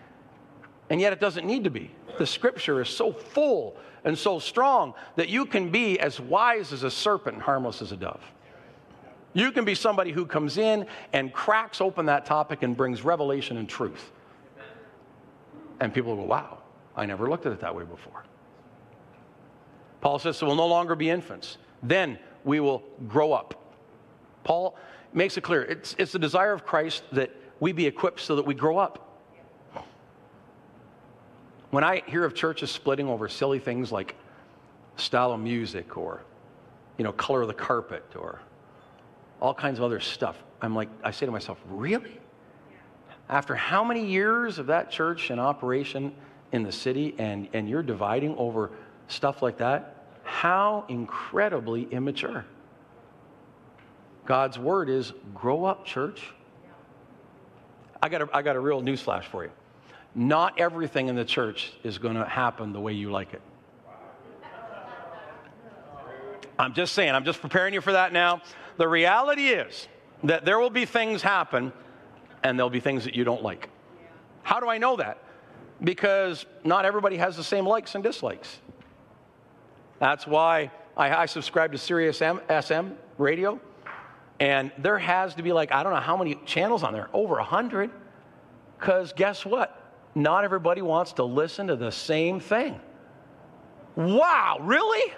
and 0.89 1.03
yet 1.03 1.13
it 1.13 1.21
doesn't 1.21 1.47
need 1.47 1.65
to 1.65 1.71
be. 1.71 1.91
The 2.19 2.27
scripture 2.27 2.81
is 2.81 2.89
so 2.89 3.13
full 3.13 3.77
and 4.05 4.17
so 4.17 4.39
strong 4.39 4.95
that 5.17 5.29
you 5.29 5.45
can 5.45 5.71
be 5.71 6.01
as 6.01 6.19
wise 6.19 6.73
as 6.73 6.83
a 6.83 6.91
serpent 6.91 7.43
harmless 7.43 7.83
as 7.83 7.93
a 7.93 7.97
dove. 7.97 8.23
You 9.35 9.51
can 9.51 9.65
be 9.65 9.75
somebody 9.75 10.13
who 10.13 10.25
comes 10.25 10.59
in 10.59 10.87
and 11.13 11.33
cracks 11.33 11.81
open 11.81 12.07
that 12.07 12.25
topic 12.25 12.63
and 12.63 12.77
brings 12.77 13.03
revelation 13.03 13.57
and 13.57 13.69
truth. 13.69 14.13
And 15.81 15.93
people 15.93 16.15
go, 16.15 16.23
wow, 16.23 16.59
I 16.97 17.05
never 17.05 17.29
looked 17.29 17.45
at 17.45 17.53
it 17.53 17.61
that 17.61 17.75
way 17.75 17.85
before. 17.85 18.25
Paul 20.01 20.21
says, 20.21 20.37
so 20.37 20.47
we'll 20.47 20.57
no 20.57 20.67
longer 20.67 20.95
be 20.95 21.11
infants. 21.11 21.59
Then 21.83 22.19
we 22.45 22.61
will 22.61 22.85
grow 23.09 23.33
up. 23.33 23.61
Paul 24.45 24.77
makes 25.13 25.37
it 25.37 25.41
clear 25.41 25.63
it's, 25.63 25.97
it's 25.99 26.13
the 26.13 26.19
desire 26.19 26.53
of 26.53 26.65
Christ 26.65 27.03
that 27.13 27.31
we 27.59 27.73
be 27.73 27.87
equipped 27.87 28.21
so 28.21 28.37
that 28.37 28.47
we 28.47 28.55
grow 28.55 28.79
up. 28.79 29.01
When 31.71 31.83
I 31.83 32.03
hear 32.07 32.25
of 32.25 32.35
churches 32.35 32.71
splitting 32.71 33.09
over 33.09 33.29
silly 33.29 33.59
things 33.59 33.91
like 33.91 34.15
style 34.97 35.33
of 35.33 35.41
music 35.41 35.97
or, 35.97 36.23
you 36.99 37.05
know, 37.05 37.11
color 37.13 37.43
of 37.43 37.49
the 37.49 37.55
carpet 37.55 38.05
or 38.15 38.41
all 39.45 39.53
kinds 39.53 39.79
of 39.79 39.85
other 39.85 40.01
stuff, 40.01 40.43
I'm 40.63 40.75
like, 40.75 40.89
I 41.03 41.11
say 41.11 41.27
to 41.27 41.33
myself, 41.33 41.59
really? 41.69 42.19
After 43.29 43.55
how 43.55 43.85
many 43.85 44.07
years 44.07 44.59
of 44.59 44.69
that 44.69 44.91
church 44.91 45.31
in 45.31 45.39
operation 45.39 46.15
in 46.53 46.63
the 46.63 46.73
city 46.73 47.15
and, 47.19 47.47
and 47.53 47.69
you're 47.69 47.83
dividing 47.83 48.35
over 48.39 48.71
stuff 49.09 49.43
like 49.43 49.59
that? 49.59 50.07
How 50.23 50.87
incredibly 50.89 51.83
immature. 51.83 52.47
God's 54.25 54.59
word 54.59 54.89
is 54.89 55.13
grow 55.35 55.67
up, 55.67 55.85
church. 55.85 56.23
I 58.03 58.09
got 58.09 58.23
a, 58.23 58.29
I 58.33 58.41
got 58.41 58.57
a 58.57 58.61
real 58.61 58.81
newsflash 58.81 59.25
for 59.25 59.45
you. 59.45 59.51
Not 60.15 60.59
everything 60.59 61.09
in 61.09 61.17
the 61.17 61.25
church 61.25 61.75
is 61.83 61.99
going 61.99 62.15
to 62.15 62.25
happen 62.25 62.73
the 62.73 62.81
way 62.81 62.95
you 62.95 63.11
like 63.11 63.35
it. 63.35 63.43
I'm 66.59 66.73
just 66.73 66.95
saying, 66.95 67.15
I'm 67.15 67.27
just 67.27 67.43
preparing 67.43 67.75
you 67.75 67.83
for 67.83 67.93
that 67.93 68.11
now. 68.15 68.41
The 68.77 68.89
reality 68.89 69.49
is 69.49 69.89
that 70.25 70.45
there 70.45 70.59
will 70.59 70.71
be 70.71 70.85
things 70.85 71.23
happen 71.23 71.73
and 72.43 72.59
there'll 72.59 72.71
be 72.71 72.81
things 72.81 73.05
that 73.05 73.15
you 73.15 73.25
don't 73.25 73.43
like. 73.43 73.69
How 74.43 74.61
do 74.61 74.69
I 74.69 74.79
know 74.79 74.97
that? 74.97 75.19
Because 75.83 76.47
not 76.65 76.85
everybody 76.85 77.17
has 77.17 77.37
the 77.37 77.45
same 77.45 77.67
likes 77.67 77.95
and 77.95 78.05
dislikes. 78.05 78.59
That's 79.99 80.27
why 80.27 80.71
I, 80.97 81.15
I 81.15 81.27
subscribe 81.27 81.73
to 81.73 81.79
Sirius 81.79 82.21
M, 82.21 82.41
XM 82.49 82.95
radio, 83.19 83.61
and 84.41 84.71
there 84.79 84.99
has 84.99 85.35
to 85.35 85.43
be 85.43 85.53
like, 85.53 85.73
I 85.73 85.83
don't 85.83 85.93
know 85.93 86.01
how 86.01 86.17
many 86.17 86.35
channels 86.47 86.83
on 86.83 86.93
there, 86.93 87.09
over 87.13 87.37
100. 87.37 87.91
Because 88.79 89.13
guess 89.13 89.47
what? 89.47 89.85
not 90.15 90.45
everybody 90.45 90.83
wants 90.83 91.13
to 91.15 91.25
listen 91.25 91.67
to 91.67 91.77
the 91.77 91.91
same 91.91 92.41
thing. 92.41 92.81
Wow, 93.97 94.59
really? 94.61 95.13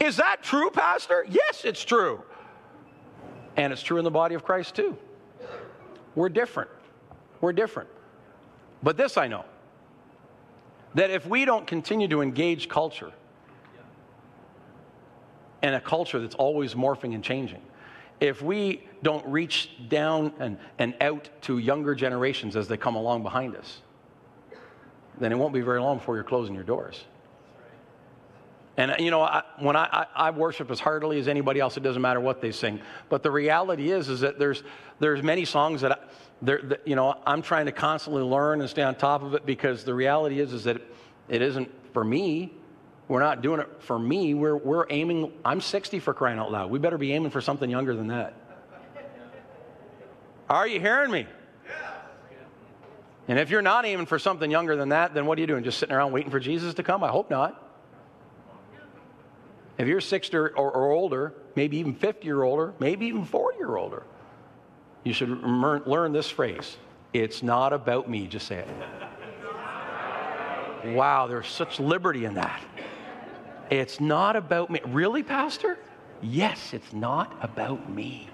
Is 0.00 0.16
that 0.16 0.42
true, 0.42 0.70
Pastor? 0.70 1.26
Yes, 1.28 1.64
it's 1.64 1.84
true. 1.84 2.22
And 3.56 3.72
it's 3.72 3.82
true 3.82 3.98
in 3.98 4.04
the 4.04 4.10
body 4.10 4.34
of 4.34 4.42
Christ 4.42 4.74
too. 4.74 4.96
We're 6.14 6.30
different. 6.30 6.70
We're 7.40 7.52
different. 7.52 7.88
But 8.82 8.96
this 8.96 9.16
I 9.16 9.28
know 9.28 9.44
that 10.94 11.10
if 11.10 11.26
we 11.26 11.44
don't 11.44 11.66
continue 11.66 12.08
to 12.08 12.20
engage 12.20 12.68
culture, 12.68 13.12
and 15.62 15.74
a 15.74 15.80
culture 15.80 16.18
that's 16.18 16.34
always 16.34 16.74
morphing 16.74 17.14
and 17.14 17.22
changing, 17.22 17.62
if 18.18 18.42
we 18.42 18.86
don't 19.02 19.24
reach 19.26 19.70
down 19.88 20.32
and, 20.38 20.58
and 20.78 20.94
out 21.00 21.28
to 21.42 21.58
younger 21.58 21.94
generations 21.94 22.56
as 22.56 22.68
they 22.68 22.76
come 22.76 22.96
along 22.96 23.22
behind 23.22 23.56
us, 23.56 23.80
then 25.18 25.32
it 25.32 25.36
won't 25.36 25.52
be 25.52 25.60
very 25.60 25.80
long 25.80 25.98
before 25.98 26.14
you're 26.14 26.24
closing 26.24 26.54
your 26.54 26.64
doors. 26.64 27.04
And 28.76 28.92
uh, 28.92 28.96
you 28.98 29.10
know, 29.10 29.22
I, 29.22 29.42
when 29.58 29.76
I, 29.76 30.06
I, 30.14 30.30
worship 30.30 30.70
as 30.70 30.80
heartily 30.80 31.18
as 31.18 31.28
anybody 31.28 31.60
else, 31.60 31.76
it 31.76 31.82
doesn't 31.82 32.00
matter 32.00 32.20
what 32.20 32.40
they 32.40 32.52
sing. 32.52 32.80
But 33.08 33.22
the 33.22 33.30
reality 33.30 33.90
is, 33.90 34.08
is 34.08 34.20
that 34.20 34.38
there's 34.38 34.62
there's 35.00 35.22
many 35.22 35.44
songs 35.44 35.80
that, 35.80 35.92
I, 35.92 35.98
that 36.42 36.86
you 36.86 36.94
know 36.94 37.18
I'm 37.26 37.42
trying 37.42 37.66
to 37.66 37.72
constantly 37.72 38.22
learn 38.22 38.60
and 38.60 38.70
stay 38.70 38.82
on 38.82 38.94
top 38.94 39.22
of 39.22 39.34
it 39.34 39.44
because 39.44 39.84
the 39.84 39.94
reality 39.94 40.40
is, 40.40 40.52
is 40.52 40.64
that 40.64 40.80
it 41.28 41.42
isn't 41.42 41.70
for 41.92 42.04
me. 42.04 42.52
We're 43.08 43.20
not 43.20 43.42
doing 43.42 43.58
it 43.58 43.68
for 43.80 43.98
me. 43.98 44.34
We're, 44.34 44.56
we're 44.56 44.86
aiming, 44.88 45.32
I'm 45.44 45.60
60 45.60 45.98
for 45.98 46.14
crying 46.14 46.38
out 46.38 46.52
loud. 46.52 46.70
We 46.70 46.78
better 46.78 46.96
be 46.96 47.12
aiming 47.12 47.32
for 47.32 47.40
something 47.40 47.68
younger 47.68 47.96
than 47.96 48.06
that. 48.06 48.36
Are 50.48 50.68
you 50.68 50.78
hearing 50.78 51.10
me? 51.10 51.26
And 53.26 53.38
if 53.38 53.50
you're 53.50 53.62
not 53.62 53.84
aiming 53.84 54.06
for 54.06 54.18
something 54.18 54.48
younger 54.50 54.76
than 54.76 54.90
that, 54.90 55.12
then 55.12 55.26
what 55.26 55.38
are 55.38 55.40
you 55.40 55.48
doing? 55.48 55.64
Just 55.64 55.78
sitting 55.78 55.94
around 55.94 56.12
waiting 56.12 56.30
for 56.30 56.38
Jesus 56.38 56.74
to 56.74 56.84
come? 56.84 57.02
I 57.02 57.08
hope 57.08 57.30
not. 57.30 57.69
If 59.80 59.88
you're 59.88 60.02
60 60.02 60.36
or, 60.36 60.50
or 60.50 60.92
older, 60.92 61.32
maybe 61.56 61.78
even 61.78 61.94
50 61.94 62.30
or 62.30 62.44
older, 62.44 62.74
maybe 62.80 63.06
even 63.06 63.24
40 63.24 63.62
or 63.62 63.78
older, 63.78 64.02
you 65.04 65.14
should 65.14 65.30
learn 65.30 66.12
this 66.12 66.28
phrase 66.28 66.76
It's 67.14 67.42
not 67.42 67.72
about 67.72 68.06
me. 68.08 68.26
Just 68.26 68.46
say 68.46 68.58
it. 68.58 68.68
Wow, 70.94 71.26
there's 71.28 71.48
such 71.48 71.80
liberty 71.80 72.26
in 72.26 72.34
that. 72.34 72.60
It's 73.70 74.00
not 74.00 74.36
about 74.36 74.68
me. 74.68 74.80
Really, 74.86 75.22
Pastor? 75.22 75.78
Yes, 76.20 76.74
it's 76.74 76.92
not 76.92 77.34
about 77.40 77.90
me. 77.90 78.28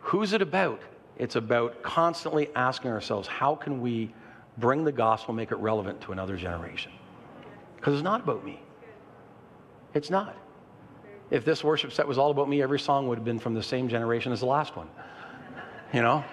Who's 0.00 0.34
it 0.34 0.42
about? 0.42 0.82
It's 1.16 1.36
about 1.36 1.82
constantly 1.82 2.50
asking 2.54 2.90
ourselves, 2.90 3.26
how 3.26 3.54
can 3.54 3.80
we 3.80 4.12
bring 4.58 4.84
the 4.84 4.92
gospel, 4.92 5.32
make 5.32 5.52
it 5.52 5.58
relevant 5.58 6.02
to 6.02 6.12
another 6.12 6.36
generation? 6.36 6.92
Because 7.76 7.94
it's 7.94 8.04
not 8.04 8.20
about 8.20 8.44
me. 8.44 8.60
It's 9.94 10.10
not. 10.10 10.36
If 11.30 11.44
this 11.44 11.62
worship 11.62 11.92
set 11.92 12.06
was 12.08 12.18
all 12.18 12.30
about 12.30 12.48
me, 12.48 12.62
every 12.62 12.80
song 12.80 13.06
would 13.08 13.18
have 13.18 13.24
been 13.24 13.38
from 13.38 13.54
the 13.54 13.62
same 13.62 13.88
generation 13.88 14.32
as 14.32 14.40
the 14.40 14.46
last 14.46 14.76
one. 14.76 14.88
You 15.92 16.02
know? 16.02 16.24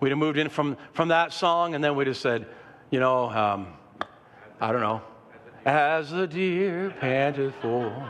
We'd 0.00 0.10
have 0.10 0.18
moved 0.18 0.38
in 0.38 0.48
from, 0.48 0.76
from 0.92 1.08
that 1.08 1.32
song, 1.32 1.74
and 1.74 1.82
then 1.82 1.96
we'd 1.96 2.06
have 2.06 2.16
said, 2.16 2.46
you 2.90 3.00
know, 3.00 3.30
um, 3.30 3.68
I 4.60 4.70
don't 4.70 4.82
know, 4.82 5.02
as 5.64 6.10
the 6.10 6.26
deer 6.26 6.94
panteth 7.00 7.54
for 7.60 8.06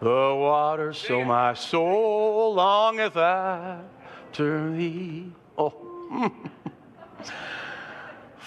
the 0.00 0.06
water, 0.08 0.92
so 0.92 1.24
my 1.24 1.54
soul 1.54 2.54
longeth 2.54 3.16
after 3.16 4.72
thee. 4.72 5.32
Oh. 5.58 5.74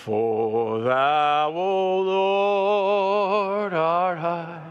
For 0.07 0.79
thou, 0.83 1.51
O 1.53 1.99
Lord, 1.99 3.73
art 3.73 4.17
high. 4.19 4.66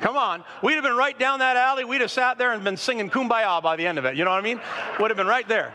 Come 0.00 0.16
on. 0.16 0.44
We'd 0.62 0.74
have 0.74 0.84
been 0.84 0.96
right 0.96 1.18
down 1.18 1.40
that 1.40 1.56
alley. 1.56 1.84
We'd 1.84 2.00
have 2.00 2.10
sat 2.10 2.38
there 2.38 2.52
and 2.52 2.62
been 2.62 2.76
singing 2.76 3.10
Kumbaya 3.10 3.62
by 3.62 3.76
the 3.76 3.86
end 3.86 3.98
of 3.98 4.04
it. 4.04 4.16
You 4.16 4.24
know 4.24 4.30
what 4.30 4.38
I 4.38 4.42
mean? 4.42 4.60
Would 5.00 5.10
have 5.10 5.16
been 5.16 5.26
right 5.26 5.48
there. 5.48 5.72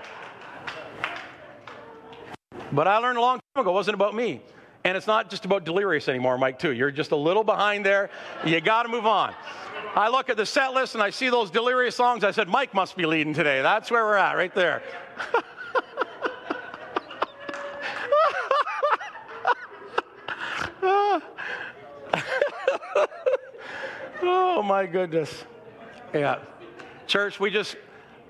But 2.71 2.87
I 2.87 2.97
learned 2.97 3.17
a 3.17 3.21
long 3.21 3.39
time 3.53 3.61
ago, 3.61 3.71
it 3.71 3.73
wasn't 3.73 3.95
about 3.95 4.15
me. 4.15 4.41
And 4.85 4.97
it's 4.97 5.07
not 5.07 5.29
just 5.29 5.45
about 5.45 5.63
Delirious 5.63 6.09
anymore, 6.09 6.37
Mike, 6.37 6.59
too. 6.59 6.71
You're 6.71 6.91
just 6.91 7.11
a 7.11 7.15
little 7.15 7.43
behind 7.43 7.85
there. 7.85 8.09
You 8.45 8.59
got 8.59 8.83
to 8.83 8.89
move 8.89 9.05
on. 9.05 9.33
I 9.95 10.09
look 10.09 10.29
at 10.29 10.37
the 10.37 10.45
set 10.45 10.73
list 10.73 10.95
and 10.95 11.03
I 11.03 11.09
see 11.09 11.29
those 11.29 11.51
Delirious 11.51 11.95
songs. 11.95 12.23
I 12.23 12.31
said, 12.31 12.47
Mike 12.47 12.73
must 12.73 12.97
be 12.97 13.05
leading 13.05 13.33
today. 13.33 13.61
That's 13.61 13.91
where 13.91 14.03
we're 14.03 14.15
at, 14.15 14.35
right 14.35 14.53
there. 14.55 14.81
oh 24.25 24.63
my 24.63 24.85
goodness. 24.85 25.43
Yeah. 26.13 26.39
Church, 27.07 27.39
we 27.39 27.49
just, 27.49 27.75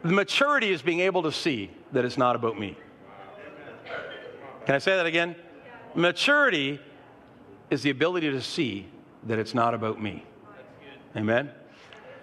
maturity 0.04 0.72
is 0.72 0.82
being 0.82 1.00
able 1.02 1.24
to 1.24 1.32
see 1.32 1.70
that 1.92 2.06
it's 2.06 2.18
not 2.18 2.36
about 2.36 2.60
me. 2.60 2.78
Can 4.66 4.76
I 4.76 4.78
say 4.80 4.96
that 4.96 5.06
again? 5.06 5.36
Maturity 5.96 6.80
is 7.70 7.84
the 7.84 7.90
ability 7.90 8.32
to 8.32 8.42
see 8.42 8.88
that 9.24 9.40
it's 9.40 9.54
not 9.54 9.74
about 9.74 10.02
me. 10.02 10.26
Amen? 11.16 11.52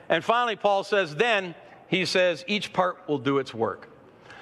And 0.09 0.25
finally, 0.25 0.57
Paul 0.57 0.83
says, 0.83 1.15
then 1.15 1.55
he 1.89 2.05
says, 2.05 2.45
each 2.47 2.73
part 2.73 2.99
will 3.09 3.19
do 3.19 3.39
its 3.39 3.55
work. 3.55 3.89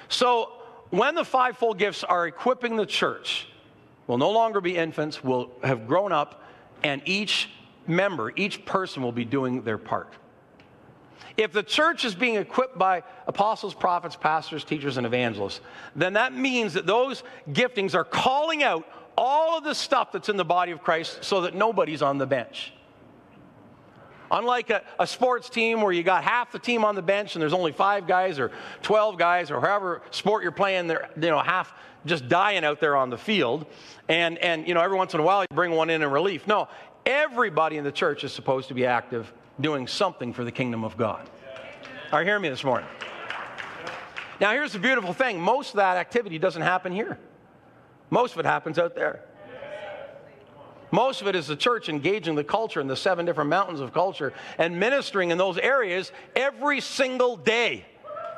So 0.07 0.51
when 0.89 1.15
the 1.15 1.23
fivefold 1.23 1.77
gifts 1.77 2.03
are 2.03 2.25
equipping 2.25 2.75
the 2.75 2.85
church, 2.85 3.47
will 4.07 4.17
no 4.17 4.31
longer 4.31 4.61
be 4.61 4.75
infants, 4.75 5.23
will 5.23 5.51
have 5.63 5.87
grown 5.87 6.11
up, 6.11 6.43
and 6.83 7.01
each 7.05 7.49
member, 7.89 8.31
each 8.35 8.65
person 8.65 9.03
will 9.03 9.11
be 9.11 9.25
doing 9.25 9.63
their 9.63 9.77
part. 9.77 10.13
If 11.37 11.53
the 11.53 11.63
church 11.63 12.03
is 12.03 12.15
being 12.15 12.35
equipped 12.35 12.77
by 12.77 13.03
apostles, 13.25 13.73
prophets, 13.73 14.15
pastors, 14.15 14.63
teachers, 14.63 14.97
and 14.97 15.05
evangelists, 15.05 15.61
then 15.95 16.13
that 16.13 16.33
means 16.33 16.73
that 16.73 16.85
those 16.85 17.23
giftings 17.49 17.95
are 17.95 18.03
calling 18.03 18.61
out 18.61 18.85
all 19.17 19.57
of 19.57 19.63
the 19.63 19.73
stuff 19.73 20.11
that's 20.11 20.29
in 20.29 20.37
the 20.37 20.45
body 20.45 20.71
of 20.71 20.81
Christ 20.81 21.23
so 21.23 21.41
that 21.41 21.55
nobody's 21.55 22.01
on 22.01 22.17
the 22.17 22.25
bench. 22.25 22.73
Unlike 24.31 24.69
a, 24.69 24.83
a, 24.99 25.07
sports 25.07 25.49
team 25.49 25.81
where 25.81 25.91
you 25.91 26.03
got 26.03 26.23
half 26.23 26.51
the 26.51 26.59
team 26.59 26.85
on 26.85 26.95
the 26.95 27.01
bench 27.01 27.35
and 27.35 27.41
there's 27.41 27.53
only 27.53 27.71
five 27.71 28.05
guys 28.05 28.37
or 28.37 28.51
12 28.83 29.17
guys 29.17 29.49
or 29.49 29.59
however 29.59 30.01
sport 30.11 30.43
you're 30.43 30.51
playing, 30.51 30.87
they're 30.87 31.09
you 31.15 31.29
know, 31.29 31.39
half 31.39 31.73
just 32.05 32.27
dying 32.27 32.63
out 32.63 32.79
there 32.79 32.95
on 32.95 33.09
the 33.09 33.17
field. 33.17 33.65
And, 34.07 34.37
and 34.37 34.67
you 34.67 34.73
know, 34.73 34.81
every 34.81 34.97
once 34.97 35.13
in 35.13 35.19
a 35.19 35.23
while 35.23 35.41
you 35.41 35.47
bring 35.55 35.71
one 35.71 35.89
in 35.89 36.01
in 36.01 36.11
relief. 36.11 36.47
No, 36.47 36.67
everybody 37.05 37.77
in 37.77 37.83
the 37.83 37.91
church 37.91 38.23
is 38.23 38.31
supposed 38.31 38.67
to 38.67 38.73
be 38.73 38.85
active 38.85 39.31
doing 39.59 39.87
something 39.87 40.33
for 40.33 40.43
the 40.43 40.51
kingdom 40.51 40.83
of 40.83 40.97
God. 40.97 41.29
Are 42.11 42.21
you 42.21 42.27
hearing 42.27 42.41
me 42.41 42.49
this 42.49 42.63
morning? 42.63 42.87
Now, 44.39 44.51
here's 44.51 44.73
the 44.73 44.79
beautiful 44.79 45.13
thing 45.13 45.39
most 45.39 45.71
of 45.71 45.75
that 45.77 45.97
activity 45.97 46.39
doesn't 46.39 46.61
happen 46.61 46.91
here, 46.91 47.17
most 48.09 48.33
of 48.33 48.39
it 48.39 48.45
happens 48.45 48.79
out 48.79 48.95
there. 48.95 49.23
Most 50.91 51.21
of 51.21 51.27
it 51.27 51.35
is 51.35 51.45
the 51.45 51.55
church 51.55 51.87
engaging 51.87 52.33
the 52.33 52.43
culture 52.43 52.81
in 52.81 52.87
the 52.87 52.95
seven 52.95 53.23
different 53.23 53.51
mountains 53.51 53.79
of 53.79 53.93
culture 53.93 54.33
and 54.57 54.79
ministering 54.79 55.29
in 55.29 55.37
those 55.37 55.59
areas 55.59 56.11
every 56.35 56.81
single 56.81 57.37
day. 57.37 57.85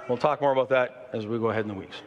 We'll 0.09 0.17
talk 0.17 0.41
more 0.41 0.51
about 0.51 0.67
that 0.69 1.09
as 1.13 1.25
we 1.25 1.37
go 1.39 1.49
ahead 1.49 1.61
in 1.61 1.69
the 1.69 1.73
weeks. 1.73 2.01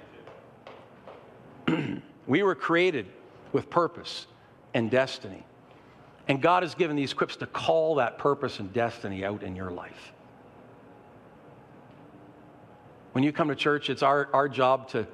we 2.26 2.42
were 2.42 2.55
created 2.55 3.07
with 3.52 3.70
purpose 3.70 4.26
and 4.74 4.90
destiny. 4.90 5.46
And 6.26 6.40
God 6.40 6.62
has 6.62 6.74
given 6.74 6.96
these 6.96 7.12
equips 7.12 7.36
to 7.36 7.46
call 7.46 7.96
that 7.96 8.18
purpose 8.18 8.58
and 8.58 8.72
destiny 8.72 9.24
out 9.24 9.42
in 9.42 9.54
your 9.54 9.70
life. 9.70 10.12
When 13.12 13.22
you 13.22 13.32
come 13.32 13.48
to 13.48 13.54
church, 13.54 13.90
it's 13.90 14.02
our, 14.02 14.28
our 14.32 14.48
job 14.48 14.88
to 14.88 15.06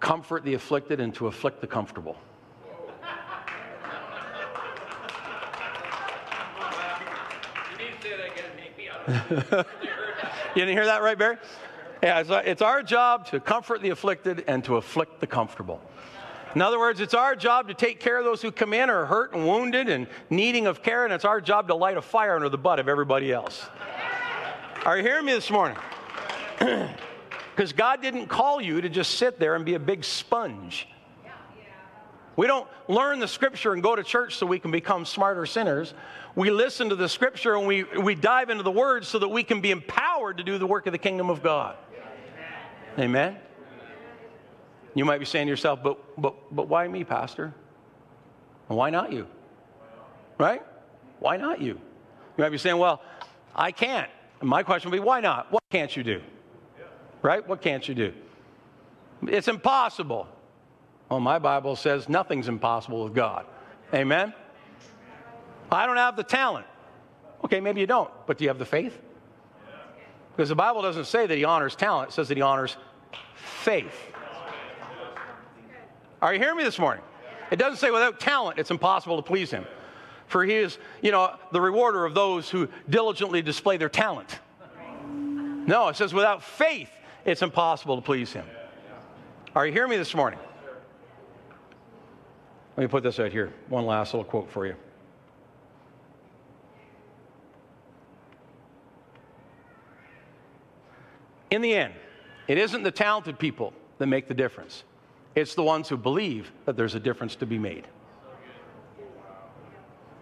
comfort 0.00 0.44
the 0.44 0.54
afflicted 0.54 1.00
and 1.00 1.14
to 1.16 1.26
afflict 1.26 1.60
the 1.60 1.66
comfortable. 1.66 2.16
you 9.08 9.14
didn't 10.54 10.76
hear 10.76 10.86
that 10.86 11.02
right, 11.02 11.18
Barry? 11.18 11.36
Yeah, 12.02 12.40
it's 12.44 12.62
our 12.62 12.82
job 12.82 13.26
to 13.26 13.40
comfort 13.40 13.82
the 13.82 13.90
afflicted 13.90 14.44
and 14.46 14.64
to 14.64 14.76
afflict 14.76 15.20
the 15.20 15.26
comfortable. 15.26 15.80
In 16.54 16.62
other 16.62 16.78
words, 16.78 17.00
it's 17.00 17.14
our 17.14 17.34
job 17.34 17.68
to 17.68 17.74
take 17.74 17.98
care 17.98 18.18
of 18.18 18.24
those 18.24 18.42
who 18.42 18.52
come 18.52 18.74
in 18.74 18.90
are 18.90 19.06
hurt 19.06 19.34
and 19.34 19.46
wounded 19.46 19.88
and 19.88 20.06
needing 20.28 20.66
of 20.66 20.82
care, 20.82 21.04
and 21.04 21.12
it's 21.12 21.24
our 21.24 21.40
job 21.40 21.68
to 21.68 21.74
light 21.74 21.96
a 21.96 22.02
fire 22.02 22.36
under 22.36 22.48
the 22.48 22.58
butt 22.58 22.78
of 22.78 22.88
everybody 22.88 23.32
else. 23.32 23.66
Are 24.84 24.96
you 24.96 25.02
hearing 25.02 25.24
me 25.24 25.32
this 25.32 25.50
morning? 25.50 25.76
Because 27.54 27.74
God 27.74 28.00
didn't 28.00 28.28
call 28.28 28.62
you 28.62 28.80
to 28.80 28.88
just 28.88 29.18
sit 29.18 29.38
there 29.38 29.56
and 29.56 29.64
be 29.64 29.74
a 29.74 29.78
big 29.78 30.04
sponge. 30.04 30.88
We 32.34 32.46
don't 32.46 32.66
learn 32.88 33.20
the 33.20 33.28
scripture 33.28 33.74
and 33.74 33.82
go 33.82 33.94
to 33.94 34.02
church 34.02 34.36
so 34.36 34.46
we 34.46 34.58
can 34.58 34.70
become 34.70 35.04
smarter 35.04 35.44
sinners. 35.44 35.92
We 36.34 36.50
listen 36.50 36.88
to 36.88 36.96
the 36.96 37.10
scripture 37.10 37.56
and 37.56 37.66
we, 37.66 37.84
we 37.84 38.14
dive 38.14 38.48
into 38.48 38.62
the 38.62 38.70
word 38.70 39.04
so 39.04 39.18
that 39.18 39.28
we 39.28 39.42
can 39.42 39.60
be 39.60 39.70
empowered 39.70 40.38
to 40.38 40.44
do 40.44 40.56
the 40.56 40.66
work 40.66 40.86
of 40.86 40.92
the 40.92 40.98
kingdom 40.98 41.28
of 41.28 41.42
God. 41.42 41.76
Amen? 42.98 43.36
You 44.94 45.04
might 45.04 45.18
be 45.18 45.24
saying 45.24 45.46
to 45.46 45.50
yourself, 45.50 45.82
but, 45.82 45.98
but, 46.20 46.34
but 46.54 46.68
why 46.68 46.86
me, 46.88 47.04
Pastor? 47.04 47.54
why 48.68 48.88
not 48.88 49.12
you? 49.12 49.26
Right? 50.38 50.62
Why 51.18 51.36
not 51.36 51.60
you? 51.60 51.74
You 51.74 52.38
might 52.38 52.48
be 52.48 52.58
saying, 52.58 52.78
well, 52.78 53.02
I 53.54 53.70
can't. 53.70 54.10
And 54.40 54.48
my 54.48 54.62
question 54.62 54.90
would 54.90 54.96
be, 54.96 55.02
why 55.02 55.20
not? 55.20 55.52
What 55.52 55.62
can't 55.70 55.94
you 55.94 56.02
do? 56.02 56.22
Right? 57.20 57.46
What 57.46 57.60
can't 57.60 57.86
you 57.86 57.94
do? 57.94 58.12
It's 59.26 59.48
impossible. 59.48 60.26
Well, 61.08 61.20
my 61.20 61.38
Bible 61.38 61.76
says 61.76 62.08
nothing's 62.08 62.48
impossible 62.48 63.04
with 63.04 63.14
God. 63.14 63.46
Amen? 63.92 64.32
I 65.70 65.86
don't 65.86 65.96
have 65.96 66.16
the 66.16 66.24
talent. 66.24 66.66
Okay, 67.44 67.60
maybe 67.60 67.80
you 67.80 67.86
don't, 67.86 68.10
but 68.26 68.38
do 68.38 68.44
you 68.44 68.48
have 68.48 68.58
the 68.58 68.64
faith? 68.66 68.98
Because 70.34 70.48
the 70.48 70.54
Bible 70.54 70.82
doesn't 70.82 71.04
say 71.04 71.26
that 71.26 71.36
he 71.36 71.44
honors 71.44 71.76
talent, 71.76 72.10
it 72.10 72.12
says 72.12 72.28
that 72.28 72.36
he 72.36 72.42
honors 72.42 72.76
faith. 73.34 73.94
Are 76.22 76.32
you 76.32 76.38
hearing 76.38 76.56
me 76.56 76.62
this 76.62 76.78
morning? 76.78 77.02
It 77.50 77.56
doesn't 77.56 77.78
say 77.78 77.90
without 77.90 78.20
talent 78.20 78.58
it's 78.58 78.70
impossible 78.70 79.16
to 79.16 79.22
please 79.22 79.50
him. 79.50 79.66
For 80.28 80.44
he 80.44 80.54
is, 80.54 80.78
you 81.02 81.10
know, 81.10 81.36
the 81.50 81.60
rewarder 81.60 82.06
of 82.06 82.14
those 82.14 82.48
who 82.48 82.68
diligently 82.88 83.42
display 83.42 83.76
their 83.76 83.88
talent. 83.88 84.38
No, 85.66 85.88
it 85.88 85.96
says 85.96 86.14
without 86.14 86.42
faith 86.42 86.88
it's 87.24 87.42
impossible 87.42 87.96
to 87.96 88.02
please 88.02 88.32
him. 88.32 88.46
Are 89.54 89.66
you 89.66 89.72
hearing 89.72 89.90
me 89.90 89.96
this 89.96 90.14
morning? 90.14 90.38
Let 92.76 92.84
me 92.84 92.88
put 92.88 93.02
this 93.02 93.18
right 93.18 93.30
here. 93.30 93.52
One 93.68 93.84
last 93.84 94.14
little 94.14 94.24
quote 94.24 94.50
for 94.50 94.64
you. 94.64 94.76
In 101.50 101.60
the 101.60 101.74
end, 101.74 101.92
it 102.48 102.56
isn't 102.56 102.82
the 102.82 102.90
talented 102.90 103.38
people 103.38 103.74
that 103.98 104.06
make 104.06 104.26
the 104.26 104.34
difference. 104.34 104.84
It's 105.34 105.54
the 105.54 105.62
ones 105.62 105.88
who 105.88 105.96
believe 105.96 106.52
that 106.66 106.76
there's 106.76 106.94
a 106.94 107.00
difference 107.00 107.36
to 107.36 107.46
be 107.46 107.58
made. 107.58 107.86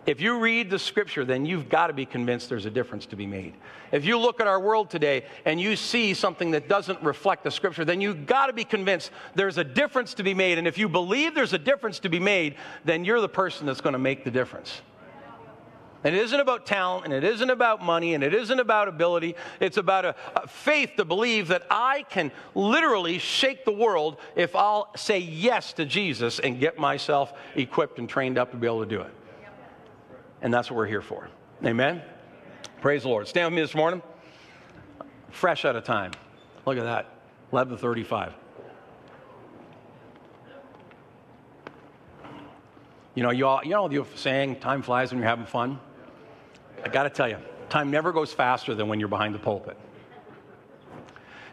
If 0.07 0.21
you 0.21 0.39
read 0.39 0.71
the 0.71 0.79
scripture, 0.79 1.25
then 1.25 1.45
you've 1.45 1.69
got 1.69 1.89
to 1.89 1.93
be 1.93 2.07
convinced 2.07 2.49
there's 2.49 2.65
a 2.65 2.71
difference 2.71 3.05
to 3.07 3.17
be 3.17 3.27
made. 3.27 3.55
If 3.93 4.05
you 4.05 4.19
look 4.19 4.41
at 4.41 4.47
our 4.47 4.59
world 4.59 4.89
today 4.89 5.27
and 5.45 5.61
you 5.61 5.77
see 5.77 6.15
something 6.15 6.53
that 6.53 6.69
doesn't 6.69 7.03
reflect 7.03 7.45
the 7.45 7.51
scripture, 7.51 7.85
then 7.85 8.01
you've 8.01 8.27
got 8.27 8.47
to 8.47 8.53
be 8.53 8.65
convinced 8.65 9.11
there's 9.35 9.59
a 9.59 9.65
difference 9.65 10.15
to 10.15 10.23
be 10.23 10.33
made. 10.33 10.59
And 10.59 10.67
if 10.67 10.79
you 10.79 10.89
believe 10.89 11.35
there's 11.35 11.53
a 11.53 11.59
difference 11.59 11.99
to 12.01 12.09
be 12.09 12.19
made, 12.19 12.57
then 12.85 13.05
you're 13.05 13.21
the 13.21 13.29
person 13.29 13.67
that's 13.67 13.83
going 13.83 13.93
to 13.93 13.99
make 13.99 14.25
the 14.25 14.31
difference. 14.31 14.81
And 16.03 16.15
it 16.15 16.23
isn't 16.23 16.41
about 16.41 16.65
talent, 16.65 17.05
and 17.05 17.13
it 17.13 17.25
isn't 17.25 17.51
about 17.51 17.83
money, 17.83 18.15
and 18.15 18.25
it 18.25 18.33
isn't 18.33 18.59
about 18.59 18.89
ability. 18.89 19.37
It's 19.61 19.77
about 19.77 20.07
a, 20.07 20.15
a, 20.35 20.49
faith 20.49 20.93
to 20.97 21.05
believe 21.05 21.49
that 21.49 21.65
I 21.71 22.05
can 22.09 22.33
literally 22.55 23.19
shake 23.19 23.67
the 23.67 23.73
world 23.73 24.17
if 24.35 24.57
I'll 24.57 24.91
say 24.97 25.19
yes 25.19 25.75
to 25.75 25.85
Jesus 25.85 26.39
and 26.39 26.59
get 26.59 26.79
myself 26.79 27.35
equipped 27.55 27.99
and 27.99 28.09
trained 28.09 28.39
up 28.39 28.51
to 28.53 28.57
be 28.57 28.67
able 28.67 28.83
to 28.83 28.89
do 28.89 29.03
it. 29.03 29.13
And 30.41 30.55
that's 30.55 30.71
what 30.71 30.79
we're 30.79 30.87
here 30.87 31.03
for. 31.03 31.29
Amen? 31.63 32.01
Praise 32.81 33.03
the 33.03 33.11
Lord. 33.11 33.29
Stand 33.29 33.53
with 33.53 33.57
me 33.57 33.61
this 33.61 33.75
morning. 33.75 34.01
Fresh 35.31 35.67
out 35.67 35.77
of 35.77 35.85
time. 35.85 36.13
Look 36.65 36.79
at 36.79 36.85
that. 36.85 37.07
1135. 37.51 38.33
You 43.15 43.23
know, 43.23 43.31
you, 43.31 43.47
all, 43.47 43.61
you 43.63 43.71
know 43.71 43.87
the 43.87 44.07
saying, 44.15 44.61
time 44.61 44.81
flies 44.81 45.11
when 45.11 45.19
you're 45.19 45.29
having 45.29 45.45
fun? 45.45 45.79
I 46.85 46.89
got 46.89 47.05
to 47.05 47.11
tell 47.11 47.29
you, 47.29 47.39
time 47.69 47.91
never 47.91 48.13
goes 48.13 48.33
faster 48.33 48.75
than 48.75 48.89
when 48.89 49.01
you're 49.01 49.09
behind 49.09 49.35
the 49.35 49.39
pulpit. 49.39 49.77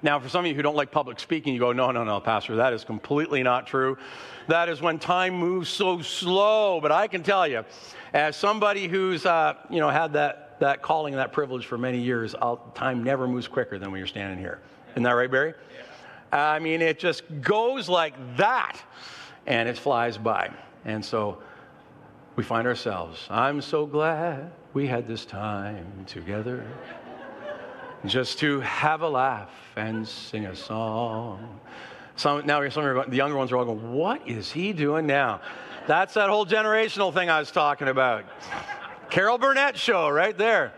Now, 0.03 0.19
for 0.19 0.29
some 0.29 0.45
of 0.45 0.49
you 0.49 0.53
who 0.53 0.61
don't 0.61 0.75
like 0.75 0.91
public 0.91 1.19
speaking, 1.19 1.53
you 1.53 1.59
go, 1.59 1.73
no, 1.73 1.91
no, 1.91 2.03
no, 2.03 2.19
Pastor, 2.19 2.55
that 2.57 2.71
is 2.71 2.83
completely 2.83 3.41
not 3.41 3.65
true. 3.65 3.97
That 4.47 4.69
is 4.69 4.81
when 4.81 4.99
time 4.99 5.33
moves 5.33 5.69
so 5.69 6.01
slow. 6.01 6.79
But 6.79 6.91
I 6.91 7.07
can 7.07 7.23
tell 7.23 7.47
you, 7.47 7.65
as 8.13 8.35
somebody 8.35 8.87
who's, 8.87 9.25
uh, 9.25 9.55
you 9.69 9.79
know, 9.79 9.89
had 9.89 10.13
that, 10.13 10.59
that 10.59 10.81
calling 10.81 11.13
and 11.13 11.19
that 11.19 11.33
privilege 11.33 11.65
for 11.65 11.77
many 11.77 11.99
years, 11.99 12.35
I'll, 12.35 12.57
time 12.75 13.03
never 13.03 13.27
moves 13.27 13.47
quicker 13.47 13.79
than 13.79 13.91
when 13.91 13.97
you're 13.97 14.07
standing 14.07 14.37
here. 14.37 14.61
Isn't 14.91 15.03
that 15.03 15.11
right, 15.11 15.29
Barry? 15.29 15.53
Yeah. 16.31 16.53
I 16.53 16.59
mean, 16.59 16.81
it 16.81 16.99
just 16.99 17.23
goes 17.41 17.89
like 17.89 18.13
that, 18.37 18.79
and 19.47 19.67
it 19.67 19.77
flies 19.77 20.17
by. 20.17 20.51
And 20.85 21.03
so 21.03 21.39
we 22.35 22.43
find 22.43 22.67
ourselves, 22.67 23.25
I'm 23.29 23.61
so 23.61 23.85
glad 23.87 24.51
we 24.77 24.85
had 24.85 25.07
this 25.07 25.25
time 25.25 26.05
together 26.05 26.63
just 28.05 28.37
to 28.37 28.59
have 28.59 29.01
a 29.01 29.09
laugh 29.09 29.49
and 29.75 30.07
sing 30.07 30.45
a 30.45 30.55
song. 30.55 31.59
Some, 32.15 32.45
now 32.45 32.69
some 32.69 32.85
of 32.85 33.09
the 33.09 33.17
younger 33.17 33.35
ones 33.35 33.51
are 33.51 33.57
all 33.57 33.65
going, 33.65 33.91
What 33.91 34.27
is 34.27 34.51
he 34.51 34.73
doing 34.73 35.07
now? 35.07 35.41
That's 35.87 36.13
that 36.13 36.29
whole 36.29 36.45
generational 36.45 37.11
thing 37.11 37.27
I 37.27 37.39
was 37.39 37.49
talking 37.49 37.87
about. 37.87 38.25
Carol 39.09 39.39
Burnett 39.39 39.79
show 39.79 40.09
right 40.09 40.37
there. 40.37 40.73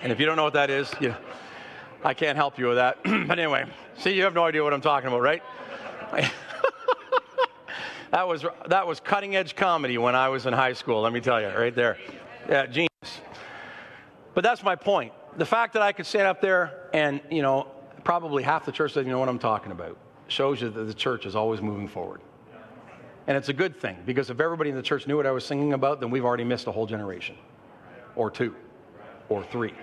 And 0.00 0.12
if 0.12 0.20
you 0.20 0.26
don't 0.26 0.36
know 0.36 0.44
what 0.44 0.52
that 0.52 0.70
is, 0.70 0.92
you, 1.00 1.16
I 2.04 2.14
can't 2.14 2.36
help 2.36 2.60
you 2.60 2.68
with 2.68 2.76
that. 2.76 2.98
but 3.02 3.40
anyway, 3.40 3.64
see, 3.98 4.14
you 4.14 4.22
have 4.22 4.34
no 4.34 4.44
idea 4.44 4.62
what 4.62 4.72
I'm 4.72 4.80
talking 4.80 5.08
about, 5.08 5.20
right? 5.20 5.42
that 8.14 8.26
was 8.26 8.44
that 8.68 8.86
was 8.86 9.00
cutting 9.00 9.36
edge 9.36 9.56
comedy 9.56 9.98
when 9.98 10.14
I 10.14 10.28
was 10.28 10.46
in 10.46 10.52
high 10.52 10.72
school. 10.72 11.02
Let 11.02 11.12
me 11.12 11.20
tell 11.20 11.40
you, 11.40 11.48
right 11.48 11.74
there, 11.74 11.98
yeah, 12.48 12.66
genius. 12.66 12.88
But 14.34 14.44
that's 14.44 14.62
my 14.62 14.76
point 14.76 15.12
the 15.36 15.44
fact 15.44 15.72
that 15.72 15.82
I 15.82 15.92
could 15.92 16.06
stand 16.06 16.26
up 16.26 16.40
there 16.40 16.88
and, 16.92 17.20
you 17.30 17.42
know, 17.42 17.66
probably 18.04 18.42
half 18.42 18.64
the 18.64 18.72
church 18.72 18.94
doesn't 18.94 19.10
know 19.10 19.18
what 19.18 19.28
I'm 19.28 19.38
talking 19.38 19.72
about 19.72 19.96
shows 20.28 20.60
you 20.60 20.70
that 20.70 20.84
the 20.84 20.94
church 20.94 21.26
is 21.26 21.34
always 21.34 21.60
moving 21.60 21.88
forward. 21.88 22.20
And 23.26 23.36
it's 23.36 23.48
a 23.48 23.54
good 23.54 23.80
thing 23.80 23.96
because 24.04 24.30
if 24.30 24.40
everybody 24.40 24.70
in 24.70 24.76
the 24.76 24.82
church 24.82 25.06
knew 25.06 25.16
what 25.16 25.26
I 25.26 25.30
was 25.30 25.44
singing 25.44 25.72
about, 25.72 26.00
then 26.00 26.10
we've 26.10 26.24
already 26.24 26.44
missed 26.44 26.66
a 26.66 26.72
whole 26.72 26.86
generation 26.86 27.36
or 28.16 28.30
two 28.30 28.54
or 29.28 29.42
three. 29.44 29.74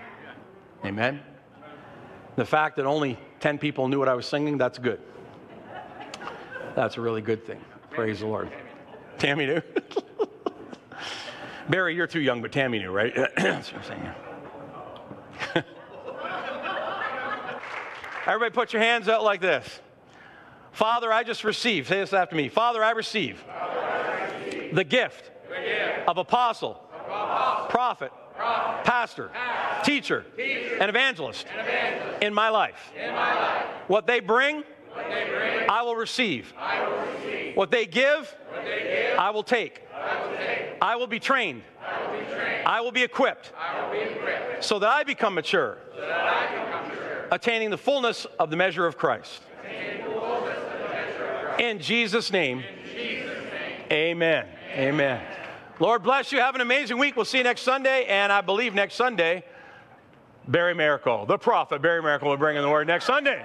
Amen? 0.84 1.20
The 2.36 2.44
fact 2.44 2.76
that 2.76 2.86
only 2.86 3.18
10 3.40 3.58
people 3.58 3.88
knew 3.88 3.98
what 3.98 4.08
I 4.08 4.14
was 4.14 4.26
singing, 4.26 4.56
that's 4.56 4.78
good. 4.78 5.00
That's 6.74 6.96
a 6.96 7.00
really 7.00 7.20
good 7.20 7.44
thing. 7.44 7.60
Praise 7.92 8.20
the 8.20 8.26
Lord. 8.26 8.50
Tammy 9.18 9.46
knew. 9.46 9.60
Barry, 11.68 11.94
you're 11.94 12.06
too 12.06 12.20
young, 12.20 12.40
but 12.40 12.52
Tammy 12.52 12.78
knew, 12.78 12.90
right? 12.90 13.14
that's 13.36 13.72
what 13.72 13.82
I'm 13.82 13.88
saying. 13.88 14.10
Everybody 18.26 18.54
put 18.54 18.72
your 18.72 18.80
hands 18.82 19.08
out 19.08 19.22
like 19.22 19.40
this. 19.40 19.80
Father, 20.72 21.12
I 21.12 21.22
just 21.22 21.44
received, 21.44 21.88
say 21.88 22.00
this 22.00 22.12
after 22.12 22.34
me. 22.34 22.48
Father, 22.48 22.82
I 22.82 22.92
receive, 22.92 23.38
Father, 23.40 23.78
I 23.78 24.44
receive 24.44 24.74
the, 24.74 24.84
gift 24.84 25.30
the 25.48 25.54
gift 25.54 26.08
of 26.08 26.16
apostle, 26.16 26.82
apostle 27.04 27.68
prophet, 27.68 28.12
prophet, 28.34 28.84
pastor, 28.84 29.28
pastor 29.28 29.90
teacher, 29.90 30.24
teacher, 30.36 30.78
and 30.80 30.88
evangelist, 30.88 31.46
and 31.52 31.60
evangelist 31.60 32.22
in, 32.22 32.32
my 32.32 32.48
life. 32.48 32.92
in 32.96 33.12
my 33.12 33.34
life. 33.34 33.66
What 33.88 34.06
they 34.06 34.20
bring, 34.20 34.64
I, 35.68 35.82
will 35.82 35.96
receive. 35.96 36.52
What 37.54 37.70
they 37.70 37.86
give, 37.86 38.34
I, 39.18 39.30
will 39.30 39.42
take. 39.42 39.82
I 40.80 40.96
will 40.96 41.06
be 41.06 41.20
trained. 41.20 41.62
I 42.66 42.80
will 42.80 42.92
be. 42.92 43.02
Equipped. 43.02 43.52
So 44.60 44.78
that 44.78 44.90
I 44.90 45.02
become 45.04 45.34
mature. 45.34 45.78
So 45.94 46.00
that 46.00 46.10
I 46.10 46.64
become 46.64 46.88
mature 46.88 47.28
attaining 47.32 47.70
the 47.70 47.78
fullness 47.78 48.26
of 48.38 48.50
the 48.50 48.56
measure 48.56 48.86
of 48.86 48.98
Christ. 48.98 49.42
In 51.58 51.78
Jesus' 51.78 52.30
name, 52.30 52.62
amen. 53.90 54.46
Amen. 54.74 55.22
Lord 55.78 56.02
bless 56.02 56.32
you. 56.32 56.38
Have 56.38 56.54
an 56.54 56.60
amazing 56.60 56.98
week. 56.98 57.16
We'll 57.16 57.24
see 57.24 57.38
you 57.38 57.44
next 57.44 57.62
Sunday. 57.62 58.04
And 58.06 58.32
I 58.32 58.40
believe 58.40 58.74
next 58.74 58.94
Sunday, 58.94 59.44
Barry 60.48 60.74
Maracle, 60.74 61.26
the 61.26 61.38
prophet 61.38 61.82
Barry 61.82 62.02
Maracle, 62.02 62.24
will 62.24 62.36
bring 62.36 62.56
in 62.56 62.62
the 62.62 62.70
word 62.70 62.86
next 62.86 63.06
Sunday. 63.06 63.44